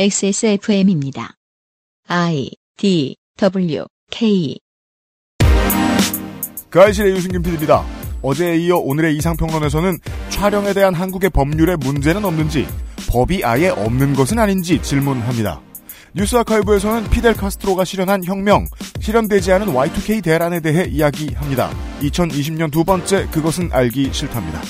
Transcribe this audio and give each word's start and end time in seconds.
XSFM입니다. 0.00 1.34
I 2.06 2.50
D 2.76 3.16
W 3.36 3.84
K 4.12 4.56
그 6.70 6.80
알실의 6.80 7.10
유승균 7.14 7.42
PD입니다. 7.42 7.84
어제에 8.22 8.58
이어 8.58 8.76
오늘의 8.76 9.16
이상평론에서는 9.16 9.98
촬영에 10.28 10.72
대한 10.72 10.94
한국의 10.94 11.30
법률에 11.30 11.74
문제는 11.74 12.24
없는지, 12.24 12.68
법이 13.10 13.44
아예 13.44 13.70
없는 13.70 14.14
것은 14.14 14.38
아닌지 14.38 14.80
질문합니다. 14.80 15.60
뉴스 16.14 16.36
아카이브에서는 16.36 17.10
피델 17.10 17.34
카스트로가 17.34 17.84
실현한 17.84 18.22
혁명, 18.22 18.66
실현되지 19.00 19.50
않은 19.50 19.74
Y2K 19.74 20.22
대란에 20.22 20.60
대해 20.60 20.84
이야기합니다. 20.84 21.72
2020년 22.02 22.70
두 22.70 22.84
번째 22.84 23.26
그것은 23.32 23.70
알기 23.72 24.12
싫답니다. 24.12 24.62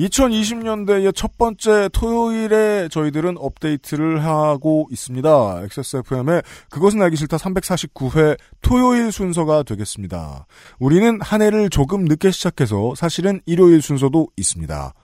2020년대의 0.00 1.14
첫 1.14 1.36
번째 1.36 1.90
토요일에 1.92 2.88
저희들은 2.88 3.36
업데이트를 3.38 4.24
하고 4.24 4.88
있습니다. 4.90 5.62
XSFM의 5.64 6.42
그것은 6.70 7.02
알기 7.02 7.16
싫다 7.16 7.36
349회 7.36 8.38
토요일 8.62 9.12
순서가 9.12 9.62
되겠습니다. 9.64 10.46
우리는 10.78 11.20
한 11.20 11.42
해를 11.42 11.68
조금 11.68 12.04
늦게 12.06 12.30
시작해서 12.30 12.94
사실은 12.94 13.40
일요일 13.44 13.82
순서도 13.82 14.28
있습니다. 14.36 14.94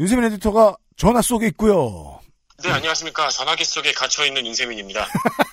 윤세민 0.00 0.24
에디터가 0.24 0.76
전화 0.96 1.22
속에 1.22 1.46
있고요. 1.48 2.18
네, 2.62 2.70
안녕하십니까. 2.70 3.28
전화기 3.28 3.64
속에 3.64 3.92
갇혀있는 3.92 4.46
윤세민입니다. 4.46 5.06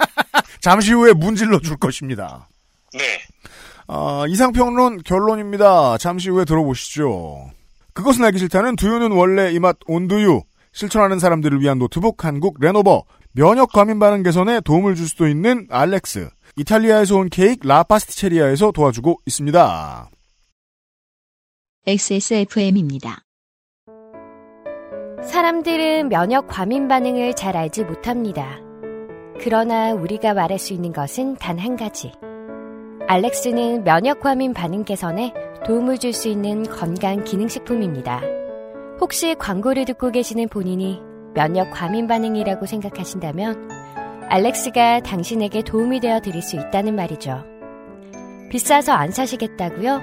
잠시 0.62 0.92
후에 0.94 1.14
문질러 1.14 1.60
줄 1.60 1.78
것입니다. 1.78 2.50
네. 2.94 3.22
아, 3.88 4.26
이상평론 4.28 5.04
결론입니다. 5.04 5.98
잠시 6.00 6.30
후에 6.30 6.44
들어보시죠. 6.44 7.52
그것은 7.98 8.24
알기 8.26 8.38
싫다는 8.38 8.76
두유는 8.76 9.12
원래 9.12 9.52
이 9.52 9.60
맛 9.60 9.78
온두유, 9.88 10.44
실천하는 10.72 11.18
사람들을 11.18 11.60
위한 11.62 11.80
노트북 11.80 12.24
한국 12.24 12.58
레노버, 12.60 13.04
면역 13.32 13.72
과민 13.72 13.98
반응 13.98 14.22
개선에 14.22 14.62
도움을 14.62 14.94
줄 14.94 15.08
수도 15.08 15.28
있는 15.28 15.66
알렉스, 15.72 16.30
이탈리아에서 16.58 17.18
온 17.18 17.30
케이크 17.30 17.66
라파스티체리아에서 17.68 18.72
도와주고 18.72 19.18
있습니다. 19.26 20.10
XSFM입니다. 21.88 23.22
사람들은 25.24 26.10
면역 26.10 26.46
과민 26.48 26.88
반응을 26.88 27.34
잘 27.34 27.58
알지 27.58 27.84
못합니다. 27.86 28.60
그러나 29.40 29.94
우리가 29.94 30.36
말할 30.36 30.60
수 30.60 30.74
있는 30.74 30.94
것은 30.94 31.36
단 31.38 31.58
한 31.58 31.76
가지. 31.76 32.12
알렉스는 33.08 33.84
면역 33.86 34.20
과민 34.20 34.54
반응 34.54 34.84
개선에 34.84 35.34
도움을 35.68 35.98
줄 35.98 36.14
수 36.14 36.30
있는 36.30 36.64
건강 36.64 37.26
기능식품입니다. 37.26 38.22
혹시 39.02 39.36
광고를 39.36 39.84
듣고 39.84 40.12
계시는 40.12 40.48
본인이 40.48 41.02
면역 41.34 41.72
과민 41.72 42.08
반응이라고 42.08 42.66
생각하신다면 42.66 43.70
알렉스가 44.30 45.02
당신에게 45.02 45.62
도움이 45.64 46.00
되어 46.00 46.22
드릴 46.22 46.42
수 46.42 46.56
있다는 46.56 46.96
말이죠. 46.96 47.44
비싸서 48.50 48.94
안 48.94 49.12
사시겠다고요? 49.12 50.02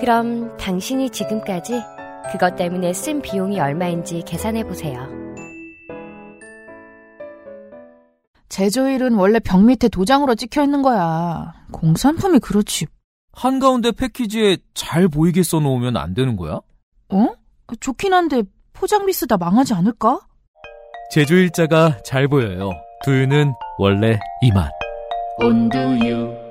그럼 0.00 0.56
당신이 0.56 1.10
지금까지 1.10 1.80
그것 2.32 2.56
때문에 2.56 2.92
쓴 2.92 3.22
비용이 3.22 3.60
얼마인지 3.60 4.22
계산해 4.26 4.64
보세요. 4.64 5.06
제조일은 8.48 9.14
원래 9.14 9.38
벽 9.38 9.64
밑에 9.64 9.88
도장으로 9.88 10.34
찍혀 10.34 10.64
있는 10.64 10.82
거야. 10.82 11.52
공산품이 11.70 12.40
그렇지. 12.40 12.86
한가운데 13.32 13.92
패키지에 13.92 14.58
잘 14.74 15.08
보이게 15.08 15.42
써놓으면 15.42 15.96
안 15.96 16.14
되는 16.14 16.36
거야? 16.36 16.60
어? 17.08 17.28
좋긴 17.80 18.12
한데 18.12 18.42
포장비 18.72 19.12
쓰다 19.12 19.36
망하지 19.36 19.74
않을까? 19.74 20.20
제조일자가 21.10 22.02
잘 22.04 22.28
보여요. 22.28 22.70
두유는 23.04 23.52
원래 23.78 24.18
이 24.42 24.50
맛. 24.52 24.70
온두유. 25.38 26.42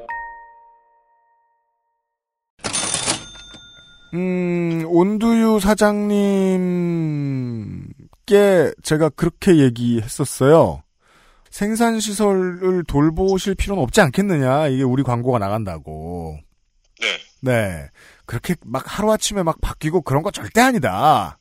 음, 4.13 4.83
온두유 4.87 5.59
사장님께 5.61 7.13
제가 8.83 9.09
그렇게 9.09 9.57
얘기했었어요. 9.57 10.83
생산시설을 11.49 12.83
돌보실 12.85 13.55
필요는 13.55 13.81
없지 13.83 14.01
않겠느냐. 14.01 14.67
이게 14.67 14.83
우리 14.83 15.03
광고가 15.03 15.39
나간다고. 15.39 16.37
네. 17.01 17.19
네. 17.41 17.89
그렇게 18.25 18.55
막 18.63 18.83
하루아침에 18.85 19.43
막 19.43 19.59
바뀌고 19.59 20.01
그런 20.01 20.23
거 20.23 20.31
절대 20.31 20.61
아니다. 20.61 21.37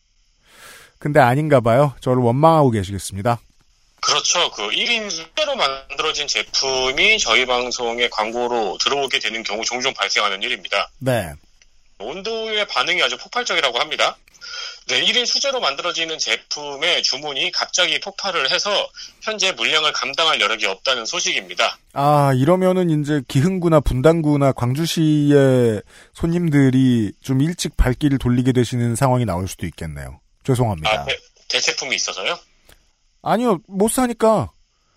근데 0.99 1.21
아닌가 1.21 1.61
봐요. 1.61 1.95
저를 2.01 2.23
원망하고 2.23 2.71
계시겠습니다. 2.71 3.41
그렇죠. 4.03 4.51
그 4.53 4.69
1인 4.69 5.11
수제로 5.11 5.55
만들어진 5.57 6.27
제품이 6.27 7.19
저희 7.19 7.47
방송의 7.47 8.11
광고로 8.11 8.79
들어오게 8.79 9.19
되는 9.19 9.43
경우 9.43 9.63
종종 9.65 9.93
발생하는 9.95 10.43
일입니다. 10.43 10.91
네. 10.99 11.33
온도의 11.99 12.67
반응이 12.67 13.03
아주 13.03 13.19
폭발적이라고 13.19 13.79
합니다. 13.79 14.17
네, 14.89 15.01
1인 15.05 15.25
수제로 15.27 15.61
만들어지는 15.61 16.19
제품의 16.19 17.03
주문이 17.05 17.53
갑자기 17.53 18.01
폭발을 18.01 18.51
해서 18.51 18.71
현재 19.23 19.53
물량을 19.53 19.93
감당할 19.93 20.41
여력이 20.41 20.67
없다는 20.67 21.05
소식입니다. 21.07 21.79
아, 21.93 22.33
이러면은 22.35 22.91
이제 22.91 23.23
기흥구나 23.29 23.81
분당구나 23.81 24.53
광주시의 24.53 25.83
손님들이 26.15 27.13
좀 27.23 27.41
일찍 27.41 27.77
발길을 27.77 28.19
돌리게 28.19 28.53
되시는 28.53 28.97
상황이 28.97 29.25
나올 29.25 29.47
수도 29.47 29.67
있겠네요. 29.67 30.21
죄송합니다. 30.45 30.91
아, 30.91 31.05
대, 31.05 31.17
대체품이 31.49 31.95
있어서요? 31.95 32.37
아니요, 33.23 33.59
못 33.69 33.91
사니까. 33.91 34.51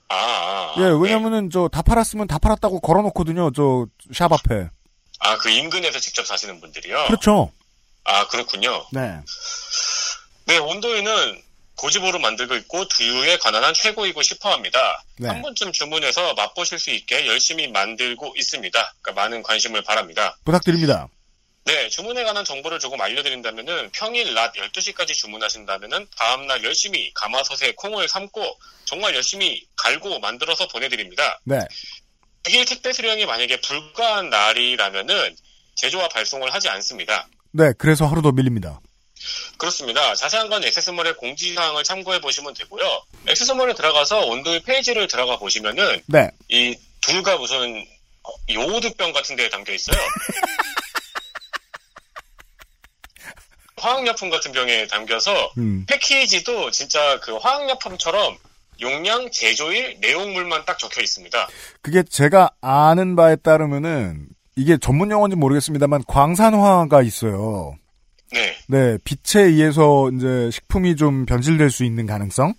아, 0.09 0.15
아, 0.15 0.17
아, 0.17 0.73
예, 0.77 0.81
네. 0.83 0.89
왜냐면은 0.99 1.49
저다 1.49 1.81
팔았으면 1.81 2.27
다 2.27 2.37
팔았다고 2.39 2.79
걸어놓거든요. 2.79 3.51
저 3.51 3.85
샵 4.13 4.31
앞에. 4.33 4.69
아, 5.19 5.37
그 5.37 5.49
인근에서 5.49 5.99
직접 5.99 6.25
사시는 6.25 6.59
분들이요? 6.61 7.05
그렇죠. 7.07 7.51
아, 8.03 8.27
그렇군요. 8.27 8.85
네. 8.91 9.19
네, 10.45 10.57
온도유는 10.57 11.41
고집으로 11.75 12.19
만들고 12.19 12.55
있고 12.55 12.87
두유에 12.87 13.37
관한 13.37 13.63
한 13.63 13.73
최고이고 13.73 14.21
싶어합니다. 14.21 15.03
네. 15.17 15.27
한 15.27 15.41
번쯤 15.41 15.71
주문해서 15.71 16.33
맛보실 16.33 16.79
수 16.79 16.91
있게 16.91 17.27
열심히 17.27 17.67
만들고 17.67 18.35
있습니다. 18.37 18.93
그러니까 19.01 19.21
많은 19.21 19.43
관심을 19.43 19.81
바랍니다. 19.81 20.37
부탁드립니다. 20.45 21.09
네, 21.65 21.87
주문에 21.89 22.23
관한 22.23 22.43
정보를 22.43 22.79
조금 22.79 22.99
알려드린다면은 22.99 23.91
평일 23.93 24.33
낮 24.33 24.53
12시까지 24.53 25.13
주문하신다면은 25.13 26.07
다음날 26.17 26.63
열심히 26.63 27.11
가마솥에 27.13 27.73
콩을 27.75 28.09
삶고 28.09 28.59
정말 28.85 29.15
열심히 29.15 29.65
갈고 29.77 30.19
만들어서 30.19 30.67
보내드립니다. 30.67 31.39
네. 31.45 31.59
100일 32.43 32.67
택배 32.67 32.91
수령이 32.91 33.25
만약에 33.25 33.61
불가한 33.61 34.29
날이라면은 34.29 35.37
제조와 35.75 36.09
발송을 36.09 36.53
하지 36.53 36.67
않습니다. 36.67 37.27
네, 37.53 37.71
그래서 37.77 38.05
하루 38.05 38.21
더 38.21 38.31
밀립니다. 38.31 38.81
그렇습니다. 39.57 40.13
자세한 40.15 40.49
건 40.49 40.63
액세스몰의 40.63 41.15
공지사항을 41.17 41.83
참고해 41.83 42.19
보시면 42.19 42.53
되고요. 42.55 42.83
액세스몰에 43.27 43.73
들어가서 43.75 44.25
온도의 44.25 44.63
페이지를 44.63 45.07
들어가 45.07 45.37
보시면은 45.37 46.01
네. 46.07 46.29
이 46.49 46.75
둘가 47.01 47.37
무슨 47.37 47.85
어, 48.23 48.31
요오드병 48.51 49.13
같은 49.13 49.35
데에 49.35 49.49
담겨 49.49 49.73
있어요. 49.73 49.97
화학약품 53.77 54.29
같은 54.29 54.51
병에 54.53 54.87
담겨서 54.87 55.51
음. 55.57 55.85
패키지도 55.87 56.71
진짜 56.71 57.19
그 57.19 57.35
화학약품처럼 57.35 58.37
용량, 58.81 59.29
제조일, 59.29 59.97
내용물만 59.99 60.65
딱 60.65 60.79
적혀 60.79 61.01
있습니다. 61.01 61.47
그게 61.81 62.03
제가 62.03 62.51
아는 62.61 63.15
바에 63.15 63.35
따르면은 63.35 64.27
이게 64.55 64.77
전문 64.77 65.11
용어인지 65.11 65.35
모르겠습니다만 65.35 66.03
광산화가 66.07 67.01
있어요. 67.01 67.75
네. 68.31 68.57
네, 68.67 68.97
빛에 69.03 69.41
의해서 69.41 70.09
이제 70.15 70.49
식품이 70.51 70.95
좀 70.95 71.25
변질될 71.25 71.69
수 71.69 71.83
있는 71.83 72.05
가능성? 72.05 72.53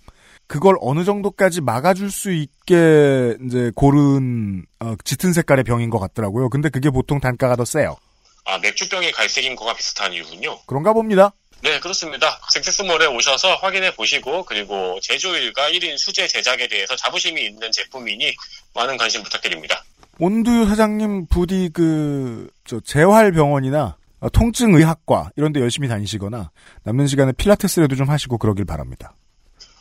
그걸 0.47 0.75
어느 0.79 1.03
정도까지 1.03 1.61
막아줄 1.61 2.11
수 2.11 2.31
있게 2.31 3.35
이제 3.45 3.71
고른 3.75 4.65
어, 4.79 4.95
짙은 5.03 5.33
색깔의 5.33 5.63
병인 5.63 5.89
것 5.89 5.99
같더라고요. 5.99 6.49
근데 6.49 6.69
그게 6.69 6.89
보통 6.89 7.19
단가가 7.19 7.55
더 7.55 7.65
세요. 7.65 7.97
아, 8.45 8.59
맥주병이 8.59 9.11
갈색인 9.11 9.55
거가 9.55 9.73
비슷한 9.73 10.13
이유군요. 10.13 10.59
그런가 10.67 10.93
봅니다. 10.93 11.33
네, 11.61 11.79
그렇습니다. 11.79 12.39
섹스몰에 12.51 13.07
오셔서 13.07 13.55
확인해 13.55 13.95
보시고, 13.95 14.43
그리고 14.43 14.99
제조일과 15.01 15.71
1인 15.71 15.97
수제 15.97 16.27
제작에 16.27 16.67
대해서 16.67 16.95
자부심이 16.95 17.43
있는 17.43 17.71
제품이니 17.71 18.35
많은 18.75 18.97
관심 18.97 19.23
부탁드립니다. 19.23 19.83
온두유 20.19 20.65
사장님 20.65 21.27
부디 21.27 21.69
그, 21.73 22.49
저, 22.65 22.79
재활병원이나 22.79 23.97
어, 24.21 24.29
통증의학과 24.29 25.31
이런 25.35 25.51
데 25.53 25.59
열심히 25.59 25.87
다니시거나 25.87 26.51
남는 26.83 27.07
시간에 27.07 27.31
필라테스라도 27.33 27.95
좀 27.95 28.09
하시고 28.09 28.37
그러길 28.37 28.65
바랍니다. 28.65 29.13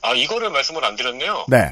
아, 0.03 0.13
이거를 0.13 0.51
말씀을 0.51 0.85
안 0.85 0.97
드렸네요. 0.97 1.47
네. 1.49 1.71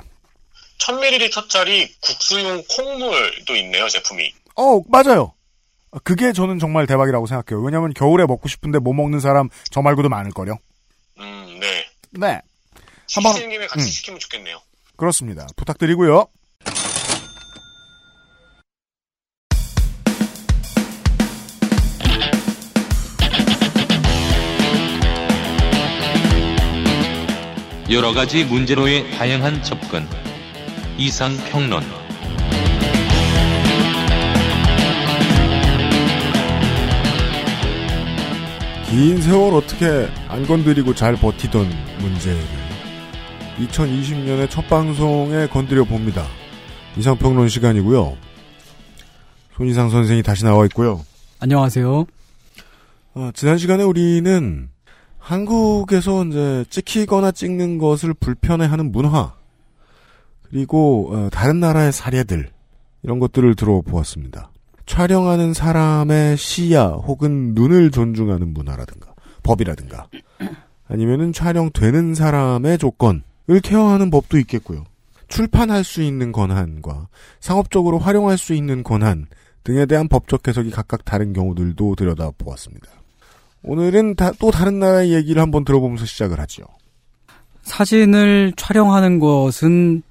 1000ml짜리 0.79 1.89
국수용 2.01 2.63
콩물도 2.77 3.57
있네요, 3.57 3.89
제품이. 3.89 4.33
어, 4.57 4.81
맞아요. 4.89 5.33
그게 6.05 6.33
저는 6.33 6.59
정말 6.59 6.87
대박이라고 6.87 7.27
생각해요. 7.27 7.63
왜냐하면 7.63 7.93
겨울에 7.93 8.25
먹고 8.25 8.49
싶은데 8.49 8.79
못 8.79 8.95
먹는 8.95 9.21
사람 9.21 9.51
저 9.71 9.83
말고도 9.83 10.09
많을걸요. 10.09 10.57
음, 11.19 11.59
네. 11.61 11.87
네. 12.13 12.41
한번- 13.15 13.35
시키는 13.35 13.51
김에 13.51 13.67
같이 13.67 13.85
음. 13.85 13.87
시키면 13.89 14.21
좋겠네요. 14.21 14.59
그렇습니다. 14.97 15.47
부탁드리고요. 15.57 16.27
여러 27.93 28.15
가지 28.15 28.43
문제로의 28.47 29.11
다양한 29.11 29.63
접근. 29.63 30.07
이상 30.97 31.31
평론. 31.51 31.83
긴 38.89 39.21
세월 39.21 39.53
어떻게 39.53 40.09
안 40.29 40.47
건드리고 40.47 40.95
잘 40.95 41.17
버티던 41.17 41.69
문제를 42.01 42.41
2020년의 43.59 44.49
첫 44.49 44.67
방송에 44.69 45.47
건드려 45.49 45.85
봅니다. 45.85 46.27
이상 46.97 47.19
평론 47.19 47.51
시간이고요. 47.51 48.17
손이상 49.59 49.91
선생이 49.91 50.23
다시 50.23 50.45
나와 50.45 50.65
있고요. 50.65 51.05
안녕하세요. 51.41 52.07
어, 53.17 53.31
지난 53.35 53.59
시간에 53.59 53.83
우리는 53.83 54.72
한국에서 55.23 56.25
이제 56.25 56.65
찍히거나 56.69 57.31
찍는 57.31 57.79
것을 57.79 58.13
불편해하는 58.13 58.91
문화 58.91 59.35
그리고 60.43 61.11
어, 61.13 61.29
다른 61.31 61.61
나라의 61.61 61.93
사례들 61.93 62.51
이런 63.05 63.19
것들을 63.21 63.55
들어보았습니다. 63.55 64.51
촬영하는 64.85 65.55
사람의 65.55 66.37
시야 66.37 66.87
혹은 66.87 67.55
눈을 67.55 67.93
존중하는 67.93 68.53
문화라든가 68.53 69.15
법이라든가 69.45 70.09
아니면은 70.89 71.33
촬영되는 71.33 72.15
사람의 72.15 72.79
조건을 72.79 73.23
케어하는 73.63 74.11
법도 74.11 74.39
있겠고요. 74.39 74.85
출판할 75.29 75.85
수 75.85 76.03
있는 76.03 76.33
권한과 76.33 77.09
상업적으로 77.41 77.99
활용할 77.99 78.37
수 78.37 78.55
있는 78.55 78.83
권한 78.83 79.27
등에 79.63 79.87
대한 79.87 80.09
법적 80.09 80.47
해석이 80.47 80.71
각각 80.71 81.05
다른 81.05 81.33
경우들도 81.33 81.95
들여다보았습니다. 81.95 83.02
오늘은 83.65 84.17
다, 84.17 84.33
또 84.39 84.51
다른 84.51 84.79
나라의 84.79 85.13
얘기를 85.13 85.41
한번 85.41 85.65
들어보면서 85.65 86.05
시작을 86.05 86.41
하죠. 86.41 86.65
사진을 87.63 88.53
촬영하는 88.57 89.19
것은 89.21 90.03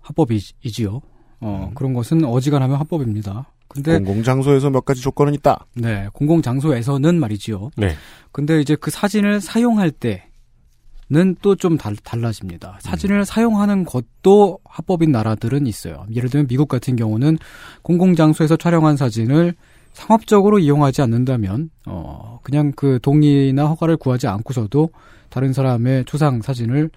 합법이지요. 0.00 1.00
어, 1.40 1.70
그런 1.74 1.92
것은 1.92 2.24
어지간하면 2.24 2.78
합법입니다. 2.78 3.46
근데 3.68 3.98
공공장소에서 3.98 4.70
몇 4.70 4.84
가지 4.84 5.02
조건은 5.02 5.34
있다. 5.34 5.66
네, 5.74 6.08
공공 6.12 6.42
장소에서는 6.42 7.18
말이지요. 7.18 7.70
네. 7.76 7.94
근데 8.32 8.60
이제 8.60 8.76
그 8.76 8.90
사진을 8.90 9.40
사용할 9.40 9.90
때는 9.90 11.36
또 11.42 11.56
좀 11.56 11.76
달라집니다. 11.76 12.78
사진을 12.80 13.24
사용하는 13.24 13.84
것도 13.84 14.60
합법인 14.64 15.12
나라들은 15.12 15.66
있어요. 15.66 16.06
예를 16.14 16.30
들면 16.30 16.46
미국 16.46 16.68
같은 16.68 16.94
경우는 16.96 17.38
공공 17.82 18.14
장소에서 18.14 18.56
촬영한 18.56 18.96
사진을 18.96 19.54
상업적으로 19.94 20.58
이용하지 20.58 21.00
않는다면 21.02 21.70
어 21.86 22.40
그냥 22.42 22.72
그 22.76 22.98
동의나 23.02 23.64
허가를 23.66 23.96
구하지 23.96 24.26
않고서도 24.26 24.90
다른 25.30 25.52
사람의 25.52 26.04
초상 26.04 26.42
사진을 26.42 26.90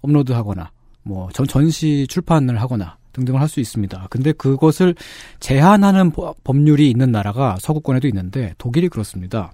업로드하거나 0.00 0.70
뭐 1.02 1.28
전, 1.32 1.46
전시 1.46 2.06
출판을 2.08 2.60
하거나 2.60 2.96
등등을 3.12 3.40
할 3.40 3.48
수 3.48 3.60
있습니다. 3.60 4.06
근데 4.10 4.32
그것을 4.32 4.94
제한하는 5.40 6.10
법- 6.10 6.42
법률이 6.44 6.90
있는 6.90 7.10
나라가 7.12 7.56
서구권에도 7.60 8.06
있는데 8.08 8.54
독일이 8.58 8.88
그렇습니다. 8.88 9.52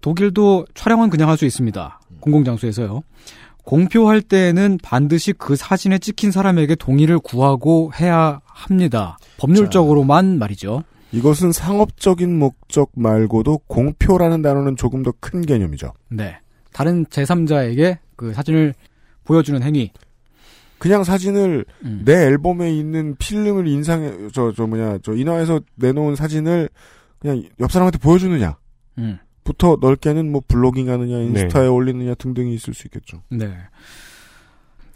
독일도 0.00 0.66
촬영은 0.74 1.10
그냥 1.10 1.28
할 1.28 1.36
수 1.36 1.44
있습니다. 1.44 2.00
공공장소에서요. 2.20 3.02
공표할 3.64 4.22
때는 4.22 4.78
반드시 4.82 5.32
그 5.32 5.54
사진에 5.56 5.98
찍힌 5.98 6.30
사람에게 6.30 6.74
동의를 6.74 7.18
구하고 7.18 7.92
해야 8.00 8.40
합니다. 8.46 9.18
법률적으로만 9.38 10.38
말이죠. 10.38 10.82
이것은 11.12 11.52
상업적인 11.52 12.38
목적 12.38 12.90
말고도 12.94 13.58
공표라는 13.66 14.42
단어는 14.42 14.76
조금 14.76 15.02
더 15.02 15.12
큰 15.20 15.40
개념이죠. 15.42 15.92
네. 16.10 16.38
다른 16.72 17.04
제3자에게 17.06 17.98
그 18.16 18.32
사진을 18.34 18.74
보여주는 19.24 19.60
행위. 19.62 19.90
그냥 20.78 21.02
사진을 21.02 21.64
음. 21.84 22.02
내 22.04 22.12
앨범에 22.26 22.70
있는 22.72 23.16
필름을 23.18 23.66
인상해 23.66 24.12
저 24.32 24.52
저 24.52 24.66
뭐냐 24.66 24.98
저 25.02 25.12
인화해서 25.14 25.60
내놓은 25.76 26.14
사진을 26.14 26.68
그냥 27.18 27.42
옆 27.58 27.72
사람한테 27.72 27.98
보여주느냐. 27.98 28.56
음. 28.98 29.18
부터 29.44 29.78
넓게는 29.80 30.30
뭐 30.30 30.42
블로깅 30.46 30.88
하느냐 30.90 31.18
인스타에 31.18 31.66
올리느냐 31.66 32.14
등등이 32.14 32.54
있을 32.54 32.74
수 32.74 32.86
있겠죠. 32.86 33.22
네. 33.30 33.50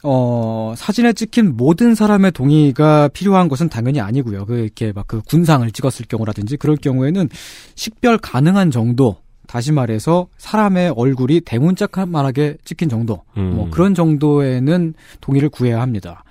어, 0.05 0.75
사진에 0.77 1.13
찍힌 1.13 1.57
모든 1.57 1.95
사람의 1.95 2.33
동의가 2.33 3.09
필요한 3.09 3.49
것은 3.49 3.69
당연히 3.69 4.01
아니고요. 4.01 4.47
그 4.47 4.59
이렇게 4.59 4.93
막 4.93 5.07
그 5.07 5.21
군상을 5.23 5.71
찍었을 5.71 6.07
경우라든지 6.09 6.57
그럴 6.57 6.77
경우에는 6.77 7.29
식별 7.75 8.19
가능한 8.19 8.71
정도, 8.71 9.17
다시 9.47 9.71
말해서 9.73 10.29
사람의 10.39 10.95
얼굴이 10.97 11.43
대문짝만하게 11.43 12.57
찍힌 12.65 12.89
정도, 12.89 13.23
음. 13.37 13.55
뭐 13.57 13.71
그런 13.71 13.95
정도에는 13.95 14.95
동의를 15.21 15.49
구해야 15.51 15.81
합니다. 15.81 16.25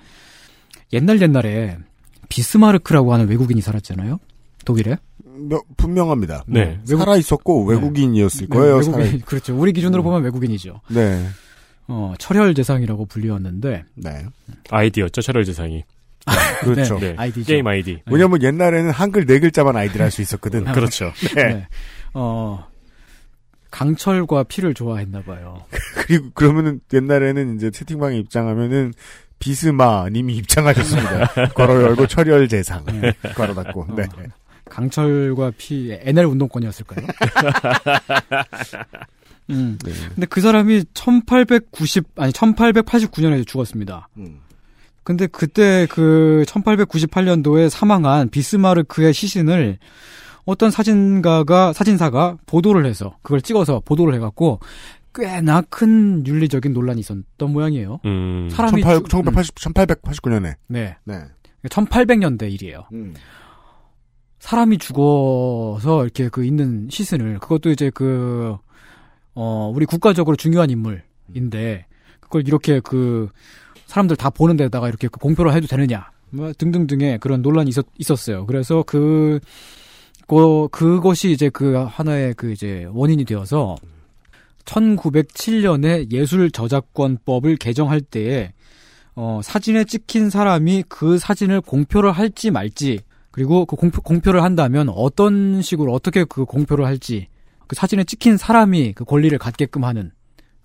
옛날 0.92 1.20
옛날에 1.22 1.78
비스마르크라고 2.28 3.12
하는 3.14 3.28
외국인이 3.28 3.60
살았잖아요. 3.60 4.18
독일에. 4.64 4.96
몇- 5.48 5.62
분명합니다. 5.76 6.44
네. 6.46 6.78
살아 6.84 7.16
있었고 7.16 7.64
외국인이었을 7.64 8.48
네, 8.48 8.56
거예요. 8.58 8.76
외국인, 8.76 8.92
살아- 9.04 9.18
그렇죠. 9.24 9.56
우리 9.58 9.72
기준으로 9.72 10.02
음. 10.02 10.04
보면 10.04 10.22
외국인이죠. 10.24 10.80
네. 10.90 11.24
어, 11.88 12.14
철혈 12.18 12.54
재상이라고 12.54 13.06
불리웠는데 13.06 13.84
네. 13.94 14.26
아이디였죠, 14.70 15.20
철월 15.22 15.44
재상이. 15.44 15.84
그렇죠. 16.60 16.98
네. 17.00 17.14
아이디죠. 17.18 17.46
게임 17.46 17.66
아이디. 17.66 18.00
왜냐면 18.06 18.42
옛날에는 18.42 18.90
한글 18.92 19.26
네 19.26 19.40
글자만 19.40 19.76
아이디를 19.76 20.04
할 20.04 20.10
수 20.10 20.22
있었거든. 20.22 20.64
그렇죠. 20.66 21.12
네. 21.34 21.44
네. 21.44 21.66
어, 22.14 22.66
강철과 23.72 24.44
피를 24.44 24.74
좋아했나 24.74 25.22
봐요. 25.22 25.64
그리고 26.06 26.30
그러면은 26.34 26.80
옛날에는 26.92 27.56
이제 27.56 27.70
채팅방에 27.70 28.16
입장하면은 28.18 28.92
비스마 29.40 30.08
님이 30.10 30.36
입장하셨습니다. 30.36 31.26
괄호 31.54 31.82
열고 31.82 32.06
철혈 32.06 32.46
재상. 32.48 32.84
네. 32.86 33.12
괄호 33.34 33.54
닫고. 33.54 33.88
네. 33.96 34.04
강철과 34.66 35.52
피 35.58 35.92
NL 36.00 36.26
운동권이었을까요? 36.26 37.06
음. 39.52 39.78
네. 39.84 39.92
근데 40.14 40.26
그 40.26 40.40
사람이 40.40 40.84
1890 40.94 42.04
아니 42.16 42.32
1889년에 42.32 43.46
죽었습니다. 43.46 44.08
음. 44.18 44.40
근데 45.04 45.26
그때 45.26 45.86
그 45.90 46.44
1898년도에 46.46 47.68
사망한 47.68 48.28
비스마르크의 48.30 49.12
시신을 49.12 49.78
어떤 50.44 50.70
사진가가 50.70 51.72
사진사가 51.72 52.36
보도를 52.46 52.86
해서 52.86 53.16
그걸 53.22 53.40
찍어서 53.40 53.80
보도를 53.84 54.14
해갖고 54.14 54.60
꽤나 55.14 55.60
큰 55.62 56.26
윤리적인 56.26 56.72
논란이 56.72 57.00
있었던 57.00 57.24
모양이에요. 57.52 58.00
음. 58.06 58.48
사람이 58.50 58.80
18, 58.82 58.96
죽- 58.96 59.08
1980, 59.10 59.54
1889년에. 59.56 60.54
네, 60.68 60.96
네. 61.04 61.20
1800년대 61.68 62.50
일이에요. 62.52 62.84
음. 62.92 63.14
사람이 64.40 64.78
죽어서 64.78 66.02
이렇게 66.02 66.28
그 66.28 66.44
있는 66.44 66.88
시신을 66.90 67.38
그것도 67.38 67.70
이제 67.70 67.90
그 67.94 68.56
어, 69.34 69.72
우리 69.74 69.86
국가적으로 69.86 70.36
중요한 70.36 70.70
인물인데 70.70 71.86
그걸 72.20 72.46
이렇게 72.46 72.80
그 72.80 73.28
사람들 73.86 74.16
다 74.16 74.30
보는 74.30 74.56
데다가 74.56 74.88
이렇게 74.88 75.08
그 75.08 75.18
공표를 75.18 75.52
해도 75.54 75.66
되느냐 75.66 76.10
뭐 76.30 76.52
등등등의 76.56 77.18
그런 77.18 77.42
논란이 77.42 77.68
있었, 77.68 77.84
있었어요. 77.98 78.46
그래서 78.46 78.82
그 78.86 79.40
그, 80.26 80.68
그것이 80.70 81.30
이제 81.30 81.50
그 81.50 81.74
하나의 81.74 82.34
그 82.34 82.52
이제 82.52 82.86
원인이 82.90 83.24
되어서 83.24 83.76
1907년에 84.64 86.10
예술 86.10 86.50
저작권법을 86.50 87.56
개정할 87.56 88.00
때에 88.00 88.52
어, 89.14 89.40
사진에 89.42 89.84
찍힌 89.84 90.30
사람이 90.30 90.84
그 90.88 91.18
사진을 91.18 91.60
공표를 91.60 92.12
할지 92.12 92.50
말지 92.50 93.00
그리고 93.30 93.66
그 93.66 93.76
공표, 93.76 94.00
공표를 94.00 94.42
한다면 94.42 94.88
어떤 94.88 95.60
식으로 95.60 95.92
어떻게 95.92 96.24
그 96.24 96.44
공표를 96.44 96.86
할지 96.86 97.28
그 97.72 97.74
사진에 97.74 98.04
찍힌 98.04 98.36
사람이 98.36 98.92
그 98.92 99.06
권리를 99.06 99.36
갖게끔 99.38 99.84
하는 99.84 100.10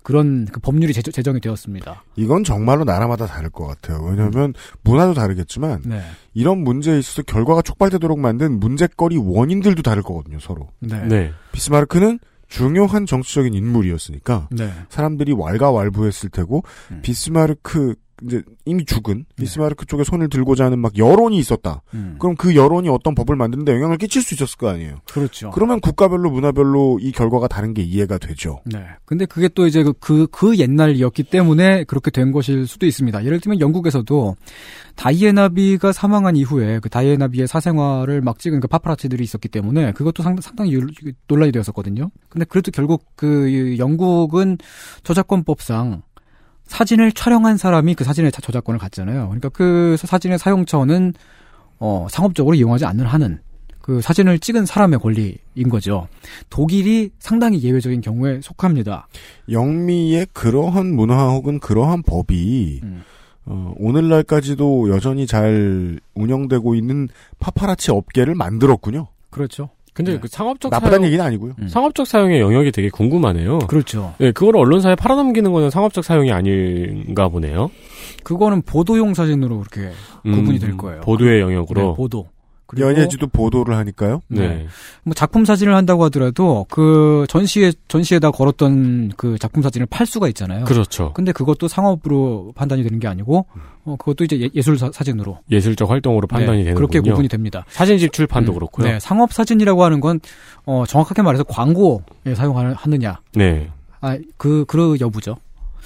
그런 0.02 0.44
그 0.44 0.60
법률이 0.60 0.92
제정, 0.92 1.10
제정 1.10 1.36
이 1.38 1.40
되었습니다. 1.40 2.04
이건 2.16 2.44
정말로 2.44 2.84
나라마다 2.84 3.26
다를 3.26 3.48
것 3.48 3.66
같아요. 3.66 4.04
왜냐하면 4.04 4.52
문화도 4.82 5.14
다르겠지만 5.14 5.80
네. 5.86 6.02
이런 6.34 6.58
문제에 6.58 6.98
있어서 6.98 7.22
결과가 7.22 7.62
촉발되도록 7.62 8.18
만든 8.18 8.60
문제거리 8.60 9.16
원인들도 9.16 9.80
다를 9.80 10.02
거거든요. 10.02 10.38
서로. 10.38 10.68
네. 10.80 11.02
네. 11.06 11.32
비스마르크는 11.52 12.18
중요한 12.46 13.06
정치적인 13.06 13.54
인물이었으니까 13.54 14.48
네. 14.50 14.70
사람들이 14.90 15.32
왈가왈부했을 15.32 16.28
테고 16.28 16.62
음. 16.90 17.00
비스마르크 17.00 17.94
이제 18.24 18.42
이미 18.64 18.84
죽은 18.84 19.24
비스마르크 19.36 19.86
쪽에 19.86 20.04
손을 20.04 20.28
들고자 20.28 20.64
하는 20.66 20.78
막 20.78 20.96
여론이 20.98 21.38
있었다. 21.38 21.82
음. 21.94 22.16
그럼 22.18 22.36
그 22.36 22.54
여론이 22.56 22.88
어떤 22.88 23.14
법을 23.14 23.36
만드는데 23.36 23.72
영향을 23.72 23.96
끼칠 23.98 24.22
수 24.22 24.34
있었을 24.34 24.56
거 24.58 24.68
아니에요. 24.68 25.00
그렇죠. 25.10 25.50
그러면 25.50 25.80
국가별로 25.80 26.30
문화별로 26.30 26.98
이 27.00 27.12
결과가 27.12 27.48
다른 27.48 27.74
게 27.74 27.82
이해가 27.82 28.18
되죠. 28.18 28.60
네. 28.64 28.84
근데 29.04 29.24
그게 29.26 29.48
또 29.48 29.66
이제 29.66 29.82
그, 29.82 29.92
그, 30.00 30.26
그 30.30 30.56
옛날이었기 30.58 31.24
때문에 31.24 31.84
그렇게 31.84 32.10
된 32.10 32.32
것일 32.32 32.66
수도 32.66 32.86
있습니다. 32.86 33.24
예를 33.24 33.40
들면 33.40 33.60
영국에서도 33.60 34.36
다이애나비가 34.96 35.92
사망한 35.92 36.34
이후에 36.36 36.80
그 36.80 36.88
다이애나비의 36.88 37.46
사생활을 37.46 38.20
막 38.20 38.38
찍은 38.38 38.60
그 38.60 38.66
파파라치들이 38.68 39.22
있었기 39.22 39.48
때문에 39.48 39.92
그것도 39.92 40.22
상당, 40.22 40.40
상당히 40.42 40.72
유- 40.72 40.86
논란이 41.28 41.52
되었었거든요. 41.52 42.10
근데 42.28 42.44
그래도 42.44 42.70
결국 42.72 43.04
그 43.14 43.78
영국은 43.78 44.58
저작권법상 45.04 46.02
사진을 46.68 47.12
촬영한 47.12 47.56
사람이 47.56 47.94
그 47.94 48.04
사진의 48.04 48.30
자- 48.30 48.40
저작권을 48.40 48.78
갖잖아요. 48.78 49.24
그러니까 49.26 49.48
그 49.48 49.96
사진의 49.98 50.38
사용처는 50.38 51.14
어, 51.80 52.06
상업적으로 52.10 52.54
이용하지 52.54 52.84
않는 52.86 53.06
한은 53.06 53.40
그 53.80 54.00
사진을 54.02 54.38
찍은 54.38 54.66
사람의 54.66 54.98
권리인 54.98 55.68
거죠. 55.70 56.08
독일이 56.50 57.10
상당히 57.18 57.62
예외적인 57.62 58.00
경우에 58.02 58.40
속합니다. 58.42 59.08
영미의 59.50 60.26
그러한 60.34 60.94
문화 60.94 61.28
혹은 61.30 61.58
그러한 61.58 62.02
법이 62.02 62.80
음. 62.82 63.02
어, 63.46 63.72
오늘날까지도 63.78 64.90
여전히 64.90 65.26
잘 65.26 65.98
운영되고 66.14 66.74
있는 66.74 67.08
파파라치 67.38 67.90
업계를 67.90 68.34
만들었군요. 68.34 69.06
그렇죠. 69.30 69.70
근데 69.98 70.12
네. 70.12 70.20
그 70.20 70.28
상업적 70.28 70.70
나쁘다는 70.70 70.98
사용, 70.98 71.06
얘기는 71.06 71.24
아니고요. 71.24 71.54
음. 71.58 71.66
상업적 71.66 72.06
사용의 72.06 72.40
영역이 72.40 72.70
되게 72.70 72.88
궁금하네요. 72.88 73.58
그렇죠. 73.66 74.14
네, 74.18 74.30
그걸 74.30 74.56
언론사에 74.56 74.94
팔아넘기는 74.94 75.50
거는 75.50 75.70
상업적 75.70 76.04
사용이 76.04 76.30
아닌가 76.30 77.28
보네요. 77.28 77.68
그거는 78.22 78.62
보도용 78.62 79.14
사진으로 79.14 79.58
그렇게 79.58 79.90
구분이 80.22 80.60
될 80.60 80.76
거예요. 80.76 81.00
음, 81.00 81.02
보도의 81.02 81.38
네, 81.38 81.40
영역으로. 81.40 81.94
보도. 81.94 82.28
그리고 82.68 82.86
연예지도 82.86 83.28
보도를 83.28 83.74
하니까요. 83.76 84.20
네. 84.28 84.66
뭐 85.02 85.14
작품 85.14 85.46
사진을 85.46 85.74
한다고 85.74 86.04
하더라도 86.04 86.66
그 86.68 87.24
전시에 87.28 87.72
전시에다 87.88 88.30
걸었던 88.30 89.12
그 89.16 89.38
작품 89.38 89.62
사진을 89.62 89.86
팔 89.88 90.06
수가 90.06 90.28
있잖아요. 90.28 90.66
그렇죠. 90.66 91.12
근데 91.14 91.32
그것도 91.32 91.66
상업으로 91.66 92.52
판단이 92.54 92.82
되는 92.82 92.98
게 92.98 93.08
아니고 93.08 93.46
어 93.84 93.96
그것도 93.98 94.24
이제 94.24 94.50
예, 94.54 94.62
술 94.62 94.78
사진으로 94.78 95.38
예술적 95.50 95.88
활동으로 95.88 96.26
판단이 96.26 96.58
네, 96.58 96.64
되는 96.64 96.74
그렇게. 96.76 97.00
구분이 97.00 97.28
됩니다. 97.28 97.64
사진집 97.70 98.12
출판도 98.12 98.52
음, 98.52 98.54
그렇고요. 98.54 98.86
네, 98.86 99.00
상업 99.00 99.32
사진이라고 99.32 99.82
하는 99.82 100.00
건 100.00 100.20
어, 100.66 100.84
정확하게 100.86 101.22
말해서 101.22 101.44
광고에 101.44 102.34
사용하느냐, 102.36 103.20
네. 103.34 103.70
아, 104.02 104.18
그, 104.36 104.66
그 104.68 104.98
여부죠. 105.00 105.36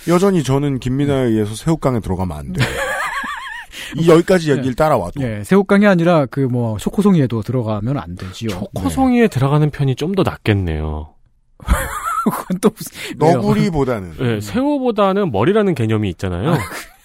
여전히 0.08 0.42
저는 0.42 0.80
김민아에 0.80 1.26
의해서 1.28 1.54
새우깡에 1.54 2.00
들어가면 2.00 2.36
안 2.36 2.52
돼요. 2.52 2.66
이 3.96 4.08
여기까지 4.08 4.50
얘기를 4.50 4.74
따라와도 4.74 5.20
예, 5.22 5.42
새우깡이 5.44 5.86
아니라 5.86 6.26
그 6.26 6.42
뭐 6.52 6.76
초코송이에도 6.78 7.42
들어가면 7.42 7.96
안 7.98 8.14
되지요. 8.16 8.48
초코송이에 8.50 9.28
들어가는 9.28 9.70
편이 9.70 9.94
좀 9.96 10.14
더 10.14 10.22
낫겠네요. 10.22 11.14
그건 12.24 12.58
또 12.60 12.70
무슨? 12.76 13.16
너구리보다는 13.18 14.12
네, 14.18 14.40
새우보다는 14.40 15.32
머리라는 15.32 15.74
개념이 15.74 16.08
있잖아요. 16.10 16.56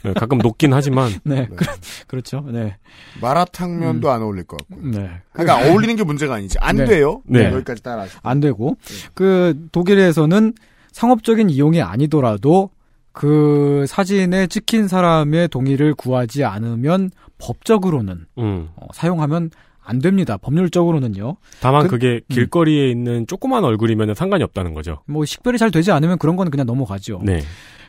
네, 0.04 0.14
가끔 0.14 0.38
녹긴 0.40 0.74
하지만 0.74 1.12
네, 1.24 1.48
그, 1.56 1.66
그렇죠. 2.08 2.44
네, 2.48 2.76
마라탕면도 3.22 4.12
안 4.12 4.22
어울릴 4.22 4.44
것 4.46 4.58
같고. 4.68 4.88
네. 4.88 5.10
그러니까 5.34 5.68
어울리는 5.70 5.96
게 5.96 6.04
문제가 6.04 6.36
아니지. 6.36 6.58
안 6.60 6.76
네. 6.78 6.86
돼요. 6.86 7.22
네. 7.26 7.46
여기까지 7.52 7.82
따라하시고. 7.82 8.20
안 8.24 8.40
되고 8.40 8.76
그 9.14 9.56
독일에서는 9.72 10.54
상업적인 10.92 11.50
이용이 11.50 11.82
아니더라도 11.82 12.70
그 13.18 13.86
사진에 13.88 14.46
찍힌 14.46 14.88
사람의 14.88 15.48
동의를 15.48 15.96
구하지 15.96 16.44
않으면 16.44 17.10
법적으로는 17.40 18.28
음. 18.38 18.70
어, 18.76 18.86
사용하면 18.94 19.50
안 19.84 19.98
됩니다. 20.00 20.38
법률적으로는요. 20.38 21.38
다만 21.60 21.84
그- 21.88 21.90
그, 21.92 21.98
게 21.98 22.22
길거리에 22.30 22.92
있는 22.92 23.26
조그만 23.26 23.64
얼굴이면 23.64 24.14
상관이 24.14 24.44
없다는 24.44 24.76
거죠. 24.76 25.02
뭐 25.08 25.26
식별이 25.26 25.58
잘 25.58 25.72
되지 25.72 25.92
않으면 25.92 26.20
그런 26.20 26.36
건 26.36 26.52
그냥 26.52 26.68
넘어가죠. 26.68 27.22
네. 27.24 27.42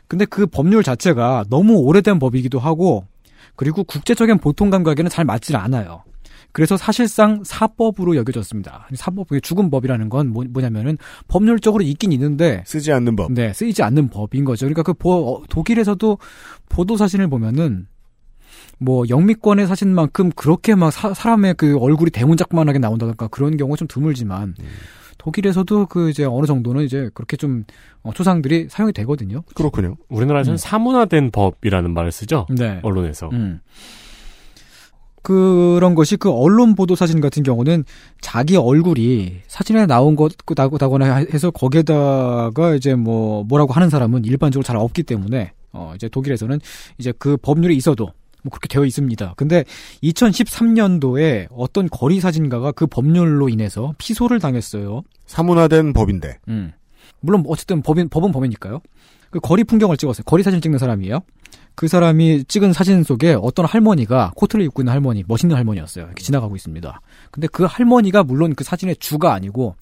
근데 0.06 0.24
그 0.24 0.46
법률 0.46 0.82
자체가 0.82 1.44
너무 1.50 1.74
오래된 1.74 2.18
법이기도 2.18 2.58
하고 2.58 3.04
그리고 3.54 3.84
국제적인 3.84 4.38
보통 4.38 4.70
감각에는 4.70 5.10
잘 5.10 5.26
맞질 5.26 5.56
않아요. 5.56 6.04
그래서 6.52 6.76
사실상 6.76 7.42
사법으로 7.44 8.16
여겨졌습니다. 8.16 8.88
사법, 8.94 9.28
죽은 9.42 9.70
법이라는 9.70 10.08
건 10.08 10.28
뭐, 10.28 10.44
뭐냐면은 10.48 10.96
법률적으로 11.28 11.82
있긴 11.84 12.10
있는데 12.12 12.62
쓰지 12.66 12.92
않는 12.92 13.16
법. 13.16 13.32
네, 13.32 13.52
쓰이지 13.52 13.82
않는 13.82 14.08
법인 14.08 14.44
거죠. 14.44 14.66
그러니까 14.66 14.82
그 14.82 14.94
보- 14.94 15.12
어, 15.36 15.42
독일에서도 15.48 16.18
보도 16.68 16.96
사진을 16.96 17.28
보면은 17.28 17.86
뭐 18.78 19.04
영미권의 19.08 19.66
사진만큼 19.66 20.30
그렇게 20.36 20.74
막 20.74 20.90
사, 20.90 21.12
람의그 21.12 21.78
얼굴이 21.78 22.10
대문짝만하게 22.10 22.78
나온다던가 22.78 23.28
그런 23.28 23.56
경우가 23.56 23.76
좀 23.76 23.88
드물지만 23.88 24.54
독일에서도 25.18 25.86
그 25.86 26.10
이제 26.10 26.24
어느 26.24 26.46
정도는 26.46 26.84
이제 26.84 27.10
그렇게 27.12 27.36
좀 27.36 27.64
어, 28.02 28.12
초상들이 28.12 28.68
사용이 28.70 28.92
되거든요. 28.92 29.42
그렇군요. 29.54 29.96
우리나라에서는 30.08 30.54
음. 30.54 30.56
사문화된 30.56 31.30
법이라는 31.32 31.92
말을 31.92 32.12
쓰죠. 32.12 32.46
네. 32.56 32.78
언론에서. 32.82 33.28
음. 33.32 33.60
그런 35.28 35.94
것이 35.94 36.16
그 36.16 36.30
언론 36.30 36.74
보도 36.74 36.94
사진 36.94 37.20
같은 37.20 37.42
경우는 37.42 37.84
자기 38.22 38.56
얼굴이 38.56 39.42
사진에 39.46 39.84
나온 39.84 40.16
것다거나 40.16 41.26
해서 41.34 41.50
거기에다가 41.50 42.74
이제 42.74 42.94
뭐 42.94 43.44
뭐라고 43.44 43.74
하는 43.74 43.90
사람은 43.90 44.24
일반적으로 44.24 44.64
잘 44.64 44.78
없기 44.78 45.02
때문에 45.02 45.52
어 45.74 45.92
이제 45.94 46.08
독일에서는 46.08 46.60
이제 46.96 47.12
그 47.18 47.36
법률이 47.36 47.76
있어도 47.76 48.06
뭐 48.42 48.50
그렇게 48.50 48.68
되어 48.68 48.86
있습니다. 48.86 49.34
근데 49.36 49.64
2013년도에 50.02 51.48
어떤 51.50 51.90
거리 51.90 52.20
사진가가 52.20 52.72
그 52.72 52.86
법률로 52.86 53.50
인해서 53.50 53.92
피소를 53.98 54.40
당했어요. 54.40 55.02
사문화된 55.26 55.92
법인데. 55.92 56.38
음. 56.48 56.72
물론 57.20 57.44
어쨌든 57.48 57.82
법인, 57.82 58.08
법은 58.08 58.32
법이니까요. 58.32 58.80
그 59.28 59.40
거리 59.40 59.64
풍경을 59.64 59.98
찍었어요. 59.98 60.22
거리 60.24 60.42
사진 60.42 60.62
찍는 60.62 60.78
사람이에요. 60.78 61.20
그 61.78 61.86
사람이 61.86 62.42
찍은 62.48 62.72
사진 62.72 63.04
속에 63.04 63.36
어떤 63.40 63.64
할머니가 63.64 64.32
코트를 64.34 64.64
입고 64.64 64.82
있는 64.82 64.92
할머니, 64.92 65.22
멋있는 65.28 65.54
할머니였어요. 65.54 66.06
이렇게 66.06 66.24
지나가고 66.24 66.56
있습니다. 66.56 67.00
근데 67.30 67.46
그 67.46 67.62
할머니가 67.62 68.24
물론 68.24 68.52
그 68.56 68.64
사진의 68.64 68.96
주가 68.96 69.32
아니고 69.32 69.76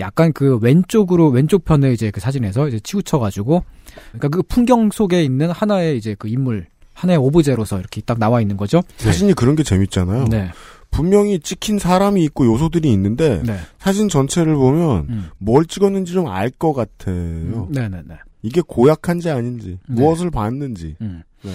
약간 0.00 0.32
그 0.32 0.56
왼쪽으로 0.62 1.28
왼쪽 1.28 1.66
편에 1.66 1.92
이제 1.92 2.10
그 2.10 2.20
사진에서 2.20 2.68
이제 2.68 2.80
치우쳐 2.80 3.18
가지고 3.18 3.64
그러니까 4.12 4.28
그 4.28 4.42
풍경 4.42 4.90
속에 4.90 5.22
있는 5.22 5.50
하나의 5.50 5.98
이제 5.98 6.16
그 6.18 6.26
인물 6.26 6.68
하나의 6.94 7.18
오브제로서 7.18 7.80
이렇게 7.80 8.00
딱 8.00 8.18
나와 8.18 8.40
있는 8.40 8.56
거죠. 8.56 8.80
사진이 8.96 9.34
그런 9.34 9.54
게 9.54 9.62
재밌잖아요. 9.62 10.28
네, 10.30 10.52
분명히 10.90 11.38
찍힌 11.38 11.78
사람이 11.78 12.24
있고 12.24 12.46
요소들이 12.46 12.90
있는데 12.92 13.42
네, 13.44 13.58
사진 13.78 14.08
전체를 14.08 14.54
보면 14.54 15.06
음. 15.10 15.28
뭘 15.36 15.66
찍었는지 15.66 16.14
좀 16.14 16.28
알 16.28 16.50
것 16.50 16.72
같아요. 16.72 17.68
네, 17.70 17.90
네, 17.90 18.00
네. 18.06 18.14
이게 18.40 18.62
고약한지 18.66 19.28
아닌지 19.28 19.78
네. 19.86 19.94
무엇을 20.00 20.30
봤는지. 20.30 20.96
음. 21.02 21.22
네. 21.42 21.52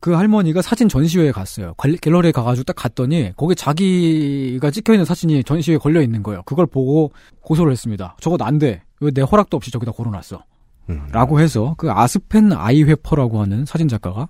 그 0.00 0.12
할머니가 0.12 0.62
사진 0.62 0.88
전시회에 0.88 1.32
갔어요. 1.32 1.74
갤- 1.82 2.00
갤러리에 2.00 2.30
가가지고 2.32 2.64
딱 2.64 2.76
갔더니 2.76 3.32
거기 3.36 3.54
자기가 3.56 4.70
찍혀 4.70 4.92
있는 4.94 5.04
사진이 5.04 5.42
전시회에 5.44 5.78
걸려 5.78 6.00
있는 6.02 6.22
거예요. 6.22 6.42
그걸 6.44 6.66
보고 6.66 7.12
고소를 7.40 7.72
했습니다. 7.72 8.16
저거 8.20 8.36
안 8.44 8.58
돼. 8.58 8.82
왜 9.00 9.10
내 9.10 9.22
허락도 9.22 9.56
없이 9.56 9.70
저기다 9.70 9.92
걸어놨어? 9.92 10.42
음. 10.90 11.08
라고 11.10 11.40
해서 11.40 11.74
그 11.78 11.90
아스펜 11.90 12.52
아이회퍼라고 12.52 13.40
하는 13.40 13.64
사진 13.64 13.88
작가가 13.88 14.28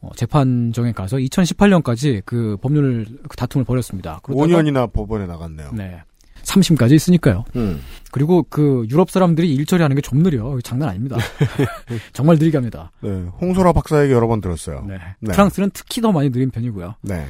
어, 0.00 0.10
재판정에 0.16 0.92
가서 0.92 1.18
2018년까지 1.18 2.22
그 2.24 2.56
법률 2.62 3.04
그 3.28 3.36
다툼을 3.36 3.64
벌였습니다. 3.64 4.20
그러다가 4.22 4.46
5년이나 4.62 4.90
법원에 4.92 5.26
나갔네요. 5.26 5.70
네. 5.74 6.00
3심까지 6.44 6.92
있으니까요. 6.92 7.44
음. 7.56 7.80
그리고 8.10 8.44
그 8.48 8.84
유럽 8.90 9.10
사람들이 9.10 9.54
일 9.54 9.66
처리하는 9.66 9.94
게 9.96 10.00
좀 10.02 10.22
느려. 10.22 10.58
장난 10.64 10.88
아닙니다. 10.88 11.16
정말 12.12 12.36
느리게 12.36 12.56
합니다. 12.56 12.90
네. 13.00 13.10
홍소라 13.40 13.72
박사에게 13.72 14.12
여러 14.12 14.26
번 14.26 14.40
들었어요. 14.40 14.84
네. 14.88 14.98
네. 15.20 15.32
프랑스는 15.32 15.70
특히 15.72 16.00
더 16.00 16.10
많이 16.12 16.30
느린 16.30 16.50
편이고요. 16.50 16.96
네. 17.02 17.26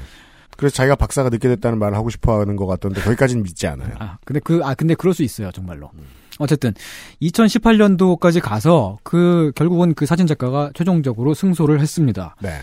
그래서 0.57 0.75
자기가 0.75 0.95
박사가 0.97 1.31
늦게 1.31 1.49
됐다는 1.49 1.79
말을 1.79 1.97
하고 1.97 2.11
싶어 2.11 2.41
하는 2.41 2.55
것 2.57 2.67
같던데 2.67 3.01
거기까지는 3.01 3.43
믿지 3.43 3.67
않아요. 3.67 3.95
아, 3.99 4.19
근데 4.27 4.41
그, 4.41 4.61
아, 4.63 4.75
근데 4.75 4.95
그럴 4.95 5.15
수 5.15 5.23
있어요, 5.23 5.51
정말로. 5.53 5.91
어쨌든, 6.39 6.75
2018년도까지 7.23 8.41
가서, 8.41 8.99
그, 9.03 9.53
결국은 9.55 9.95
그 9.95 10.07
사진 10.07 10.27
작가가 10.27 10.71
최종적으로 10.75 11.33
승소를 11.35 11.81
했습니다. 11.81 12.37
네. 12.43 12.59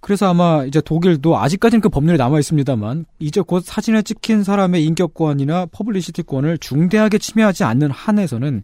그래서 0.00 0.28
아마 0.28 0.64
이제 0.64 0.80
독일도 0.80 1.36
아직까지는 1.38 1.80
그 1.80 1.88
법률이 1.88 2.18
남아 2.18 2.38
있습니다만, 2.38 3.04
이제 3.18 3.40
곧 3.40 3.62
사진을 3.64 4.02
찍힌 4.04 4.44
사람의 4.44 4.84
인격권이나 4.84 5.66
퍼블리시티권을 5.66 6.58
중대하게 6.58 7.18
침해하지 7.18 7.64
않는 7.64 7.90
한에서는, 7.90 8.62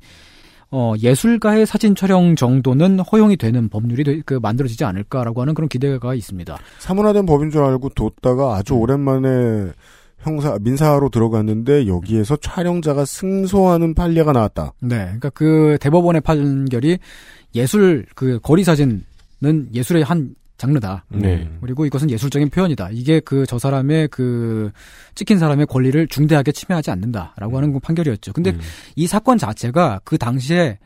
어, 0.70 0.94
예술가의 1.00 1.66
사진 1.66 1.94
촬영 1.94 2.34
정도는 2.36 3.00
허용이 3.00 3.36
되는 3.36 3.68
법률이 3.68 4.04
되- 4.04 4.20
그 4.24 4.34
만들어지지 4.42 4.84
않을까라고 4.84 5.40
하는 5.40 5.54
그런 5.54 5.68
기대가 5.68 6.14
있습니다. 6.14 6.56
사문화된 6.78 7.26
법인 7.26 7.50
줄 7.50 7.62
알고 7.62 7.90
뒀다가 7.90 8.56
아주 8.56 8.74
오랜만에 8.74 9.72
형사 10.20 10.56
민사로 10.60 11.10
들어갔는데 11.10 11.86
여기에서 11.86 12.36
촬영자가 12.36 13.04
승소하는 13.04 13.94
판례가 13.94 14.32
나왔다. 14.32 14.72
네, 14.80 14.96
그러니까 14.96 15.30
그 15.30 15.76
대법원의 15.80 16.22
판결이 16.22 16.98
예술 17.54 18.06
그 18.14 18.40
거리 18.42 18.64
사진은 18.64 19.04
예술의 19.74 20.02
한 20.02 20.34
장르다. 20.56 21.04
네. 21.08 21.50
그리고 21.60 21.84
이것은 21.86 22.10
예술적인 22.10 22.50
표현이다. 22.50 22.90
이게 22.92 23.20
그 23.20 23.44
저 23.46 23.58
사람의 23.58 24.08
그 24.08 24.70
찍힌 25.14 25.38
사람의 25.38 25.66
권리를 25.66 26.06
중대하게 26.08 26.52
침해하지 26.52 26.90
않는다라고 26.90 27.56
하는 27.56 27.78
판결이었죠. 27.80 28.32
근데 28.32 28.50
음. 28.50 28.60
이 28.96 29.06
사건 29.06 29.36
자체가 29.38 30.00
그 30.04 30.16
당시에 30.16 30.78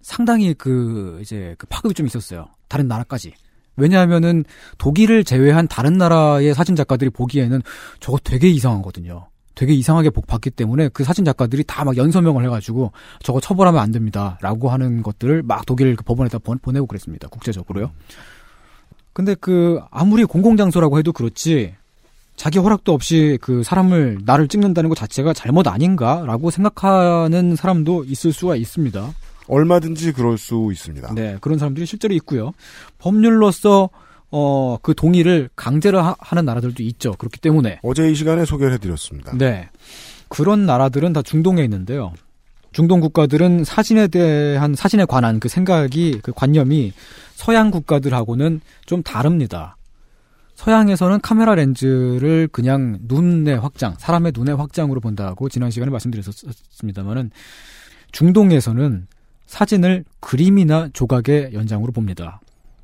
상당히 0.00 0.52
그 0.54 1.18
이제 1.22 1.54
그 1.58 1.66
파급이 1.68 1.94
좀 1.94 2.06
있었어요. 2.06 2.46
다른 2.68 2.88
나라까지. 2.88 3.32
왜냐하면은 3.76 4.44
독일을 4.78 5.24
제외한 5.24 5.66
다른 5.68 5.94
나라의 5.94 6.52
사진 6.54 6.76
작가들이 6.76 7.10
보기에는 7.10 7.62
저거 8.00 8.18
되게 8.22 8.48
이상하거든요. 8.48 9.28
되게 9.54 9.72
이상하게 9.74 10.10
복 10.10 10.26
봤기 10.26 10.50
때문에 10.50 10.88
그 10.88 11.04
사진 11.04 11.24
작가들이 11.24 11.62
다 11.64 11.84
막 11.84 11.96
연서명을 11.96 12.44
해가지고 12.44 12.92
저거 13.22 13.40
처벌하면 13.40 13.80
안 13.80 13.90
됩니다라고 13.92 14.70
하는 14.70 15.02
것들을 15.02 15.42
막 15.42 15.64
독일 15.66 15.94
그 15.96 16.04
법원에다 16.04 16.38
보- 16.38 16.56
보내고 16.56 16.86
그랬습니다. 16.86 17.28
국제적으로요. 17.28 17.90
근데 19.12 19.34
그 19.34 19.80
아무리 19.90 20.24
공공장소라고 20.24 20.98
해도 20.98 21.12
그렇지 21.12 21.74
자기 22.36 22.58
허락도 22.58 22.92
없이 22.92 23.38
그 23.40 23.62
사람을 23.62 24.20
나를 24.24 24.48
찍는다는 24.48 24.88
것 24.88 24.96
자체가 24.96 25.32
잘못 25.32 25.68
아닌가라고 25.68 26.50
생각하는 26.50 27.56
사람도 27.56 28.04
있을 28.04 28.32
수가 28.32 28.56
있습니다. 28.56 29.12
얼마든지 29.48 30.12
그럴 30.12 30.38
수 30.38 30.70
있습니다. 30.72 31.14
네, 31.14 31.36
그런 31.40 31.58
사람들이 31.58 31.84
실제로 31.86 32.14
있고요. 32.14 32.52
법률로서 32.98 33.90
어, 34.30 34.78
그 34.80 34.94
동의를 34.94 35.50
강제로 35.54 36.00
하, 36.00 36.16
는 36.34 36.44
나라들도 36.46 36.82
있죠. 36.84 37.12
그렇기 37.12 37.38
때문에 37.38 37.80
어제 37.82 38.10
이 38.10 38.14
시간에 38.14 38.46
소개를 38.46 38.72
해드렸습니다. 38.74 39.36
네. 39.36 39.68
그런 40.28 40.64
나라들은 40.64 41.12
다 41.12 41.20
중동에 41.20 41.62
있는데요. 41.64 42.14
중동 42.72 43.00
국가들은 43.00 43.64
사진에 43.64 44.08
대한 44.08 44.74
사진에 44.74 45.04
관한 45.04 45.38
그 45.38 45.50
생각이 45.50 46.20
그 46.22 46.32
관념이 46.32 46.94
서양 47.42 47.72
국가들하고는 47.72 48.60
좀 48.86 49.02
다릅니다. 49.02 49.76
서양에서는 50.54 51.20
카메라 51.22 51.56
렌즈를 51.56 52.48
그냥 52.52 53.00
눈의 53.02 53.58
확장, 53.58 53.96
사람의 53.98 54.30
눈의 54.32 54.54
확장으로 54.54 55.00
본다고 55.00 55.48
지난 55.48 55.72
시간에 55.72 55.90
말씀드렸었습니다만은 55.90 57.32
중동에서는 58.12 59.08
사진을 59.46 60.04
그림이나 60.20 60.90
조각의 60.92 61.50
연장으로 61.52 61.90
봅니다. 61.90 62.40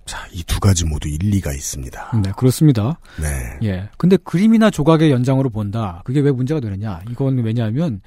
자, 0.09 0.27
이 0.33 0.43
두 0.43 0.61
가지 0.61 0.85
모두 0.87 1.09
일리가 1.09 1.53
있습니다. 1.53 2.21
네, 2.25 2.33
그렇습니다. 2.37 2.99
네. 3.21 3.69
예. 3.69 3.89
근데 3.97 4.17
그림이나 4.17 4.71
조각의 4.71 5.11
연장으로 5.13 5.51
본다. 5.51 6.03
그게 6.05 6.21
왜 6.21 6.33
문제가 6.33 6.59
되느냐? 6.59 7.01
이건 7.11 7.39
왜냐하면 7.39 8.01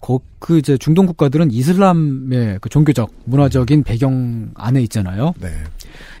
거, 0.00 0.20
그 0.38 0.58
이제 0.58 0.76
중동 0.78 1.06
국가들은 1.06 1.50
이슬람의 1.50 2.58
그 2.60 2.68
종교적, 2.68 3.10
문화적인 3.24 3.82
배경 3.82 4.50
안에 4.54 4.82
있잖아요. 4.82 5.32
네. 5.40 5.48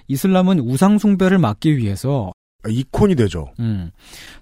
이슬람은 0.08 0.60
우상 0.60 0.98
숭배를 0.98 1.38
막기 1.38 1.76
위해서 1.76 2.32
아, 2.64 2.68
이콘이 2.68 3.14
되죠. 3.14 3.52
음, 3.60 3.90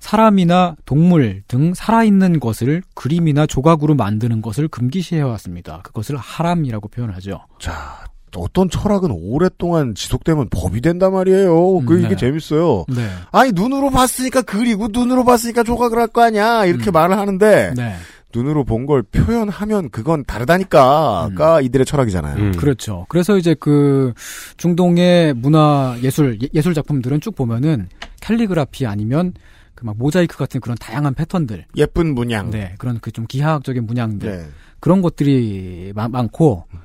사람이나 0.00 0.76
동물 0.86 1.42
등 1.48 1.74
살아있는 1.74 2.40
것을 2.40 2.82
그림이나 2.94 3.46
조각으로 3.46 3.94
만드는 3.96 4.40
것을 4.40 4.68
금기시해 4.68 5.20
왔습니다. 5.20 5.80
그것을 5.82 6.16
하람이라고 6.16 6.88
표현하죠. 6.88 7.40
자, 7.60 8.04
어떤 8.36 8.68
철학은 8.70 9.10
오랫동안 9.12 9.94
지속되면 9.94 10.48
법이 10.50 10.80
된단 10.80 11.12
말이에요. 11.12 11.80
그 11.86 11.94
음, 11.94 11.98
이게 12.00 12.08
네. 12.10 12.16
재밌어요. 12.16 12.84
네. 12.88 13.08
아니 13.32 13.52
눈으로 13.52 13.90
봤으니까 13.90 14.42
그리고 14.42 14.88
눈으로 14.90 15.24
봤으니까 15.24 15.62
조각을 15.62 15.98
할 15.98 16.06
거 16.08 16.22
아니야 16.22 16.64
이렇게 16.66 16.90
음. 16.90 16.92
말을 16.92 17.16
하는데 17.18 17.72
네. 17.76 17.94
눈으로 18.34 18.64
본 18.64 18.86
걸 18.86 19.02
표현하면 19.04 19.90
그건 19.90 20.24
다르다니까가 20.24 21.60
이들의 21.60 21.86
철학이잖아요. 21.86 22.36
음. 22.36 22.52
그렇죠. 22.56 23.06
그래서 23.08 23.36
이제 23.36 23.54
그 23.58 24.12
중동의 24.56 25.34
문화 25.34 25.96
예술 26.02 26.38
예- 26.42 26.48
예술 26.54 26.74
작품들은 26.74 27.20
쭉 27.20 27.34
보면은 27.34 27.88
캘리그라피 28.20 28.86
아니면 28.86 29.32
그 29.74 29.84
막 29.84 29.96
모자이크 29.98 30.38
같은 30.38 30.60
그런 30.60 30.76
다양한 30.80 31.14
패턴들, 31.14 31.66
예쁜 31.76 32.14
문양. 32.14 32.50
네 32.50 32.74
그런 32.78 32.98
그 33.00 33.10
좀 33.10 33.26
기하학적인 33.26 33.86
문양들 33.86 34.30
네. 34.30 34.46
그런 34.80 35.02
것들이 35.02 35.92
마- 35.94 36.08
많고 36.08 36.64
어, 36.72 36.78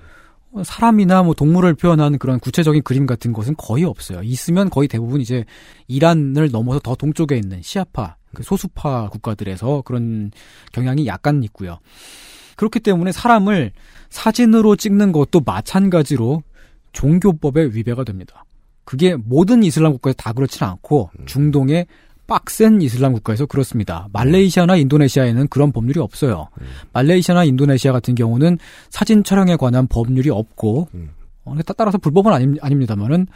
사람이나 0.64 1.24
뭐 1.24 1.34
동물을 1.34 1.76
표현한 1.76 2.18
그런 2.18 2.40
구체적인 2.40 2.84
그림 2.84 3.06
같은 3.06 3.34
것은 3.34 3.56
거의 3.58 3.84
없어요. 3.84 4.22
있으면 4.24 4.70
거의 4.70 4.88
대부분 4.88 5.22
이제 5.22 5.46
이란을 5.88 6.50
넘어서 6.52 6.80
더 6.80 6.96
동쪽에 6.96 7.38
있는 7.38 7.62
시아파, 7.62 8.16
그 8.34 8.44
소수파 8.44 9.10
국가들에서 9.10 9.84
그런 9.86 10.32
경향이 10.72 11.06
약간 11.08 11.44
있고요. 11.44 11.80
그렇기 12.56 12.80
때문에 12.80 13.12
사람을 13.12 13.72
사진으로 14.10 14.76
찍는 14.76 15.12
것도 15.12 15.42
마찬가지로 15.46 16.44
종교법의 16.92 17.76
위배가 17.76 18.04
됩니다. 18.04 18.44
그게 18.84 19.16
모든 19.16 19.64
이슬람 19.64 19.94
국가에 19.94 20.14
다 20.14 20.34
그렇지는 20.34 20.68
않고 20.72 21.12
중동의 21.28 21.86
빡센 22.30 22.82
이슬람 22.82 23.12
국가에서 23.14 23.46
그렇습니다. 23.46 24.08
말레이시아나 24.14 24.76
인도네시아에는 24.78 25.48
그런 25.50 25.72
법률이 25.72 26.00
없어요. 26.00 26.48
말레이시아나 26.94 27.44
인도네시아 27.44 27.92
같은 27.92 28.16
경우는 28.16 28.58
사진 28.90 29.24
촬영에 29.24 29.56
관한 29.58 29.88
법률이 29.88 30.30
없고 30.30 30.88
음. 30.94 31.10
어, 31.44 31.56
따- 31.66 31.74
따라서 31.74 31.98
불법은 31.98 32.32
아닙, 32.32 32.56
아닙니다만은 32.62 33.28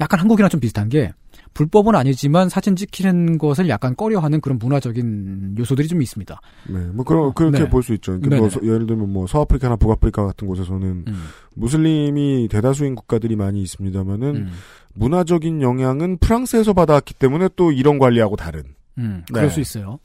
약간 0.00 0.18
한국이랑 0.20 0.48
좀 0.48 0.60
비슷한 0.60 0.88
게 0.88 1.12
불법은 1.54 1.94
아니지만 1.94 2.48
사진 2.48 2.76
찍히는 2.76 3.36
것을 3.38 3.68
약간 3.68 3.94
꺼려하는 3.96 4.40
그런 4.40 4.58
문화적인 4.58 5.56
요소들이 5.58 5.88
좀 5.88 6.00
있습니다. 6.00 6.40
네, 6.68 6.78
뭐 6.92 7.04
그런 7.04 7.34
그렇게 7.34 7.58
네. 7.58 7.68
볼수 7.68 7.92
있죠. 7.94 8.12
그러니까. 8.20 8.36
뭐 8.38 8.48
서- 8.50 8.60
예를 8.62 8.86
들면 8.86 9.12
뭐 9.12 9.26
서아프리카나 9.26 9.76
북아프리카 9.76 10.24
같은 10.24 10.46
곳에서는 10.46 11.04
음. 11.08 11.24
무슬림이 11.56 12.48
대다수인 12.50 12.94
국가들이 12.94 13.36
많이 13.36 13.62
있습니다만은 13.62 14.36
음. 14.36 14.50
문화적인 14.94 15.60
영향은 15.62 16.18
프랑스에서 16.18 16.72
받아왔기 16.72 17.14
때문에 17.14 17.48
또 17.56 17.72
이런 17.72 17.98
관리하고 17.98 18.36
다른. 18.36 18.62
음, 18.98 19.24
네. 19.28 19.34
그럴 19.34 19.50
수 19.50 19.60
있어요. 19.60 19.98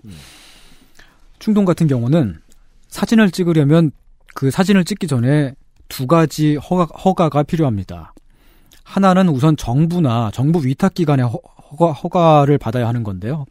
충동 1.39 1.65
같은 1.65 1.87
경우는 1.87 2.37
사진을 2.87 3.31
찍으려면 3.31 3.91
그 4.33 4.49
사진을 4.51 4.83
찍기 4.85 5.07
전에 5.07 5.53
두 5.89 6.07
가지 6.07 6.55
허가, 6.55 6.85
허가가 6.85 7.43
필요합니다. 7.43 8.13
하나는 8.89 9.27
우선 9.29 9.57
정부나 9.57 10.31
정부 10.33 10.65
위탁 10.65 10.93
기관의 10.93 11.25
허, 11.25 11.39
허가, 11.71 11.91
허가를 11.91 12.57
받아야 12.57 12.87
하는 12.87 13.03
건데요. 13.03 13.45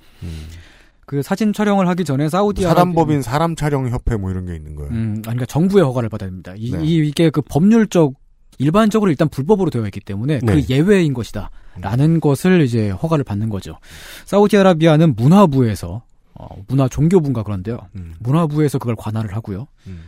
그 1.07 1.23
사진 1.23 1.53
촬영을 1.53 1.87
하기 1.89 2.05
전에 2.05 2.29
사우디 2.31 2.63
아라비아- 2.63 2.69
사단법인 2.69 3.21
사람 3.21 3.55
촬영 3.57 3.89
협회 3.91 4.17
뭐 4.17 4.31
이런 4.31 4.47
게 4.47 4.55
있는 4.57 4.75
거예요. 4.75 4.91
음, 4.93 5.13
아니, 5.17 5.23
그러니까 5.23 5.47
정부의 5.47 5.85
허가를 5.85 6.09
받아야 6.09 6.31
됩니다. 6.31 6.55
이, 6.57 6.71
네. 6.71 6.79
이, 6.83 7.11
게 7.13 7.29
그 7.31 7.43
법률적 7.43 8.15
일반적으로 8.59 9.11
일단 9.11 9.29
불법으로 9.29 9.69
되어 9.69 9.85
있기 9.87 10.01
때문에 10.01 10.39
네. 10.39 10.47
그 10.47 10.63
예외인 10.73 11.13
것이다. 11.13 11.51
라는 11.81 12.21
것을 12.21 12.63
이제 12.63 12.89
허가를 12.91 13.25
받는 13.25 13.49
거죠. 13.51 13.79
사우디아라비아는 14.27 15.17
문화부에서 15.17 16.03
어, 16.37 16.49
문화 16.69 16.89
종교부인가 16.89 17.43
그런데요. 17.43 17.79
음. 17.97 18.15
문화부에서 18.21 18.79
그걸 18.79 18.95
관할을 18.97 19.35
하고요. 19.37 19.67
음. 19.89 20.03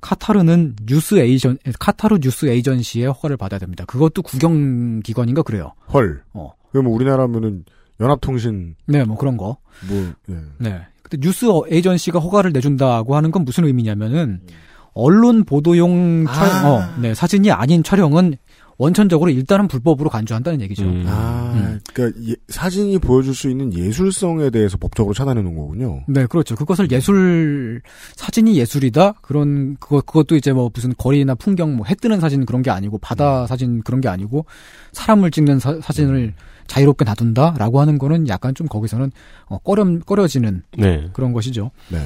카타르는 0.00 0.76
뉴스 0.86 1.16
에이전 1.16 1.58
카타르 1.78 2.18
뉴스 2.20 2.46
에이전시의 2.46 3.06
허가를 3.06 3.36
받아야 3.36 3.58
됩니다. 3.58 3.84
그것도 3.86 4.22
국영 4.22 5.00
기관인가 5.00 5.42
그래요. 5.42 5.72
헐. 5.92 6.22
어. 6.32 6.52
그러면 6.70 6.92
우리나라면은 6.92 7.64
연합통신 8.00 8.76
네, 8.86 9.04
뭐 9.04 9.16
그런 9.16 9.36
거. 9.36 9.56
뭐 9.88 10.12
예. 10.30 10.34
네. 10.58 10.80
근데 11.02 11.26
뉴스 11.26 11.46
에이전시가 11.68 12.18
허가를 12.18 12.52
내준다고 12.52 13.16
하는 13.16 13.30
건 13.30 13.44
무슨 13.44 13.64
의미냐면은 13.64 14.40
언론 14.92 15.44
보도용 15.44 16.26
촬영, 16.26 16.56
아. 16.56 16.68
어, 16.70 17.00
네, 17.00 17.14
사진이 17.14 17.50
아닌 17.50 17.82
촬영은 17.82 18.36
원천적으로 18.78 19.30
일단은 19.30 19.68
불법으로 19.68 20.10
간주한다는 20.10 20.60
얘기죠. 20.60 20.84
음. 20.84 21.04
아, 21.06 21.52
음. 21.54 21.80
그러니까 21.94 22.20
예- 22.28 22.36
사진이 22.48 22.98
보여줄 22.98 23.34
수 23.34 23.48
있는 23.48 23.72
예술성에 23.72 24.50
대해서 24.50 24.76
법적으로 24.76 25.14
차단해 25.14 25.40
놓은 25.42 25.56
거군요. 25.56 26.02
네, 26.08 26.26
그렇죠. 26.26 26.54
그것을 26.54 26.90
예술 26.92 27.80
사진이 28.16 28.56
예술이다. 28.58 29.14
그런 29.22 29.76
그거 29.80 30.00
그것도 30.02 30.36
이제 30.36 30.52
뭐 30.52 30.70
무슨 30.74 30.92
거리나 30.98 31.34
풍경 31.36 31.74
뭐 31.76 31.86
해 31.86 31.94
뜨는 31.94 32.20
사진 32.20 32.44
그런 32.44 32.62
게 32.62 32.70
아니고 32.70 32.98
바다 32.98 33.46
사진 33.46 33.80
그런 33.82 34.00
게 34.02 34.08
아니고 34.08 34.44
사람을 34.92 35.30
찍는 35.30 35.58
사, 35.58 35.78
사진을 35.80 36.34
자유롭게 36.66 37.04
놔둔다라고 37.04 37.80
하는 37.80 37.96
거는 37.96 38.28
약간 38.28 38.54
좀 38.54 38.66
거기서는 38.66 39.10
어, 39.46 39.56
꺼려 39.58 39.86
꺼려지는 40.00 40.62
네. 40.76 41.08
그런 41.14 41.32
것이죠. 41.32 41.70
네. 41.90 41.98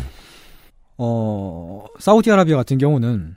어, 0.99 1.85
사우디아라비아 1.99 2.57
같은 2.57 2.79
경우는 2.79 3.37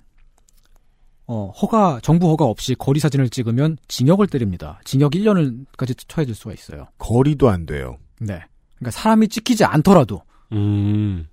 어, 1.25 1.51
허가 1.51 1.99
정부 2.03 2.29
허가 2.29 2.45
없이 2.45 2.75
거리 2.75 2.99
사진을 2.99 3.29
찍으면 3.29 3.77
징역을 3.87 4.27
때립니다. 4.27 4.79
징역 4.83 5.13
1년을까지 5.13 5.97
처해질 6.07 6.35
수가 6.35 6.53
있어요. 6.53 6.87
거리도 6.97 7.49
안 7.49 7.65
돼요. 7.65 7.97
네. 8.19 8.41
그러니까 8.77 8.91
사람이 8.91 9.29
찍히지 9.29 9.63
않더라도 9.63 10.21
음. 10.51 11.27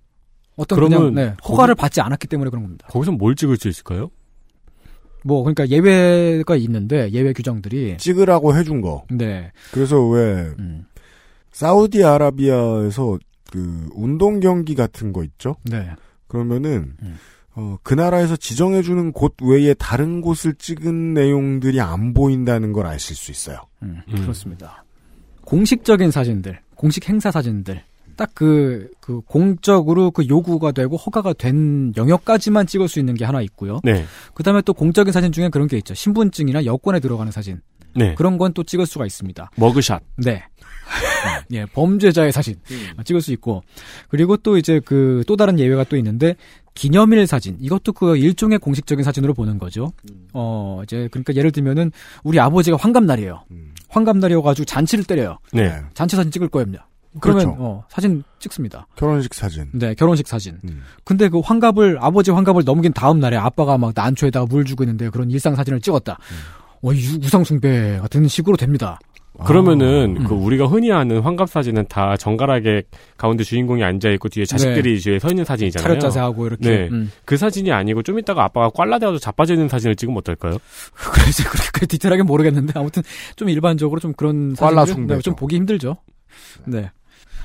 어떤 0.57 0.77
그러면 0.77 1.15
그냥 1.15 1.15
네, 1.15 1.37
허가를 1.49 1.75
받지 1.75 2.01
않았기 2.01 2.29
때문에 2.29 2.51
그런 2.51 2.63
겁니다. 2.65 2.87
거기서 2.89 3.13
뭘 3.13 3.35
찍을 3.35 3.57
수 3.57 3.69
있을까요? 3.69 4.11
뭐 5.25 5.43
그러니까 5.43 5.69
예외가 5.69 6.57
있는데 6.57 7.11
예외 7.11 7.33
규정들이 7.33 7.97
찍으라고 7.99 8.57
해준 8.57 8.81
거. 8.81 9.05
네. 9.11 9.53
그래서 9.73 10.07
왜 10.07 10.55
음. 10.59 10.87
사우디아라비아에서 11.53 13.19
그 13.51 13.89
운동 13.93 14.41
경기 14.41 14.75
같은 14.75 15.13
거 15.13 15.25
있죠? 15.25 15.57
네. 15.65 15.91
그러면은 16.29 16.95
음. 17.03 17.19
어, 17.61 17.79
그 17.83 17.93
나라에서 17.93 18.37
지정해주는 18.37 19.13
곳 19.13 19.35
외에 19.43 19.75
다른 19.75 20.23
곳을 20.23 20.55
찍은 20.55 21.13
내용들이 21.13 21.79
안 21.81 22.15
보인다는 22.15 22.73
걸 22.73 22.87
아실 22.87 23.15
수 23.15 23.31
있어요. 23.31 23.59
음, 23.83 24.01
음. 24.09 24.23
그렇습니다. 24.23 24.85
공식적인 25.43 26.11
사진들, 26.11 26.59
공식 26.75 27.07
행사 27.09 27.31
사진들, 27.31 27.83
딱 28.17 28.31
그, 28.35 28.91
그 29.01 29.21
공적으로 29.27 30.11
그 30.11 30.27
요구가 30.27 30.73
되고 30.73 30.97
허가가 30.97 31.33
된 31.35 31.93
영역까지만 31.97 32.67
찍을 32.67 32.89
수 32.89 32.99
있는 32.99 33.15
게 33.15 33.25
하나 33.27 33.43
있고요. 33.43 33.81
네. 33.85 34.05
그 34.33 34.43
다음에 34.43 34.63
또 34.63 34.73
공적인 34.73 35.13
사진 35.13 35.31
중에 35.33 35.49
그런 35.51 35.69
게 35.69 35.77
있죠. 35.79 35.93
신분증이나 35.95 36.65
여권에 36.65 37.01
들어가는 37.01 37.31
사진. 37.33 37.61
네. 37.97 38.15
그런 38.15 38.39
건 38.39 38.53
또 38.55 38.63
찍을 38.63 38.87
수가 38.87 39.05
있습니다. 39.05 39.51
머그샷. 39.57 40.03
네. 40.19 40.45
예, 41.53 41.67
범죄자의 41.67 42.33
사진 42.33 42.57
음. 42.71 43.03
찍을 43.05 43.21
수 43.21 43.33
있고 43.33 43.63
그리고 44.09 44.37
또 44.37 44.57
이제 44.57 44.81
그 44.81 45.23
또 45.27 45.37
다른 45.37 45.59
예외가 45.59 45.85
또 45.85 45.97
있는데 45.97 46.35
기념일 46.75 47.27
사진 47.27 47.57
이것도 47.61 47.93
그 47.93 48.17
일종의 48.17 48.59
공식적인 48.59 49.05
사진으로 49.05 49.35
보는 49.35 49.59
거죠. 49.59 49.93
음. 50.11 50.29
어 50.33 50.81
이제 50.85 51.09
그러니까 51.11 51.35
예를 51.35 51.51
들면은 51.53 51.93
우리 52.23 52.39
아버지가 52.41 52.77
환갑날이에요. 52.77 53.45
환갑날이어가지고 53.89 54.65
잔치를 54.65 55.05
때려요. 55.05 55.39
네. 55.53 55.81
잔치 55.95 56.17
사진 56.17 56.31
찍을 56.31 56.49
거예요. 56.49 56.67
그러면 57.19 57.45
그렇죠. 57.47 57.57
어, 57.61 57.85
사진 57.89 58.23
찍습니다. 58.39 58.87
결혼식 58.95 59.35
사진. 59.35 59.69
네, 59.73 59.95
결혼식 59.95 60.29
사진. 60.29 60.59
음. 60.65 60.83
근데 61.05 61.29
그 61.29 61.41
환갑을 61.41 61.99
아버지 62.01 62.31
환갑을 62.31 62.63
넘긴 62.65 62.93
다음 62.93 63.19
날에 63.19 63.37
아빠가 63.37 63.77
막 63.79 63.93
난초에다가 63.95 64.47
물 64.47 64.65
주고 64.65 64.85
있는데 64.85 65.11
그런 65.11 65.29
일상 65.31 65.57
사진을 65.57 65.81
찍었다. 65.81 66.19
어, 66.83 66.93
이 66.93 67.19
우상 67.23 67.43
숭배 67.43 67.99
같은 68.01 68.29
식으로 68.29 68.57
됩니다. 68.57 68.99
그러면은 69.45 70.17
음. 70.19 70.25
그 70.25 70.35
우리가 70.35 70.67
흔히 70.67 70.93
아는 70.93 71.21
환갑 71.21 71.49
사진은 71.49 71.87
다 71.89 72.17
정갈하게 72.17 72.83
가운데 73.17 73.45
주인공이 73.45 73.83
앉아 73.83 74.11
있고 74.11 74.29
뒤에 74.29 74.45
자식들이 74.45 74.99
뒤에 74.99 75.19
서 75.19 75.29
있는 75.29 75.45
사진이잖아요. 75.45 75.83
차렷 75.83 76.01
자세하고 76.01 76.47
이렇게. 76.47 76.69
네. 76.69 76.89
음. 76.91 77.11
그 77.25 77.37
사진이 77.37 77.73
아니고 77.73 78.03
좀 78.03 78.19
이따가 78.19 78.45
아빠가 78.45 78.69
꽐라대어서 78.71 79.19
자빠져 79.19 79.55
있는 79.55 79.69
사진을 79.69 79.97
찍으면 79.97 80.19
어떨까요? 80.19 80.59
그래서 80.95 81.49
그렇게 81.49 81.87
디테일하게 81.87 82.23
모르겠는데 82.23 82.75
아무튼 82.77 83.03
좀 83.37 83.49
일반적으로 83.49 84.01
좀 84.01 84.13
그런 84.13 84.55
숭배죠. 84.55 85.07
네, 85.07 85.21
좀 85.21 85.35
보기 85.35 85.57
힘들죠. 85.57 85.97
네. 86.67 86.91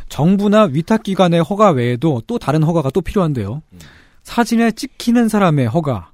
정부나 0.09 0.69
위탁 0.71 1.03
기관의 1.03 1.41
허가 1.41 1.71
외에도 1.71 2.21
또 2.27 2.37
다른 2.37 2.63
허가가 2.63 2.89
또 2.91 3.01
필요한데요. 3.01 3.63
사진에 4.23 4.71
찍히는 4.71 5.29
사람의 5.29 5.67
허가가 5.67 6.11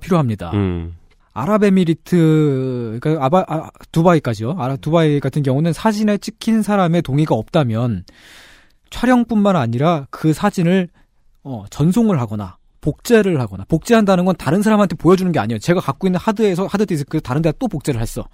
필요합니다. 0.00 0.50
음. 0.52 0.97
아랍에미리트, 1.40 2.98
그러니까 3.00 3.24
아바, 3.24 3.44
아, 3.48 3.70
두바이까지요. 3.92 4.56
아라, 4.58 4.76
두바이 4.76 5.20
같은 5.20 5.42
경우는 5.42 5.72
사진에 5.72 6.18
찍힌 6.18 6.62
사람의 6.62 7.02
동의가 7.02 7.34
없다면 7.34 8.04
촬영뿐만 8.90 9.56
아니라 9.56 10.06
그 10.10 10.32
사진을 10.32 10.88
어, 11.44 11.64
전송을 11.70 12.20
하거나 12.20 12.56
복제를 12.80 13.40
하거나 13.40 13.64
복제한다는 13.68 14.24
건 14.24 14.34
다른 14.36 14.62
사람한테 14.62 14.96
보여주는 14.96 15.30
게 15.32 15.38
아니에요. 15.38 15.58
제가 15.58 15.80
갖고 15.80 16.06
있는 16.06 16.18
하드에서 16.20 16.66
하드 16.66 16.86
디스크 16.86 17.20
다른 17.20 17.42
데다 17.42 17.56
또 17.58 17.68
복제를 17.68 18.00
했어. 18.00 18.26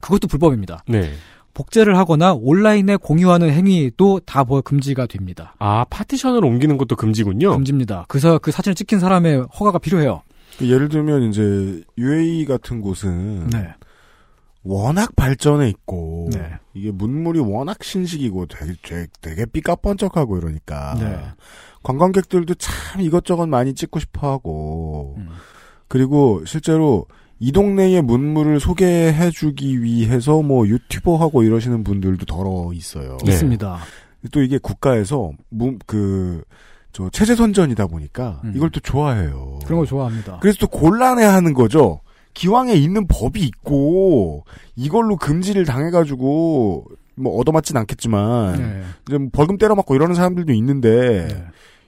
그것도 0.00 0.28
불법입니다. 0.28 0.84
네. 0.88 1.12
복제를 1.54 1.96
하거나 1.96 2.34
온라인에 2.34 2.96
공유하는 2.96 3.50
행위도 3.50 4.20
다뭐 4.26 4.62
금지가 4.62 5.06
됩니다. 5.06 5.54
아, 5.58 5.84
파티션을 5.88 6.44
옮기는 6.44 6.76
것도 6.76 6.96
금지군요. 6.96 7.52
금지입니다. 7.52 8.06
그래서 8.08 8.38
그 8.38 8.50
사진을 8.50 8.74
찍힌 8.74 8.98
사람의 8.98 9.46
허가가 9.58 9.78
필요해요. 9.78 10.22
그 10.58 10.68
예를 10.68 10.88
들면 10.88 11.22
이제 11.24 11.82
UAE 11.98 12.44
같은 12.46 12.80
곳은 12.80 13.48
네. 13.48 13.74
워낙 14.62 15.14
발전해 15.14 15.68
있고 15.68 16.30
네. 16.32 16.52
이게 16.72 16.90
문물이 16.90 17.40
워낙 17.40 17.82
신식이고 17.84 18.46
되게 18.46 18.74
되게, 18.82 19.06
되게 19.20 19.46
삐까뻔쩍하고 19.46 20.38
이러니까 20.38 20.94
네. 20.98 21.22
관광객들도 21.82 22.54
참 22.54 23.00
이것저것 23.00 23.46
많이 23.46 23.74
찍고 23.74 24.00
싶어하고 24.00 25.16
음. 25.18 25.28
그리고 25.88 26.42
실제로 26.46 27.06
이 27.38 27.52
동네의 27.52 28.00
문물을 28.02 28.58
소개해주기 28.58 29.82
위해서 29.82 30.40
뭐 30.40 30.66
유튜버하고 30.66 31.42
이러시는 31.42 31.84
분들도 31.84 32.24
더러 32.24 32.72
있어요. 32.72 33.18
네. 33.24 33.32
있습니다. 33.32 33.78
또 34.32 34.42
이게 34.42 34.56
국가에서 34.56 35.32
그 35.86 36.42
저 36.94 37.10
체제 37.10 37.34
선전이다 37.34 37.88
보니까 37.88 38.40
음. 38.44 38.52
이걸 38.54 38.70
또 38.70 38.78
좋아해요. 38.78 39.58
그런 39.64 39.78
걸 39.78 39.86
좋아합니다. 39.86 40.38
그래서 40.40 40.58
또 40.60 40.68
곤란해하는 40.68 41.52
거죠. 41.52 42.00
기왕에 42.34 42.74
있는 42.74 43.08
법이 43.08 43.42
있고 43.42 44.44
이걸로 44.76 45.16
금지를 45.16 45.64
당해가지고 45.64 46.86
뭐 47.16 47.38
얻어맞진 47.38 47.76
않겠지만 47.76 48.56
네. 48.56 48.82
이제 49.08 49.18
뭐 49.18 49.28
벌금 49.32 49.58
때려맞고 49.58 49.96
이러는 49.96 50.14
사람들도 50.14 50.52
있는데 50.52 51.28
네. 51.28 51.44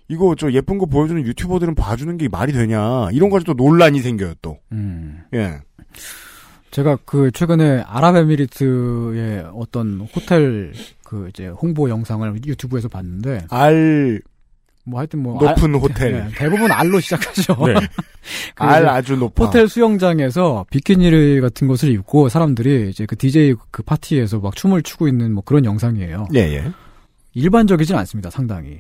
이거 0.09 0.35
저 0.37 0.51
예쁜 0.51 0.77
거 0.77 0.87
보여주는 0.87 1.25
유튜버들은 1.25 1.77
봐주는 1.77 2.17
게 2.17 2.29
말이 2.29 2.53
되냐 2.53 3.09
이런 3.13 3.31
가지고 3.31 3.55
또 3.55 3.65
논란이 3.65 4.01
생겨요 4.01 4.35
또. 4.43 4.59
음. 4.73 5.23
예. 5.35 5.61
제가 6.73 6.99
그 7.05 7.31
최근에 7.31 7.85
아랍에미리트의 7.87 9.51
어떤 9.55 10.01
호텔 10.01 10.73
그 11.05 11.29
이제 11.29 11.47
홍보 11.47 11.89
영상을 11.89 12.41
유튜브에서 12.45 12.89
봤는데 12.89 13.47
알 13.51 14.21
뭐 14.89 15.01
하여튼 15.01 15.21
뭐 15.23 15.35
높은 15.43 15.75
알- 15.75 15.81
호텔. 15.81 16.13
네, 16.13 16.29
대부분 16.37 16.71
알로 16.71 17.01
시작하죠. 17.01 17.55
네. 17.67 17.75
그 18.55 18.63
알 18.65 18.87
아주 18.89 19.17
높아. 19.17 19.45
호텔 19.47 19.69
수영장에서 19.69 20.65
비키니 20.71 21.41
같은 21.41 21.67
것을 21.69 21.91
입고 21.91 22.29
사람들이 22.29 22.89
이제 22.91 23.05
그 23.05 23.17
DJ 23.17 23.55
그 23.73 23.83
파티에서 23.83 24.39
막 24.39 24.55
춤을 24.55 24.83
추고 24.83 25.09
있는 25.09 25.33
뭐 25.35 25.43
그런 25.45 25.65
영상이에요. 25.65 26.29
예 26.35 26.39
예. 26.41 26.73
일반적이진 27.35 27.97
않습니다, 27.97 28.31
상당히. 28.31 28.79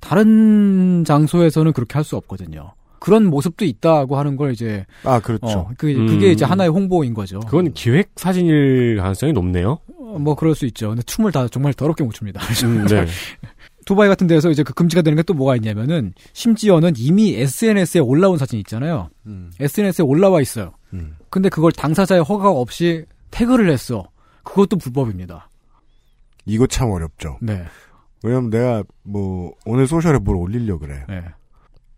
다른 0.00 1.04
장소에서는 1.06 1.72
그렇게 1.72 1.94
할 1.94 2.04
수 2.04 2.16
없거든요. 2.16 2.72
그런 3.00 3.26
모습도 3.26 3.64
있다고 3.64 4.18
하는 4.18 4.36
걸 4.36 4.52
이제 4.52 4.84
아 5.04 5.20
그렇죠. 5.20 5.46
어, 5.46 5.70
그, 5.78 5.86
그게 5.94 6.26
음. 6.26 6.32
이제 6.32 6.44
하나의 6.44 6.68
홍보인 6.70 7.14
거죠. 7.14 7.38
그건 7.40 7.72
기획 7.72 8.10
사진일 8.16 8.96
가능성이 8.98 9.32
높네요. 9.32 9.78
어, 10.00 10.18
뭐 10.18 10.34
그럴 10.34 10.54
수 10.56 10.66
있죠. 10.66 10.88
근데 10.88 11.02
춤을 11.02 11.30
다 11.30 11.46
정말 11.48 11.72
더럽게 11.74 12.02
못 12.02 12.12
춥니다. 12.12 12.40
음, 12.64 12.86
네. 12.86 13.06
두바이 13.88 14.06
같은 14.06 14.26
데서 14.26 14.50
이제 14.50 14.62
그 14.62 14.74
금지가 14.74 15.00
되는 15.00 15.16
게 15.16 15.22
또 15.22 15.32
뭐가 15.32 15.56
있냐면은 15.56 16.12
심지어는 16.34 16.92
이미 16.98 17.34
SNS에 17.36 18.00
올라온 18.02 18.36
사진 18.36 18.58
있잖아요. 18.58 19.08
음. 19.26 19.50
SNS에 19.58 20.04
올라와 20.04 20.42
있어요. 20.42 20.74
음. 20.92 21.16
근데 21.30 21.48
그걸 21.48 21.72
당사자의 21.72 22.22
허가 22.22 22.50
없이 22.50 23.06
태그를 23.30 23.70
했어. 23.70 24.06
그것도 24.44 24.76
불법입니다. 24.76 25.48
이거 26.44 26.66
참 26.66 26.90
어렵죠. 26.90 27.38
네. 27.40 27.64
왜냐면 28.22 28.50
내가 28.50 28.84
뭐 29.04 29.52
오늘 29.64 29.86
소셜에 29.86 30.18
뭘 30.18 30.36
올리려 30.36 30.78
그래. 30.78 31.04
네. 31.08 31.24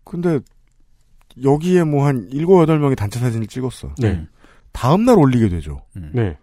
근데 0.05 0.39
여기에 1.43 1.83
뭐 1.83 2.05
한 2.05 2.29
일곱 2.31 2.61
여덟 2.61 2.79
명이 2.79 2.95
단체 2.95 3.19
사진을 3.19 3.47
찍었어. 3.47 3.95
네. 3.99 4.25
다음 4.71 5.03
날 5.03 5.17
올리게 5.17 5.49
되죠. 5.49 5.81
네. 6.13 6.37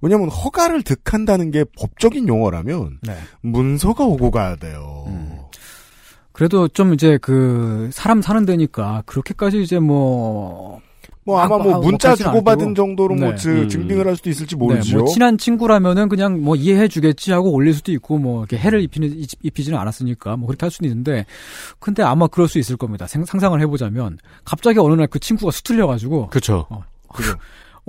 왜냐면 0.00 0.28
허가를 0.28 0.82
득한다는 0.82 1.50
게 1.50 1.64
법적인 1.78 2.26
용어라면 2.28 2.98
네. 3.02 3.16
문서가 3.42 4.04
오고 4.04 4.30
가야 4.30 4.56
돼요. 4.56 5.04
음. 5.08 5.36
그래도 6.32 6.68
좀 6.68 6.94
이제 6.94 7.18
그 7.20 7.90
사람 7.92 8.22
사는 8.22 8.44
데니까 8.46 9.02
그렇게까지 9.06 9.62
이제 9.62 9.78
뭐 9.78 10.80
뭐 11.22 11.38
아마 11.38 11.56
아, 11.56 11.58
뭐 11.58 11.74
아, 11.74 11.78
문자 11.78 12.08
그렇지는 12.08 12.32
주고받은. 12.32 12.74
정도로 12.74 13.14
뭐 13.14 13.30
네. 13.30 13.36
즈- 13.36 13.48
음. 13.50 13.68
증빙을 13.68 14.06
할 14.06 14.16
수도 14.16 14.30
있을지 14.30 14.54
네, 14.56 14.58
모르죠. 14.58 14.98
뭐 15.00 15.06
친한 15.08 15.36
친구라면은 15.36 16.08
그냥 16.08 16.42
뭐 16.42 16.56
이해해 16.56 16.88
주겠지 16.88 17.30
하고 17.30 17.52
올릴 17.52 17.74
수도 17.74 17.92
있고 17.92 18.16
뭐 18.16 18.40
이렇게 18.40 18.56
해를 18.56 18.80
입히는 18.82 19.22
입히지는 19.42 19.78
않았으니까 19.78 20.36
뭐 20.38 20.46
그렇게 20.46 20.64
할 20.64 20.70
수는 20.70 20.88
있는데 20.90 21.26
근데 21.78 22.02
아마 22.02 22.26
그럴 22.26 22.48
수 22.48 22.58
있을 22.58 22.78
겁니다. 22.78 23.06
생- 23.06 23.26
상상을 23.26 23.60
해보자면 23.60 24.16
갑자기 24.46 24.78
어느 24.78 24.94
날 24.94 25.06
그 25.08 25.18
친구가 25.18 25.52
수틀려 25.52 25.86
가지고 25.86 26.28
그렇죠. 26.28 26.66
그죠. 27.12 27.34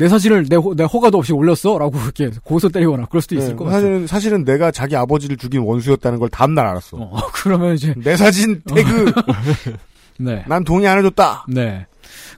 내 0.00 0.08
사진을 0.08 0.46
내, 0.48 0.56
호, 0.56 0.74
내 0.74 0.84
허가도 0.84 1.18
없이 1.18 1.34
올렸어 1.34 1.78
라고 1.78 1.92
이렇게 2.02 2.30
고소 2.42 2.70
때리거나 2.70 3.04
그럴 3.06 3.20
수도 3.20 3.34
있을 3.34 3.50
네, 3.50 3.54
것 3.56 3.64
같아요. 3.64 3.80
사실은 3.80 4.06
사실은 4.06 4.44
내가 4.44 4.70
자기 4.70 4.96
아버지를 4.96 5.36
죽인 5.36 5.60
원수였다는 5.60 6.18
걸 6.18 6.30
다음 6.30 6.54
날 6.54 6.66
알았어. 6.66 6.96
어, 6.96 7.16
그러면 7.34 7.74
이제 7.74 7.94
내 7.98 8.16
사진 8.16 8.62
태그 8.62 9.12
네. 10.18 10.42
난 10.48 10.64
동의 10.64 10.88
안 10.88 10.98
해줬다. 10.98 11.44
네. 11.48 11.86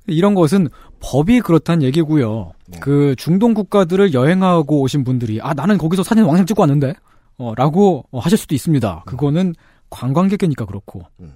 이런 0.09 0.35
것은 0.35 0.69
법이 0.99 1.41
그렇다는 1.41 1.85
얘기고요. 1.85 2.53
네. 2.67 2.81
그 2.81 3.15
중동 3.17 3.55
국가들을 3.55 4.13
여행하고 4.13 4.81
오신 4.81 5.05
분들이 5.05 5.41
아 5.41 5.55
나는 5.55 5.79
거기서 5.79 6.03
사진 6.03 6.25
왕창 6.25 6.47
찍고 6.47 6.63
왔는데 6.63 6.95
어, 7.39 7.55
라고 7.57 8.05
어, 8.11 8.19
하실 8.19 8.39
수도 8.39 8.57
있습니다. 8.57 9.05
그거는 9.07 9.55
관광객이니까 9.89 10.65
그렇고 10.65 11.03
음. 11.21 11.35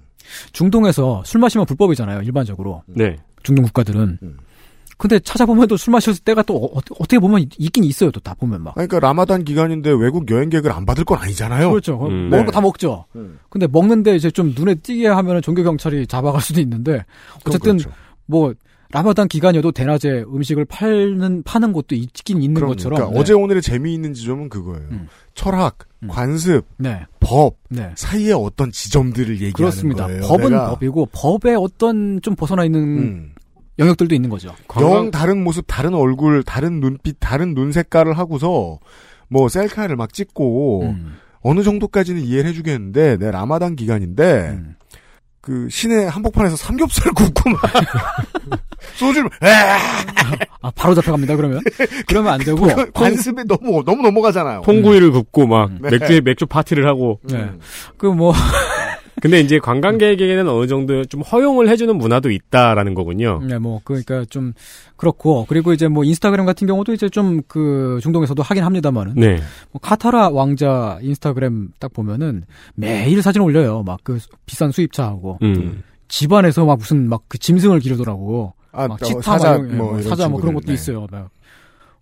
중동에서 0.51 1.23
술 1.25 1.39
마시면 1.39 1.65
불법이잖아요. 1.65 2.21
일반적으로 2.23 2.83
네. 2.85 3.15
중동 3.43 3.63
국가들은. 3.63 4.19
음. 4.21 4.37
근데 4.97 5.19
찾아보면 5.19 5.67
또 5.67 5.77
술 5.77 5.91
마셨을 5.91 6.23
때가 6.23 6.41
또 6.43 6.71
어, 6.73 6.81
떻게 6.81 7.19
보면 7.19 7.45
있긴 7.59 7.83
있어요. 7.83 8.09
또 8.11 8.19
다 8.19 8.33
보면 8.33 8.63
막. 8.63 8.73
그러니까 8.73 8.99
라마단 8.99 9.43
기간인데 9.43 9.91
외국 9.91 10.29
여행객을 10.29 10.71
안 10.71 10.85
받을 10.85 11.05
건 11.05 11.19
아니잖아요. 11.19 11.69
그렇죠. 11.69 12.07
음. 12.07 12.29
먹을 12.29 12.39
네. 12.39 12.45
거다 12.45 12.61
먹죠. 12.61 13.05
음. 13.15 13.37
근데 13.49 13.67
먹는데 13.67 14.15
이제 14.15 14.31
좀 14.31 14.53
눈에 14.57 14.75
띄게 14.75 15.07
하면은 15.07 15.41
종교 15.41 15.63
경찰이 15.63 16.07
잡아갈 16.07 16.41
수도 16.41 16.59
있는데 16.61 17.05
어쨌든 17.45 17.77
그렇죠. 17.77 17.91
뭐 18.25 18.53
라마단 18.91 19.27
기간이어도 19.27 19.71
대낮에 19.73 20.23
음식을 20.33 20.63
팔는 20.65 21.43
파는 21.43 21.73
곳도 21.73 21.93
있긴 21.93 22.41
있는 22.41 22.55
그럼, 22.55 22.69
것처럼 22.69 22.95
그러니까 22.95 23.13
네. 23.15 23.19
어제 23.21 23.33
오늘의 23.33 23.61
재미있는 23.61 24.13
지점은 24.13 24.47
그거예요. 24.49 24.87
음. 24.91 25.07
철학, 25.35 25.77
음. 26.03 26.07
관습, 26.07 26.65
네, 26.77 27.05
법 27.19 27.57
네. 27.69 27.91
사이의 27.95 28.31
어떤 28.33 28.71
지점들을 28.71 29.29
얘기하는 29.35 29.53
그렇습니다. 29.53 30.07
거예요. 30.07 30.21
법은 30.21 30.49
내가, 30.51 30.69
법이고 30.71 31.09
법에 31.11 31.53
어떤 31.55 32.21
좀 32.21 32.35
벗어나 32.35 32.63
있는 32.63 32.81
음, 32.81 33.31
영역들도 33.79 34.13
있는 34.15 34.29
거죠. 34.29 34.53
영 34.81 35.11
다른 35.11 35.43
모습, 35.43 35.65
다른 35.67 35.93
얼굴, 35.93 36.43
다른 36.43 36.79
눈빛, 36.79 37.17
다른 37.19 37.53
눈 37.53 37.71
색깔을 37.71 38.17
하고 38.17 38.37
서 38.37 38.79
뭐 39.29 39.49
셀카를 39.49 39.95
막 39.95 40.13
찍고 40.13 40.83
음. 40.83 41.17
어느 41.41 41.63
정도까지는 41.63 42.21
이해를 42.21 42.49
해주겠는데 42.49 43.17
내 43.17 43.31
라마단 43.31 43.75
기간인데 43.75 44.57
음. 44.57 44.75
그 45.41 45.67
시내 45.69 46.05
한복판에서 46.05 46.57
삼겹살 46.57 47.13
굽고 47.13 47.49
막 47.49 47.61
소주를 48.95 49.29
에 49.43 49.47
아, 50.61 50.71
바로 50.75 50.93
잡혀갑니다, 50.95 51.35
그러면? 51.35 51.61
그러면 52.07 52.33
안 52.33 52.39
되고. 52.39 52.67
그 52.67 52.91
관습에 52.91 53.43
너무 53.43 53.83
너무 53.85 54.01
넘어가잖아요. 54.01 54.61
통구이를 54.61 55.11
굽고 55.11 55.47
막 55.47 55.69
음. 55.69 55.79
네. 55.81 55.91
맥주 55.97 56.21
맥주 56.23 56.45
파티를 56.45 56.85
하고. 56.87 57.19
네. 57.23 57.49
그 57.97 58.07
뭐, 58.07 58.33
근데 59.21 59.39
이제 59.39 59.59
관광객에게는 59.59 60.47
어느 60.47 60.67
정도 60.67 61.03
좀 61.05 61.21
허용을 61.21 61.69
해주는 61.69 61.95
문화도 61.95 62.29
있다라는 62.31 62.93
거군요. 62.93 63.41
네, 63.43 63.57
뭐, 63.57 63.81
그러니까 63.83 64.25
좀, 64.29 64.53
그렇고. 64.95 65.45
그리고 65.49 65.73
이제 65.73 65.87
뭐, 65.87 66.03
인스타그램 66.03 66.45
같은 66.45 66.67
경우도 66.67 66.93
이제 66.93 67.09
좀 67.09 67.41
그, 67.47 67.99
중동에서도 68.03 68.41
하긴 68.43 68.63
합니다만은. 68.63 69.13
네. 69.15 69.37
뭐 69.71 69.79
카타라 69.81 70.29
왕자 70.29 70.99
인스타그램 71.01 71.69
딱 71.79 71.93
보면은 71.93 72.43
매일 72.75 73.21
사진 73.21 73.41
올려요. 73.41 73.83
막 73.83 73.99
그 74.03 74.19
비싼 74.45 74.71
수입차하고. 74.71 75.39
음. 75.41 75.83
집안에서 76.07 76.65
막 76.65 76.77
무슨 76.77 77.09
막 77.09 77.23
그 77.27 77.37
짐승을 77.37 77.79
기르더라고. 77.79 78.53
아, 78.71 78.87
막 78.87 79.01
어, 79.01 79.05
치타 79.05 79.21
사자 79.21 79.51
막 79.57 79.65
이런, 79.65 79.77
뭐뭐 79.77 79.99
이런 79.99 80.09
사자 80.09 80.29
뭐 80.29 80.39
그런 80.39 80.53
것도 80.53 80.67
네. 80.67 80.73
있어요. 80.73 81.07
막 81.11 81.29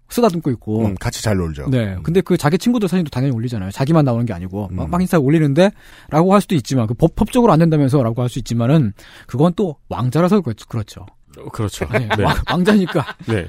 쓰다듬고 0.09 0.51
있고. 0.51 0.85
음, 0.85 0.95
같이 0.95 1.21
잘 1.23 1.35
놀죠. 1.37 1.69
네. 1.69 1.97
근데 2.03 2.21
그 2.21 2.37
자기 2.37 2.57
친구들 2.57 2.87
사진도 2.87 3.09
당연히 3.09 3.33
올리잖아요. 3.35 3.71
자기만 3.71 4.05
나오는 4.05 4.25
게 4.25 4.33
아니고. 4.33 4.69
막, 4.71 4.85
음. 4.85 4.91
막 4.91 5.01
인스타에 5.01 5.19
올리는데, 5.19 5.71
라고 6.09 6.33
할 6.33 6.41
수도 6.41 6.55
있지만, 6.55 6.85
그 6.87 6.93
법, 6.93 7.15
법적으로 7.15 7.51
안 7.51 7.59
된다면서 7.59 8.01
라고 8.03 8.21
할 8.21 8.29
수 8.29 8.39
있지만은, 8.39 8.93
그건 9.27 9.53
또 9.55 9.77
왕자라서 9.89 10.41
그렇- 10.41 10.55
그렇죠. 10.67 11.05
어, 11.39 11.49
그렇죠. 11.51 11.85
네. 11.91 12.07
네. 12.17 12.23
왕, 12.23 12.35
왕자니까. 12.51 13.05
네. 13.27 13.45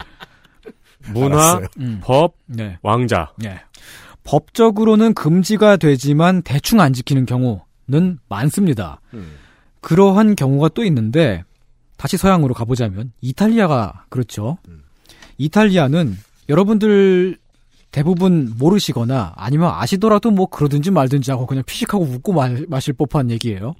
문화. 1.12 1.60
음. 1.78 2.00
법, 2.02 2.34
네. 2.46 2.78
왕자. 2.82 3.32
네. 3.38 3.60
법적으로는 4.24 5.14
금지가 5.14 5.76
되지만 5.76 6.42
대충 6.42 6.80
안 6.80 6.92
지키는 6.92 7.26
경우는 7.26 8.18
많습니다. 8.28 9.00
음. 9.14 9.32
그러한 9.80 10.34
경우가 10.34 10.70
또 10.70 10.84
있는데 10.84 11.44
다시 11.96 12.16
서양으로 12.16 12.54
가보자면 12.54 13.12
이탈리아가 13.20 14.04
그렇죠. 14.08 14.58
음. 14.68 14.82
이탈리아는 15.38 16.16
여러분들 16.48 17.38
대부분 17.90 18.52
모르시거나 18.58 19.34
아니면 19.36 19.70
아시더라도 19.74 20.30
뭐 20.30 20.46
그러든지 20.46 20.90
말든지 20.90 21.30
하고 21.30 21.46
그냥 21.46 21.64
피식하고 21.64 22.04
웃고 22.04 22.32
마, 22.32 22.50
마실 22.68 22.92
법한 22.92 23.30
얘기예요. 23.30 23.74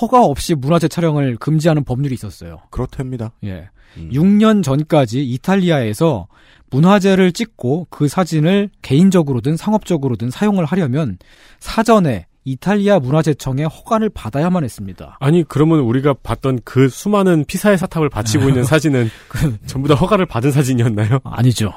허가 0.00 0.24
없이 0.24 0.54
문화재 0.54 0.88
촬영을 0.88 1.36
금지하는 1.36 1.84
법률이 1.84 2.14
있었어요. 2.14 2.58
그렇답니다. 2.70 3.32
예. 3.44 3.68
음. 3.96 4.10
6년 4.12 4.64
전까지 4.64 5.24
이탈리아에서 5.24 6.26
문화재를 6.70 7.30
찍고 7.30 7.86
그 7.90 8.08
사진을 8.08 8.70
개인적으로든 8.82 9.56
상업적으로든 9.56 10.30
사용을 10.30 10.64
하려면 10.64 11.18
사전에 11.60 12.26
이탈리아 12.44 12.98
문화재청의 12.98 13.66
허가를 13.66 14.10
받아야만 14.10 14.64
했습니다. 14.64 15.16
아니 15.20 15.44
그러면 15.44 15.80
우리가 15.80 16.14
봤던 16.22 16.60
그 16.64 16.88
수많은 16.88 17.44
피사의 17.46 17.78
사탑을 17.78 18.10
바치고 18.10 18.48
있는 18.48 18.64
사진은 18.64 19.08
전부 19.66 19.88
다 19.88 19.94
허가를 19.94 20.26
받은 20.26 20.50
사진이었나요? 20.50 21.20
아니죠. 21.24 21.72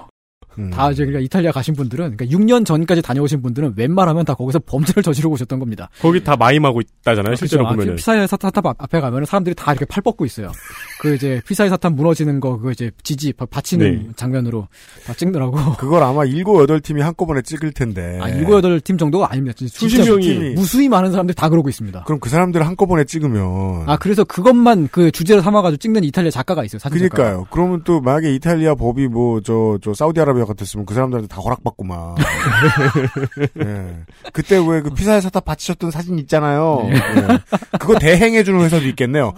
음. 0.58 0.70
다 0.70 0.92
이제 0.92 1.06
그러니까 1.06 1.24
이탈리아 1.24 1.52
가신 1.52 1.76
분들은 1.76 2.18
그러니까 2.18 2.26
6년 2.38 2.66
전까지 2.66 3.02
다녀오신 3.02 3.42
분들은 3.42 3.74
웬만하면 3.78 4.26
다 4.26 4.34
거기서 4.34 4.60
범죄를 4.66 5.04
저지르고 5.04 5.34
오셨던 5.36 5.60
겁니다. 5.60 5.90
거기 6.02 6.24
다 6.24 6.36
마임하고 6.36 6.82
있다잖아요. 6.82 7.36
실제로 7.36 7.64
그렇죠. 7.64 7.74
아, 7.74 7.76
보면은. 7.76 7.96
피사의 7.98 8.28
사탑 8.28 8.66
앞- 8.66 8.82
앞에 8.82 9.00
가면 9.00 9.26
사람들이 9.26 9.56
다 9.56 9.72
이렇게 9.72 9.86
팔 9.86 10.02
뻗고 10.04 10.26
있어요. 10.26 10.52
그 11.00 11.16
이제 11.16 11.42
피사의 11.48 11.70
사탑 11.70 11.94
무너지는 11.94 12.40
거 12.40 12.58
그거 12.58 12.72
이제 12.72 12.92
지지 13.04 13.34
바- 13.34 13.46
바치는 13.46 13.92
네. 14.08 14.08
장면으로 14.16 14.68
다 15.06 15.14
찍느라고. 15.14 15.58
그걸 15.78 16.04
아마 16.04 16.26
일곱 16.26 16.62
여덟 16.62 16.80
팀이 16.80 17.02
한꺼번에 17.02 17.42
찍을 17.42 17.72
텐데. 17.74 18.18
아, 18.22 18.30
일곱 18.30 18.54
여덟 18.56 18.80
팀 18.82 18.98
정도가 18.98 19.32
아닙니다. 19.32 19.56
수십 19.68 20.04
명이 20.04 20.56
무수히 20.56 20.90
많은 20.90 21.12
사람들이 21.12 21.36
다 21.36 21.50
그러고 21.50 21.70
있습니다. 21.70 22.04
그럼 22.06 22.20
그 22.20 22.30
사람들 22.30 22.66
한꺼번에 22.66 23.04
찍으면. 23.04 23.84
아 23.88 23.98
그래서 23.98 24.24
그것만 24.24 24.90
그 24.92 25.12
주제로 25.12 25.42
삼아 25.42 25.62
가지고 25.62 25.78
찍는 25.78 26.04
이탈리아 26.04 26.32
작가가 26.32 26.64
있어요. 26.64 26.80
사진 26.80 27.00
작가가. 27.00 27.24
그니까요. 27.24 27.48
그러면 27.52 27.82
또 27.84 28.02
만약에 28.02 28.34
이탈리아 28.34 28.76
법이 28.76 29.08
뭐 29.08 29.40
저 29.42 29.78
저 29.82 29.94
사우디아라비아 29.94 30.46
같았으면 30.48 30.86
그 30.86 30.94
사람들한테 30.94 31.28
다 31.28 31.42
허락받고 31.42 31.84
막. 31.84 32.16
예. 33.64 33.96
그때 34.34 34.58
왜 34.58 34.82
그 34.82 34.92
피사의 34.92 35.22
사탑 35.22 35.44
바치셨던 35.46 35.92
사진 35.92 36.18
있잖아요. 36.20 36.88
네. 36.90 36.96
예. 36.96 37.40
그거 37.80 37.98
대행해주는 38.00 38.60
회사도 38.62 38.86
있겠네요. 38.90 39.34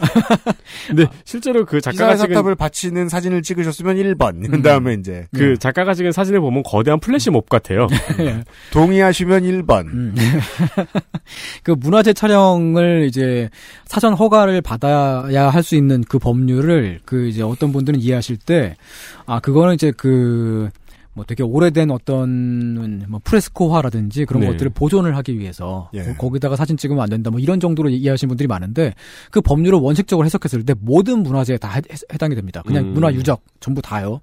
근데 0.88 1.06
실제로 1.24 1.66
그 1.66 1.80
작가가 1.82 2.14
피사의 2.14 2.18
찍은 2.18 2.36
사탑을 2.36 2.56
바치는 2.56 3.10
사진을 3.10 3.42
찍으셨으면 3.42 3.96
1번. 3.98 4.44
이런 4.44 4.56
음. 4.56 4.62
다음에 4.62 4.94
이제 4.96 5.28
그 5.34 5.58
작가가 5.58 5.94
찍은 5.94 6.12
사진을 6.12 6.42
보면 6.42 6.64
거대한 6.64 7.00
플래시 7.00 7.30
몹 7.30 7.48
같아요. 7.50 7.88
예. 8.20 8.44
동의하시면 8.72 9.44
1번. 9.44 9.86
음. 9.88 10.16
그 11.64 11.72
문화재 11.72 12.14
촬영을 12.14 13.06
이제 13.08 13.50
사전 13.86 14.14
허가를 14.14 14.62
받아야 14.62 15.50
할 15.50 15.60
수 15.64 15.76
있는 15.76 16.02
그 16.08 16.18
법률을 16.20 17.02
그 17.06 17.28
이제 17.28 17.42
어떤 17.44 17.72
분들은 17.74 18.00
이해하실 18.00 18.38
때 18.38 18.76
아 19.26 19.40
그거는 19.40 19.76
이제 19.76 19.92
그 19.96 20.70
뭐 21.14 21.26
되게 21.26 21.44
오래된 21.44 21.92
어떤 21.92 23.06
뭐 23.10 23.20
프레스코화라든지 23.24 24.26
그런 24.26 24.42
네. 24.42 24.48
것들을 24.48 24.72
보존을 24.72 25.16
하기 25.18 25.38
위해서 25.40 25.90
예. 25.94 26.04
거- 26.04 26.14
거기다가 26.16 26.56
사진 26.56 26.78
찍으면 26.78 27.02
안 27.04 27.10
된다 27.10 27.30
뭐 27.32 27.40
이런 27.40 27.60
정도로 27.60 27.90
이해하시는 27.90 28.30
분들이 28.30 28.48
많은데 28.48 28.94
그 29.32 29.42
법률을 29.42 29.80
원칙적으로 29.80 30.26
해석했을 30.26 30.64
때 30.66 30.76
모든 30.80 31.24
문화재에 31.24 31.58
다 31.58 31.72
해, 31.74 31.82
해당이 32.14 32.36
됩니다. 32.36 32.62
그냥 32.66 32.86
음. 32.86 32.94
문화 32.94 33.12
유적 33.14 33.42
전부 33.60 33.82
다요. 33.82 34.22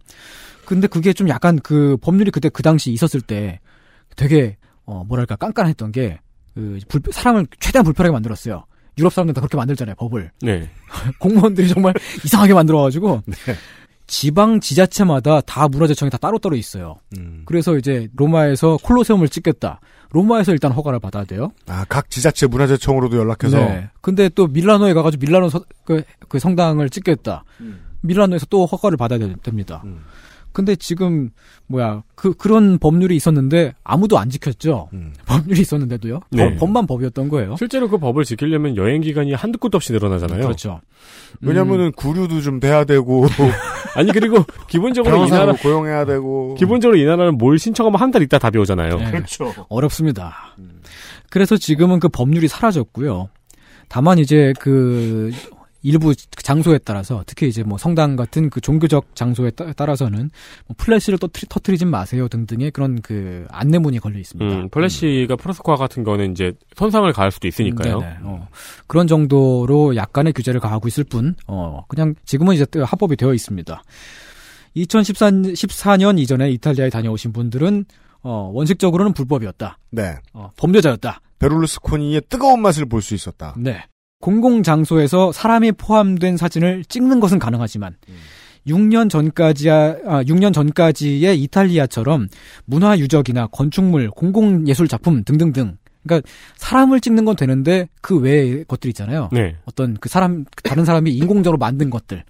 근데 0.65 0.87
그게 0.87 1.13
좀 1.13 1.29
약간 1.29 1.59
그 1.63 1.97
법률이 2.01 2.31
그때 2.31 2.49
그 2.49 2.63
당시 2.63 2.91
있었을 2.93 3.21
때 3.21 3.61
되게 4.17 4.57
어 4.85 5.05
뭐랄까 5.07 5.37
깐깐했던 5.37 5.93
게 5.93 6.19
그 6.55 6.79
사람을 7.13 7.47
최대한 7.61 7.85
불편하게 7.85 8.13
만들었어요. 8.15 8.65
유럽 8.97 9.13
사람들 9.13 9.35
다 9.35 9.43
그렇게 9.43 9.59
만들잖아요 9.59 9.95
법을 9.97 10.31
네. 10.41 10.71
공무원들이 11.21 11.69
정말 11.69 11.93
이상하게 12.25 12.55
만들어가지고 12.55 13.23
네. 13.27 13.35
지방 14.07 14.61
지자체마다 14.61 15.41
다 15.41 15.69
문화재청이 15.69 16.11
다 16.11 16.19
따로따로 16.19 16.55
있어요. 16.57 16.97
음. 17.19 17.43
그래서 17.45 17.77
이제 17.77 18.09
로마에서 18.17 18.79
콜로세움을 18.83 19.29
찍겠다. 19.29 19.81
로마에서 20.11 20.53
일단 20.53 20.71
허가를 20.73 21.01
받아야 21.01 21.25
돼요. 21.25 21.51
아, 21.67 21.85
각 21.89 22.09
지자체 22.11 22.47
문화재청으로도 22.47 23.17
연락해서. 23.17 23.59
네. 23.59 23.91
근데 24.01 24.29
또 24.29 24.47
밀라노에 24.47 24.95
가가지고 24.95 25.21
밀라노 25.27 25.49
서- 25.49 25.65
그, 25.85 26.03
그 26.29 26.39
성당을 26.39 26.89
찍겠다. 26.91 27.45
밀라노에서 28.03 28.47
또 28.49 28.67
허가를 28.67 28.97
받아야 28.97 29.19
되- 29.19 29.35
됩니다. 29.43 29.83
음. 29.85 30.05
근데 30.57 30.75
지금 30.75 31.29
뭐야 31.67 32.03
그 32.15 32.33
그런 32.33 32.79
법률이 32.79 33.15
있었는데 33.15 33.75
아무도 33.85 34.19
안 34.19 34.31
지켰죠. 34.31 34.89
음. 34.95 35.13
법률이 35.27 35.61
있었는데도요. 35.61 36.21
네. 36.31 36.49
법, 36.53 36.61
법만 36.61 36.87
법이었던 36.87 37.29
거예요. 37.29 37.57
실제로 37.59 37.91
그 37.91 37.99
법을 37.99 38.25
지키려면 38.25 38.75
여행 38.79 39.03
기간이 39.03 39.35
한두 39.35 39.59
끝도 39.59 39.77
없이 39.77 39.93
늘어나잖아요. 39.93 40.41
그렇죠. 40.41 40.81
왜냐면은 41.43 41.93
구류도 41.93 42.41
좀 42.41 42.59
돼야 42.59 42.85
되고, 42.85 43.27
아니 43.95 44.11
그리고 44.13 44.47
기본적으로 44.67 45.27
이 45.27 45.31
나라 45.31 45.53
고용해야 45.53 46.07
되고. 46.07 46.55
기본적으로 46.55 46.97
이 46.99 47.05
나라는 47.05 47.37
뭘 47.37 47.59
신청하면 47.59 48.01
한 48.01 48.11
달 48.11 48.23
있다 48.23 48.39
답이 48.39 48.57
오잖아요. 48.59 48.97
네. 48.97 49.11
그렇죠. 49.11 49.53
어렵습니다. 49.69 50.55
그래서 51.29 51.59
지금은 51.59 52.01
그 52.01 52.09
법률이 52.09 52.49
사라졌고요. 52.49 53.29
다만 53.91 54.19
이제 54.19 54.55
그 54.59 55.31
일부 55.87 56.13
장소에 56.17 56.79
따라서 56.85 57.23
특히 57.27 57.47
이제 57.47 57.63
뭐 57.63 57.79
성당 57.79 58.17
같은 58.17 58.51
그 58.51 58.61
종교적 58.61 59.15
장소에 59.15 59.51
따, 59.51 59.73
따라서는 59.73 60.31
뭐 60.67 60.75
플래시를 60.77 61.17
또 61.21 61.29
터트리지 61.29 61.85
마세요 61.85 62.27
등등의 62.27 62.73
그런 62.73 63.01
그 63.01 63.47
안내문이 63.51 64.01
걸려 64.01 64.19
있습니다. 64.19 64.53
음, 64.53 64.69
플래시가 64.71 65.37
프로스코아 65.37 65.77
같은 65.77 66.03
거는 66.03 66.33
이제 66.33 66.53
손상을 66.75 67.11
가할 67.13 67.31
수도 67.31 67.47
있으니까요. 67.47 68.01
네네, 68.01 68.17
어. 68.23 68.49
그런 68.89 69.07
정도로 69.07 69.95
약간의 69.95 70.33
규제를 70.33 70.59
가하고 70.59 70.89
있을 70.89 71.05
뿐, 71.05 71.37
어, 71.47 71.85
그냥 71.87 72.17
지금은 72.25 72.57
이제 72.57 72.67
또 72.67 72.85
합법이 72.85 73.15
되어 73.15 73.33
있습니다. 73.33 73.83
2014년 74.77 75.53
14년 75.55 76.19
이전에 76.19 76.51
이탈리아에 76.51 76.91
다녀오신 76.91 77.33
분들은 77.33 77.85
어, 78.23 78.51
원칙적으로는 78.53 79.13
불법이었다. 79.13 79.79
네. 79.91 80.17
어, 80.33 80.51
범죄자였다. 80.57 81.21
베를루스코니의 81.39 82.23
뜨거운 82.29 82.61
맛을 82.61 82.87
볼 82.87 83.03
수 83.03 83.15
있었다. 83.15 83.55
네. 83.57 83.85
공공 84.27 84.65
장소에서 84.65 85.31
사람이 85.31 85.71
포함된 85.71 86.37
사진을 86.37 86.85
찍는 86.87 87.21
것은 87.21 87.39
가능하지만 87.39 87.95
6년 88.67 89.09
전까지야 89.09 89.97
아, 90.05 90.25
6년 90.25 90.53
전까지의 90.53 91.41
이탈리아처럼 91.43 92.27
문화 92.65 92.99
유적이나 92.99 93.47
건축물, 93.47 94.11
공공 94.11 94.67
예술 94.67 94.89
작품 94.89 95.23
등등등 95.23 95.77
그러니까 96.03 96.29
사람을 96.57 97.01
찍는 97.01 97.25
건 97.25 97.37
되는데 97.37 97.89
그 98.01 98.19
외의 98.19 98.65
것들 98.67 98.91
있잖아요. 98.91 99.29
네. 99.31 99.55
어떤 99.65 99.95
그 99.95 100.09
사람 100.09 100.45
다른 100.65 100.85
사람이 100.85 101.13
인공적으로 101.15 101.57
만든 101.57 101.89
것들 101.89 102.25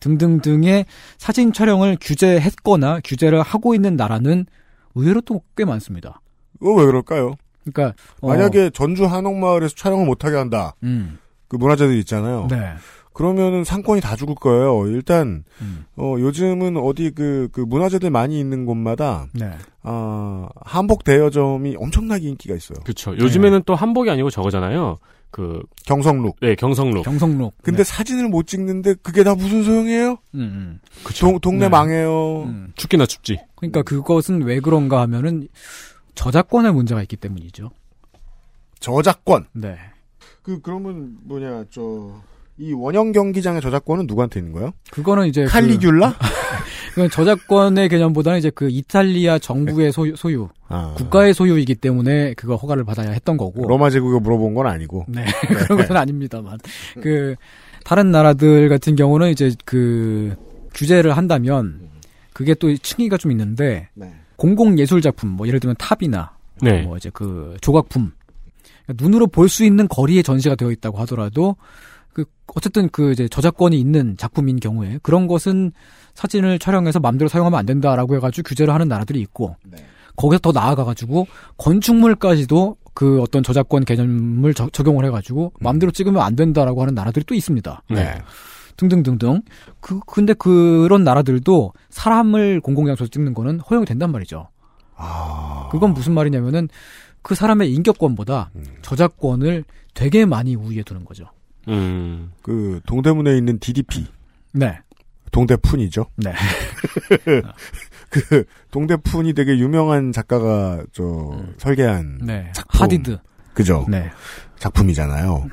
등등등의 0.00 0.86
사진 1.18 1.52
촬영을 1.52 1.96
규제했거나 2.00 2.98
규제를 3.04 3.42
하고 3.42 3.76
있는 3.76 3.94
나라는 3.94 4.44
의외로 4.96 5.20
또 5.20 5.40
꽤 5.56 5.64
많습니다. 5.64 6.20
그거 6.58 6.74
왜 6.74 6.86
그럴까요? 6.86 7.36
그러니까 7.64 7.94
어, 8.22 8.26
만약에 8.26 8.70
전주 8.70 9.04
한옥마을에서 9.06 9.76
촬영을 9.76 10.04
못하게 10.04 10.34
한다. 10.36 10.74
음, 10.82 11.18
그 11.48 11.56
문화재들 11.56 11.96
있잖아요. 11.98 12.46
네. 12.50 12.74
그러면은 13.12 13.64
상권이 13.64 14.00
다 14.00 14.14
죽을 14.14 14.36
거예요. 14.36 14.86
일단 14.86 15.42
음. 15.60 15.84
어 15.96 16.14
요즘은 16.18 16.76
어디 16.76 17.10
그 17.10 17.48
그 17.50 17.60
문화재들 17.62 18.10
많이 18.10 18.38
있는 18.38 18.64
곳마다 18.64 19.26
네. 19.32 19.50
아 19.82 20.48
한복 20.64 21.02
대여점이 21.02 21.74
엄청나게 21.78 22.28
인기가 22.28 22.54
있어요. 22.54 22.78
그렇죠. 22.84 23.16
요즘에는 23.16 23.62
또 23.66 23.74
한복이 23.74 24.08
아니고 24.08 24.30
저거잖아요. 24.30 24.98
그 25.30 25.62
경성룩. 25.84 26.36
네, 26.40 26.54
경성룩. 26.54 27.04
경성록. 27.04 27.54
근데 27.62 27.82
사진을 27.84 28.28
못 28.28 28.46
찍는데 28.46 28.94
그게 29.02 29.24
다 29.24 29.34
무슨 29.34 29.62
소용이에요? 29.64 30.12
음, 30.34 30.40
음. 30.40 30.80
동, 31.18 31.38
동네 31.40 31.66
네. 31.66 31.68
망해요. 31.68 32.44
음. 32.44 32.72
춥기나 32.76 33.04
춥지. 33.04 33.38
그러니까 33.56 33.82
그것은 33.82 34.42
왜 34.42 34.60
그런가 34.60 35.00
하면은 35.02 35.48
저작권의 36.14 36.72
문제가 36.72 37.02
있기 37.02 37.16
때문이죠. 37.16 37.70
저작권. 38.80 39.46
네. 39.52 39.76
그 40.48 40.60
그러면 40.62 41.18
뭐냐 41.24 41.66
저 41.70 42.38
이 42.58 42.72
원형 42.72 43.12
경기장의 43.12 43.60
저작권은 43.60 44.06
누구한테 44.08 44.40
있는 44.40 44.52
거예요? 44.52 44.72
그거는 44.90 45.28
이제 45.28 45.44
칼리귤라? 45.44 46.12
그, 46.12 46.18
그건 46.94 47.10
저작권의 47.10 47.88
개념보다는 47.88 48.40
이제 48.40 48.50
그 48.50 48.68
이탈리아 48.68 49.38
정부의 49.38 49.92
소유, 49.92 50.16
소유 50.16 50.48
아. 50.66 50.92
국가의 50.96 51.34
소유이기 51.34 51.76
때문에 51.76 52.34
그거 52.34 52.56
허가를 52.56 52.84
받아야 52.84 53.10
했던 53.10 53.36
거고. 53.36 53.68
로마 53.68 53.90
제국에 53.90 54.18
물어본 54.18 54.54
건 54.54 54.66
아니고. 54.66 55.04
네, 55.06 55.24
그런 55.46 55.78
것은 55.78 55.96
아닙니다만. 55.96 56.58
그, 57.00 57.36
다른 57.84 58.10
나라들 58.10 58.68
같은 58.68 58.96
경우는 58.96 59.30
이제 59.30 59.52
그, 59.64 60.34
규제를 60.74 61.16
한다면, 61.16 61.88
그게 62.32 62.54
또 62.54 62.74
층위가 62.76 63.18
좀 63.18 63.30
있는데, 63.30 63.88
네. 63.94 64.12
공공 64.34 64.78
예술 64.80 65.00
작품, 65.00 65.30
뭐 65.30 65.46
예를 65.46 65.60
들면 65.60 65.76
탑이나, 65.78 66.32
네. 66.60 66.82
뭐 66.82 66.96
이제 66.96 67.08
그 67.12 67.56
조각품, 67.60 68.10
눈으로 68.96 69.26
볼 69.26 69.48
수 69.48 69.64
있는 69.64 69.88
거리에 69.88 70.22
전시가 70.22 70.54
되어 70.54 70.70
있다고 70.70 70.98
하더라도, 70.98 71.56
그, 72.12 72.24
어쨌든 72.54 72.88
그 72.90 73.12
이제 73.12 73.28
저작권이 73.28 73.78
있는 73.78 74.16
작품인 74.16 74.60
경우에, 74.60 74.98
그런 75.02 75.26
것은 75.26 75.72
사진을 76.14 76.58
촬영해서 76.58 76.98
마음대로 77.00 77.28
사용하면 77.28 77.58
안 77.58 77.66
된다라고 77.66 78.16
해가지고 78.16 78.48
규제를 78.48 78.72
하는 78.74 78.88
나라들이 78.88 79.20
있고, 79.20 79.56
거기서 80.16 80.40
더 80.40 80.52
나아가가지고 80.52 81.26
건축물까지도 81.58 82.76
그 82.94 83.20
어떤 83.22 83.42
저작권 83.44 83.84
개념을 83.84 84.52
저- 84.54 84.68
적용을 84.70 85.04
해가지고 85.04 85.52
마음대로 85.60 85.92
찍으면 85.92 86.20
안 86.20 86.34
된다라고 86.34 86.82
하는 86.82 86.94
나라들이 86.94 87.24
또 87.24 87.34
있습니다. 87.36 87.82
네. 87.90 88.18
등등등등. 88.76 89.42
그 89.80 90.00
근데 90.06 90.34
그런 90.34 91.04
나라들도 91.04 91.72
사람을 91.90 92.60
공공장소에서 92.60 93.10
찍는 93.10 93.34
거는 93.34 93.60
허용이 93.60 93.86
된단 93.86 94.10
말이죠. 94.10 94.48
아. 94.96 95.68
그건 95.70 95.94
무슨 95.94 96.12
말이냐면은 96.14 96.68
그 97.28 97.34
사람의 97.34 97.70
인격권보다 97.74 98.52
음. 98.56 98.64
저작권을 98.80 99.62
되게 99.92 100.24
많이 100.24 100.54
우위에 100.54 100.82
두는 100.82 101.04
거죠. 101.04 101.26
음. 101.68 102.32
그 102.40 102.80
동대문에 102.86 103.36
있는 103.36 103.58
DDP. 103.58 104.06
네. 104.54 104.78
동대푼이죠. 105.30 106.06
네. 106.16 106.32
그 108.08 108.44
동대푼이 108.70 109.34
되게 109.34 109.58
유명한 109.58 110.10
작가가 110.10 110.82
저 110.94 111.38
설계한 111.58 112.20
네. 112.22 112.50
작품. 112.54 112.80
하디드. 112.80 113.18
그죠? 113.52 113.84
네. 113.90 114.10
작품이잖아요. 114.58 115.48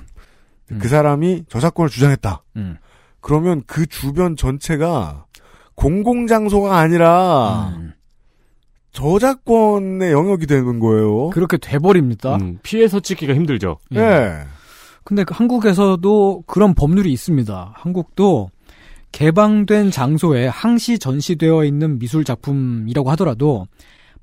음. 0.72 0.80
그 0.80 0.88
사람이 0.88 1.44
저작권을 1.50 1.90
주장했다. 1.90 2.42
음. 2.56 2.78
그러면 3.20 3.64
그 3.68 3.86
주변 3.86 4.38
전체가 4.38 5.26
공공장소가 5.76 6.78
아니라 6.78 7.74
음. 7.76 7.92
저작권의 8.96 10.12
영역이 10.12 10.48
되는 10.48 10.80
거예요. 10.80 11.30
그렇게 11.32 11.58
돼버립니다. 11.58 12.38
음, 12.38 12.60
피해서 12.64 13.02
찍기가 13.02 13.36
힘들죠. 13.36 13.78
예. 13.92 14.00
네. 14.00 14.44
근데 15.04 15.24
그 15.24 15.34
한국에서도 15.36 16.44
그런 16.48 16.74
법률이 16.74 17.12
있습니다. 17.12 17.74
한국도 17.76 18.50
개방된 19.12 19.92
장소에 19.92 20.48
항시 20.48 20.98
전시되어 20.98 21.66
있는 21.66 22.00
미술 22.00 22.24
작품이라고 22.24 23.12
하더라도 23.12 23.68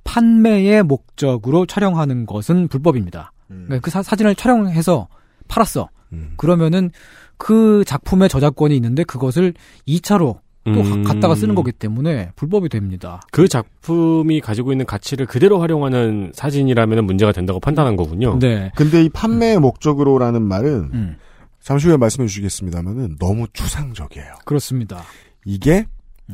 판매의 0.04 0.82
목적으로 0.82 1.66
촬영하는 1.66 2.26
것은 2.26 2.68
불법입니다. 2.68 3.32
그러니까 3.46 3.78
그 3.80 3.90
사, 3.90 4.02
진을 4.02 4.34
촬영해서 4.34 5.08
팔았어. 5.48 5.88
음. 6.12 6.32
그러면은 6.36 6.90
그 7.36 7.84
작품의 7.86 8.28
저작권이 8.28 8.74
있는데 8.76 9.04
그것을 9.04 9.54
2차로 9.86 10.38
또 10.64 10.70
음. 10.70 11.02
갖다가 11.02 11.34
쓰는 11.34 11.54
거기 11.54 11.72
때문에 11.72 12.30
불법이 12.36 12.68
됩니다. 12.68 13.20
그 13.32 13.48
작품이 13.48 14.40
가지고 14.40 14.72
있는 14.72 14.86
가치를 14.86 15.26
그대로 15.26 15.60
활용하는 15.60 16.32
사진이라면 16.34 17.04
문제가 17.04 17.32
된다고 17.32 17.58
판단한 17.58 17.96
거군요. 17.96 18.38
네. 18.38 18.70
근데 18.76 19.02
이 19.02 19.08
판매의 19.08 19.58
목적으로라는 19.58 20.42
말은 20.42 20.90
음, 20.92 21.16
잠시 21.60 21.88
후에 21.88 21.96
말씀해 21.96 22.28
주시겠습니다만은 22.28 23.16
너무 23.18 23.46
추상적이에요. 23.52 24.34
그렇습니다. 24.44 25.02
이게 25.44 25.86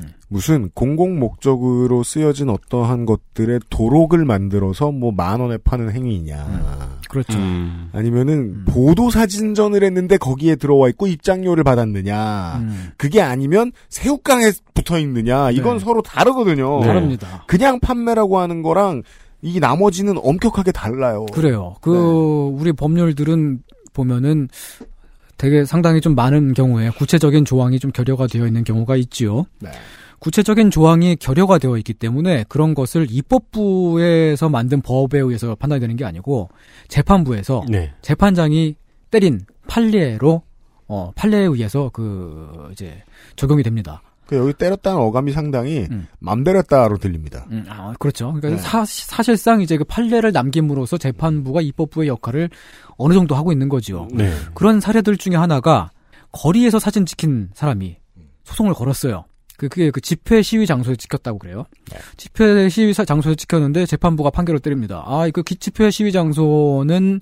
음. 0.02 0.12
무슨 0.28 0.70
공공 0.74 1.18
목적으로 1.18 2.02
쓰여진 2.02 2.48
어떠한 2.50 3.06
것들의 3.06 3.60
도록을 3.70 4.24
만들어서 4.24 4.90
뭐 4.92 5.12
만 5.12 5.40
원에 5.40 5.56
파는 5.58 5.90
행위냐. 5.92 6.98
그렇죠. 7.08 7.38
음. 7.38 7.88
아니면은 7.92 8.34
음. 8.34 8.64
보도 8.68 9.10
사진전을 9.10 9.82
했는데 9.82 10.16
거기에 10.16 10.56
들어와 10.56 10.88
있고 10.90 11.06
입장료를 11.06 11.64
받았느냐. 11.64 12.58
음, 12.60 12.90
그게 12.96 13.20
아니면 13.22 13.72
새우깡에 13.88 14.52
붙어 14.74 14.98
있느냐. 14.98 15.50
이건 15.50 15.78
네. 15.78 15.84
서로 15.84 16.02
다르거든요. 16.02 16.80
네. 16.80 16.86
다릅니다. 16.86 17.44
그냥 17.46 17.80
판매라고 17.80 18.38
하는 18.38 18.62
거랑 18.62 19.02
이 19.40 19.58
나머지는 19.60 20.18
엄격하게 20.22 20.72
달라요. 20.72 21.26
그래요. 21.32 21.76
그 21.80 21.90
네. 21.90 22.60
우리 22.60 22.72
법률들은 22.72 23.62
보면은 23.94 24.48
되게 25.38 25.64
상당히 25.64 26.00
좀 26.00 26.14
많은 26.14 26.52
경우에 26.52 26.90
구체적인 26.90 27.44
조항이 27.44 27.78
좀 27.78 27.92
결여가 27.92 28.26
되어 28.26 28.46
있는 28.46 28.64
경우가 28.64 28.96
있지요. 28.96 29.46
네. 29.60 29.70
구체적인 30.18 30.70
조항이 30.70 31.14
결여가 31.16 31.58
되어 31.58 31.76
있기 31.78 31.94
때문에 31.94 32.44
그런 32.48 32.74
것을 32.74 33.06
입법부에서 33.08 34.48
만든 34.48 34.82
법에 34.82 35.20
의해서 35.20 35.54
판단이 35.54 35.80
되는 35.80 35.96
게 35.96 36.04
아니고 36.04 36.48
재판부에서 36.88 37.64
네. 37.68 37.94
재판장이 38.02 38.74
때린 39.10 39.40
판례로 39.68 40.42
어 40.88 41.12
판례에 41.14 41.42
의해서 41.42 41.90
그 41.92 42.68
이제 42.72 43.02
적용이 43.36 43.62
됩니다. 43.62 44.02
그 44.28 44.36
여기 44.36 44.52
때렸다는 44.52 45.00
어감이 45.00 45.32
상당히 45.32 45.86
음. 45.90 46.06
맘대로 46.18 46.58
했다로 46.58 46.98
들립니다. 46.98 47.46
음, 47.50 47.64
아, 47.68 47.94
그렇죠. 47.98 48.34
그러니까 48.34 48.50
네. 48.50 48.56
사, 48.58 48.84
사실상 48.84 49.62
이제 49.62 49.78
그 49.78 49.84
판례를 49.84 50.32
남김으로써 50.32 50.98
재판부가 50.98 51.62
입법부의 51.62 52.08
역할을 52.08 52.50
어느 52.98 53.14
정도 53.14 53.34
하고 53.34 53.50
있는 53.52 53.68
거지요. 53.70 54.08
네. 54.12 54.30
그런 54.54 54.80
사례들 54.80 55.16
중에 55.16 55.34
하나가 55.36 55.90
거리에서 56.32 56.78
사진 56.78 57.06
찍힌 57.06 57.48
사람이 57.54 57.96
소송을 58.44 58.74
걸었어요. 58.74 59.24
그, 59.56 59.68
그게 59.68 59.90
그 59.90 60.00
집회 60.00 60.40
시위 60.42 60.66
장소에 60.66 60.94
찍혔다고 60.96 61.38
그래요. 61.38 61.64
집회 62.16 62.68
시위 62.68 62.92
사- 62.92 63.04
장소에 63.04 63.34
찍혔는데 63.34 63.86
재판부가 63.86 64.30
판결을 64.30 64.60
때립니다. 64.60 65.02
아, 65.06 65.26
이거 65.26 65.42
기- 65.42 65.56
집회 65.56 65.90
시위 65.90 66.12
장소는 66.12 67.20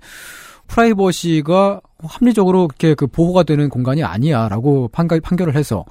프라이버시가 0.67 1.81
합리적으로 2.03 2.65
이렇게 2.69 2.95
그 2.95 3.07
보호가 3.07 3.43
되는 3.45 3.69
공간이 3.69 4.03
아니야라고 4.05 4.89
판결을 4.89 5.55
해서 5.57 5.85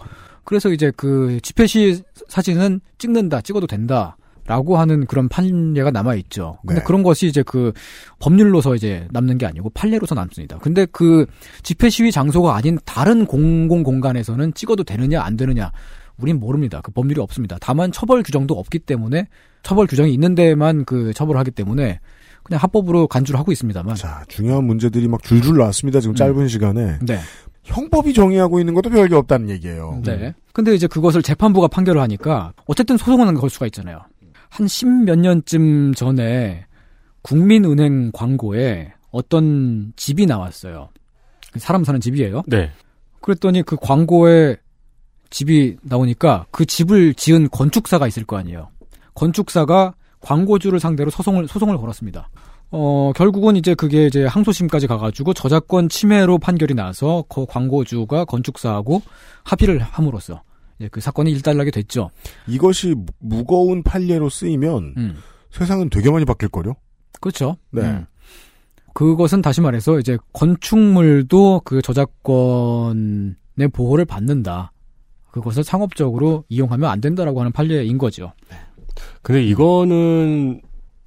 그래서 0.44 0.70
이제 0.70 0.92
그 0.96 1.40
집회 1.42 1.66
시위 1.66 2.02
사진은 2.28 2.82
찍는다, 2.98 3.42
찍어도 3.42 3.66
된다. 3.68 4.16
라고 4.48 4.78
하는 4.78 5.08
그런 5.08 5.28
판례가 5.28 5.90
남아 5.90 6.16
있죠. 6.16 6.60
근데 6.62 6.82
네. 6.82 6.86
그런 6.86 7.02
것이 7.02 7.26
이제 7.26 7.42
그 7.42 7.74
법률로서 8.20 8.76
이제 8.76 9.08
남는 9.12 9.40
게 9.40 9.48
아니고 9.48 9.72
판례로서 9.72 10.14
남습니다. 10.14 10.60
근데 10.60 10.86
그 10.92 11.26
집회 11.64 11.90
시위 11.90 12.12
장소가 12.12 12.56
아닌 12.56 12.78
다른 12.86 13.26
공공 13.26 13.82
공간에서는 13.82 14.54
찍어도 14.54 14.84
되느냐 14.84 15.24
안 15.24 15.36
되느냐 15.36 15.72
우린 16.18 16.40
모릅니다. 16.40 16.80
그 16.84 16.92
법률이 16.92 17.20
없습니다. 17.22 17.58
다만 17.60 17.92
처벌 17.92 18.22
규정도 18.22 18.54
없기 18.54 18.80
때문에 18.80 19.28
처벌 19.64 19.88
규정이 19.88 20.14
있는 20.14 20.36
데만 20.36 20.86
그 20.86 21.12
처벌을 21.14 21.40
하기 21.40 21.52
때문에 21.52 22.00
그냥 22.44 22.62
합법으로 22.62 23.08
간주를 23.08 23.40
하고 23.40 23.52
있습니다만. 23.52 23.96
자, 23.96 24.24
중요한 24.28 24.66
문제들이 24.66 25.08
막 25.08 25.24
줄줄 25.24 25.58
나왔습니다. 25.58 26.00
지금 26.00 26.14
음. 26.14 26.16
짧은 26.16 26.48
시간에. 26.48 27.00
네. 27.02 27.20
형법이 27.64 28.14
정의하고 28.14 28.60
있는 28.60 28.76
것도 28.76 28.92
별게 28.92 29.16
없다는 29.16 29.50
얘기예요. 29.50 30.00
네. 30.06 30.36
근데 30.54 30.76
이제 30.76 30.86
그것을 30.86 31.24
재판부가 31.24 31.68
판결을 31.68 32.00
하니까 32.00 32.54
어쨌든 32.68 32.96
소송은 32.96 33.34
걸 33.34 33.50
수가 33.50 33.66
있잖아요. 33.66 34.02
한 34.56 34.70
십몇 34.70 35.20
년쯤 35.20 35.96
전에 35.96 36.66
국민은행 37.24 38.12
광고에 38.14 38.94
어떤 39.12 39.92
집이 39.98 40.26
나왔어요. 40.28 40.88
사람 41.58 41.84
사는 41.84 42.00
집이에요. 42.00 42.44
네. 42.48 42.72
그랬더니 43.20 43.64
그 43.64 43.76
광고에 43.76 44.56
집이 45.30 45.76
나오니까 45.82 46.46
그 46.52 46.66
집을 46.66 47.16
지은 47.16 47.50
건축사가 47.50 48.08
있을 48.08 48.24
거 48.24 48.38
아니에요. 48.38 48.70
건축사가 49.14 49.94
광고주를 50.22 50.80
상대로 50.80 51.10
소송을 51.10 51.50
소송을 51.50 51.78
걸었습니다. 51.78 52.30
어 52.72 53.12
결국은 53.14 53.58
이제 53.58 53.76
그게 53.76 54.06
이제 54.06 54.26
항소심까지 54.26 54.88
가가지고 54.88 55.34
저작권 55.34 55.90
침해로 55.90 56.38
판결이 56.38 56.76
나서 56.76 57.26
그 57.28 57.46
광고주가 57.46 58.24
건축사하고 58.24 59.02
합의를 59.44 59.80
함으로써 59.82 60.44
이제 60.80 60.90
그 60.92 61.00
사건이 61.02 61.32
일단락이 61.32 61.72
됐죠. 61.72 62.10
이것이 62.48 62.94
무- 62.96 63.06
무거운 63.20 63.84
판례로 63.84 64.30
쓰이면 64.30 64.94
음. 64.98 65.16
세상은 65.52 65.90
되게 65.90 66.12
많이 66.12 66.26
바뀔걸요? 66.26 66.74
그렇죠. 67.22 67.58
네. 67.72 67.82
음. 67.84 68.06
그것은 68.94 69.42
다시 69.42 69.62
말해서 69.62 70.00
이제 70.00 70.18
건축물도 70.34 71.62
그 71.66 71.82
저작권을 71.82 73.36
내 73.56 73.68
보호를 73.68 74.06
받는다. 74.06 74.72
그것을 75.32 75.64
상업적으로 75.64 76.46
이용하면 76.50 76.90
안 76.90 77.02
된다라고 77.02 77.40
하는 77.40 77.52
판례인 77.52 77.98
거죠. 77.98 78.32
근데 79.22 79.44
이거는 79.44 80.62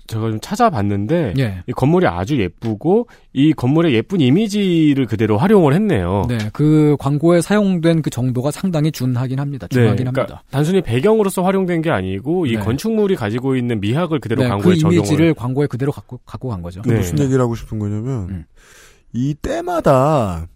제가 0.09 0.31
좀 0.31 0.41
찾아봤는데 0.41 1.35
예. 1.39 1.63
이 1.67 1.73
건물이 1.73 2.07
아주 2.07 2.41
예쁘고 2.41 3.09
이 3.35 3.53
건물의 3.53 3.95
예쁜 3.95 4.21
이미지를 4.21 5.07
그대로 5.07 5.37
활용을 5.37 5.75
했네요. 5.75 6.25
네, 6.29 6.39
그 6.53 6.97
광고에 6.99 7.43
사용된 7.43 8.03
그 8.03 8.11
정도가 8.11 8.51
상당히 8.51 8.91
준하긴 8.91 9.39
합니다. 9.39 9.69
중하긴 9.69 9.97
그러니까 9.97 10.23
합니다. 10.23 10.43
단순히 10.51 10.81
배경으로서 10.81 11.43
활용된 11.43 11.83
게 11.83 11.91
아니고 11.91 12.47
이 12.47 12.57
네. 12.57 12.59
건축물이 12.59 13.17
가지고 13.17 13.55
있는 13.55 13.81
미학을 13.81 14.19
그대로 14.19 14.43
네, 14.43 14.49
광고에 14.49 14.75
그 14.75 14.81
적용을 14.81 14.97
이미지를 14.97 15.35
광고에 15.35 15.67
그대로 15.67 15.93
갖고 15.93 16.19
갖고 16.25 16.49
간 16.49 16.63
거죠. 16.63 16.81
그 16.83 16.89
네. 16.89 16.97
무슨 16.97 17.19
얘기를 17.21 17.41
하고 17.41 17.55
싶은 17.55 17.79
거냐면 17.79 18.31
음. 18.31 18.45
이 19.13 19.35
때마다 19.35 20.49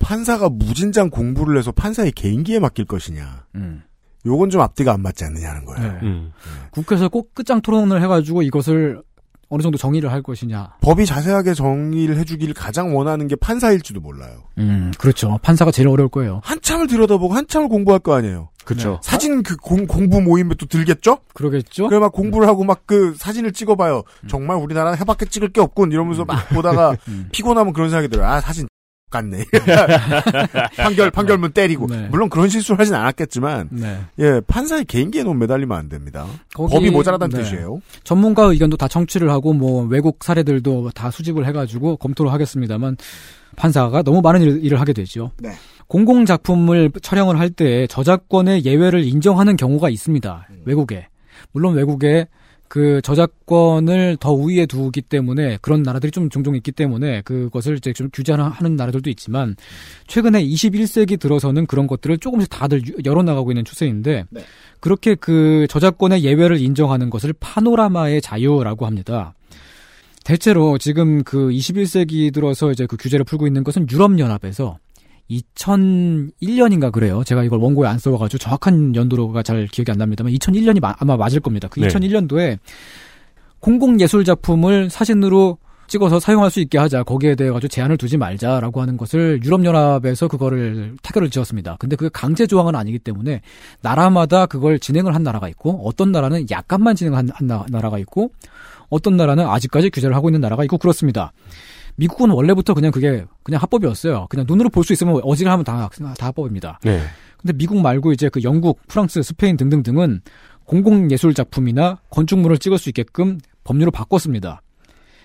판사가 0.00 0.48
무진장 0.48 1.10
공부를 1.10 1.56
해서 1.56 1.70
판사의 1.70 2.12
개인기에 2.12 2.58
맡길 2.58 2.84
것이냐. 2.84 3.44
음. 3.54 3.82
요건 4.26 4.50
좀 4.50 4.60
앞뒤가 4.60 4.92
안 4.92 5.02
맞지 5.02 5.24
않느냐는 5.24 5.64
거예요. 5.64 5.92
네. 5.92 5.98
음. 6.02 6.32
국회에서 6.70 7.08
꼭 7.08 7.34
끝장 7.34 7.60
토론을 7.60 8.02
해가지고 8.02 8.42
이것을 8.42 9.02
어느 9.48 9.62
정도 9.62 9.78
정의를 9.78 10.10
할 10.10 10.22
것이냐. 10.22 10.74
법이 10.80 11.06
자세하게 11.06 11.54
정의를 11.54 12.16
해주기를 12.18 12.52
가장 12.52 12.96
원하는 12.96 13.28
게 13.28 13.36
판사일지도 13.36 14.00
몰라요. 14.00 14.42
음, 14.58 14.90
그렇죠. 14.98 15.38
판사가 15.42 15.70
제일 15.70 15.86
어려울 15.86 16.08
거예요. 16.08 16.40
한참을 16.42 16.88
들여다보고 16.88 17.32
한참을 17.32 17.68
공부할 17.68 18.00
거 18.00 18.14
아니에요. 18.14 18.48
그렇죠. 18.64 18.98
사진 19.04 19.44
그 19.44 19.54
공, 19.56 19.86
공부 19.86 20.20
모임에 20.20 20.56
또 20.58 20.66
들겠죠? 20.66 21.18
그러겠죠? 21.34 21.86
그래 21.88 22.00
막 22.00 22.10
공부를 22.10 22.48
하고 22.48 22.64
막 22.64 22.86
그 22.86 23.14
사진을 23.16 23.52
찍어봐요. 23.52 24.02
정말 24.28 24.56
우리나라는 24.56 24.98
해밖에 24.98 25.26
찍을 25.26 25.48
게 25.50 25.60
없군 25.60 25.92
이러면서 25.92 26.24
막 26.24 26.48
보다가 26.50 26.96
음. 27.08 27.28
피곤하면 27.32 27.72
그런 27.72 27.90
생각이 27.90 28.08
들어요. 28.08 28.26
아 28.28 28.40
사진 28.40 28.66
같네. 29.10 29.44
판결 30.76 31.10
판결문 31.12 31.52
때리고 31.52 31.86
네. 31.86 32.08
물론 32.10 32.28
그런 32.28 32.48
실수를 32.48 32.80
하진 32.80 32.94
않았겠지만 32.94 33.68
네. 33.70 34.00
예 34.18 34.40
판사의 34.46 34.84
개인기에 34.84 35.22
너무 35.22 35.36
매달리면 35.36 35.76
안 35.78 35.88
됩니다. 35.88 36.26
거기- 36.54 36.74
법이 36.74 36.90
모자라다는 36.90 37.36
네. 37.36 37.44
뜻이에요. 37.44 37.80
전문가 38.02 38.44
의견도 38.44 38.76
다 38.76 38.88
청취를 38.88 39.30
하고 39.30 39.52
뭐 39.52 39.84
외국 39.86 40.24
사례들도 40.24 40.90
다 40.94 41.10
수집을 41.12 41.46
해가지고 41.46 41.96
검토를 41.98 42.32
하겠습니다만 42.32 42.96
판사가 43.54 44.02
너무 44.02 44.20
많은 44.22 44.42
일, 44.42 44.64
일을 44.64 44.80
하게 44.80 44.92
되죠. 44.92 45.30
네. 45.38 45.50
공공 45.86 46.26
작품을 46.26 46.90
촬영을 47.00 47.38
할 47.38 47.50
때 47.50 47.86
저작권의 47.86 48.64
예외를 48.64 49.04
인정하는 49.04 49.56
경우가 49.56 49.88
있습니다. 49.88 50.48
외국에 50.64 51.06
물론 51.52 51.74
외국에 51.74 52.26
그 52.68 53.00
저작권을 53.02 54.16
더 54.20 54.32
우위에 54.32 54.66
두기 54.66 55.02
때문에 55.02 55.58
그런 55.62 55.82
나라들이 55.82 56.10
좀 56.10 56.30
종종 56.30 56.56
있기 56.56 56.72
때문에 56.72 57.22
그것을 57.22 57.76
이제 57.76 57.92
좀 57.92 58.10
규제하는 58.12 58.76
나라들도 58.76 59.08
있지만 59.10 59.56
최근에 60.06 60.44
21세기 60.44 61.18
들어서는 61.18 61.66
그런 61.66 61.86
것들을 61.86 62.18
조금씩 62.18 62.50
다들 62.50 62.86
유- 62.86 62.94
열어나가고 63.04 63.52
있는 63.52 63.64
추세인데 63.64 64.24
네. 64.30 64.40
그렇게 64.80 65.14
그 65.14 65.66
저작권의 65.68 66.24
예외를 66.24 66.60
인정하는 66.60 67.10
것을 67.10 67.32
파노라마의 67.38 68.20
자유라고 68.20 68.86
합니다. 68.86 69.34
대체로 70.24 70.76
지금 70.78 71.22
그 71.22 71.50
21세기 71.50 72.32
들어서 72.34 72.72
이제 72.72 72.86
그 72.86 72.96
규제를 72.96 73.24
풀고 73.24 73.46
있는 73.46 73.62
것은 73.62 73.86
유럽연합에서 73.90 74.78
2001년인가 75.30 76.92
그래요. 76.92 77.22
제가 77.24 77.42
이걸 77.44 77.58
원고에 77.58 77.88
안 77.88 77.98
써와가지고 77.98 78.38
정확한 78.38 78.94
연도로가 78.94 79.42
잘 79.42 79.66
기억이 79.66 79.90
안 79.90 79.98
납니다만 79.98 80.32
2001년이 80.32 80.80
아마 80.98 81.16
맞을 81.16 81.40
겁니다. 81.40 81.68
그 81.70 81.80
네. 81.80 81.88
2001년도에 81.88 82.58
공공예술 83.60 84.24
작품을 84.24 84.90
사진으로 84.90 85.58
찍어서 85.88 86.18
사용할 86.18 86.50
수 86.50 86.60
있게 86.60 86.78
하자. 86.78 87.04
거기에 87.04 87.36
대해 87.36 87.50
가지고 87.50 87.68
제한을 87.68 87.96
두지 87.96 88.16
말자라고 88.16 88.80
하는 88.80 88.96
것을 88.96 89.40
유럽연합에서 89.44 90.26
그거를 90.26 90.96
타결을 91.02 91.30
지었습니다. 91.30 91.76
근데 91.78 91.94
그게 91.94 92.10
강제 92.12 92.46
조항은 92.46 92.74
아니기 92.74 92.98
때문에 92.98 93.40
나라마다 93.82 94.46
그걸 94.46 94.80
진행을 94.80 95.14
한 95.14 95.22
나라가 95.22 95.48
있고 95.48 95.86
어떤 95.86 96.10
나라는 96.10 96.46
약간만 96.50 96.96
진행한 96.96 97.28
한 97.32 97.46
나- 97.46 97.64
나라가 97.68 97.98
있고 98.00 98.32
어떤 98.88 99.16
나라는 99.16 99.46
아직까지 99.48 99.90
규제를 99.90 100.16
하고 100.16 100.28
있는 100.28 100.40
나라가 100.40 100.64
있고 100.64 100.76
그렇습니다. 100.78 101.32
미국은 101.96 102.30
원래부터 102.30 102.74
그냥 102.74 102.90
그게 102.92 103.24
그냥 103.42 103.60
합법이었어요. 103.62 104.26
그냥 104.28 104.44
눈으로 104.48 104.68
볼 104.70 104.84
수 104.84 104.92
있으면 104.92 105.20
어지간하면 105.22 105.64
다, 105.64 105.88
다 106.18 106.26
합법입니다. 106.26 106.78
네. 106.84 107.00
근데 107.38 107.52
미국 107.54 107.80
말고 107.80 108.12
이제 108.12 108.28
그 108.28 108.42
영국, 108.42 108.80
프랑스, 108.88 109.22
스페인 109.22 109.56
등등등은 109.56 110.20
공공예술 110.64 111.32
작품이나 111.34 112.00
건축물을 112.10 112.58
찍을 112.58 112.78
수 112.78 112.88
있게끔 112.90 113.38
법률을 113.64 113.90
바꿨습니다. 113.90 114.62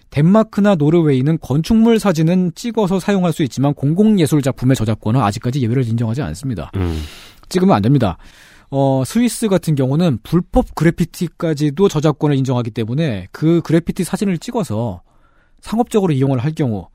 덴마크나 0.09 0.75
노르웨이는 0.75 1.37
건축물 1.41 1.97
사진은 1.99 2.51
찍어서 2.53 2.99
사용할 2.99 3.31
수 3.33 3.43
있지만 3.43 3.73
공공예술 3.73 4.41
작품의 4.41 4.75
저작권은 4.75 5.21
아직까지 5.21 5.61
예외를 5.61 5.87
인정하지 5.87 6.21
않습니다. 6.21 6.71
음. 6.75 7.01
찍으면 7.49 7.75
안 7.75 7.81
됩니다. 7.81 8.17
어, 8.69 9.03
스위스 9.05 9.47
같은 9.47 9.75
경우는 9.75 10.19
불법 10.23 10.75
그래피티까지도 10.75 11.87
저작권을 11.87 12.35
인정하기 12.37 12.71
때문에 12.71 13.27
그 13.31 13.61
그래피티 13.63 14.03
사진을 14.03 14.37
찍어서 14.37 15.01
상업적으로 15.61 16.13
이용을 16.13 16.39
할 16.39 16.53
경우 16.53 16.87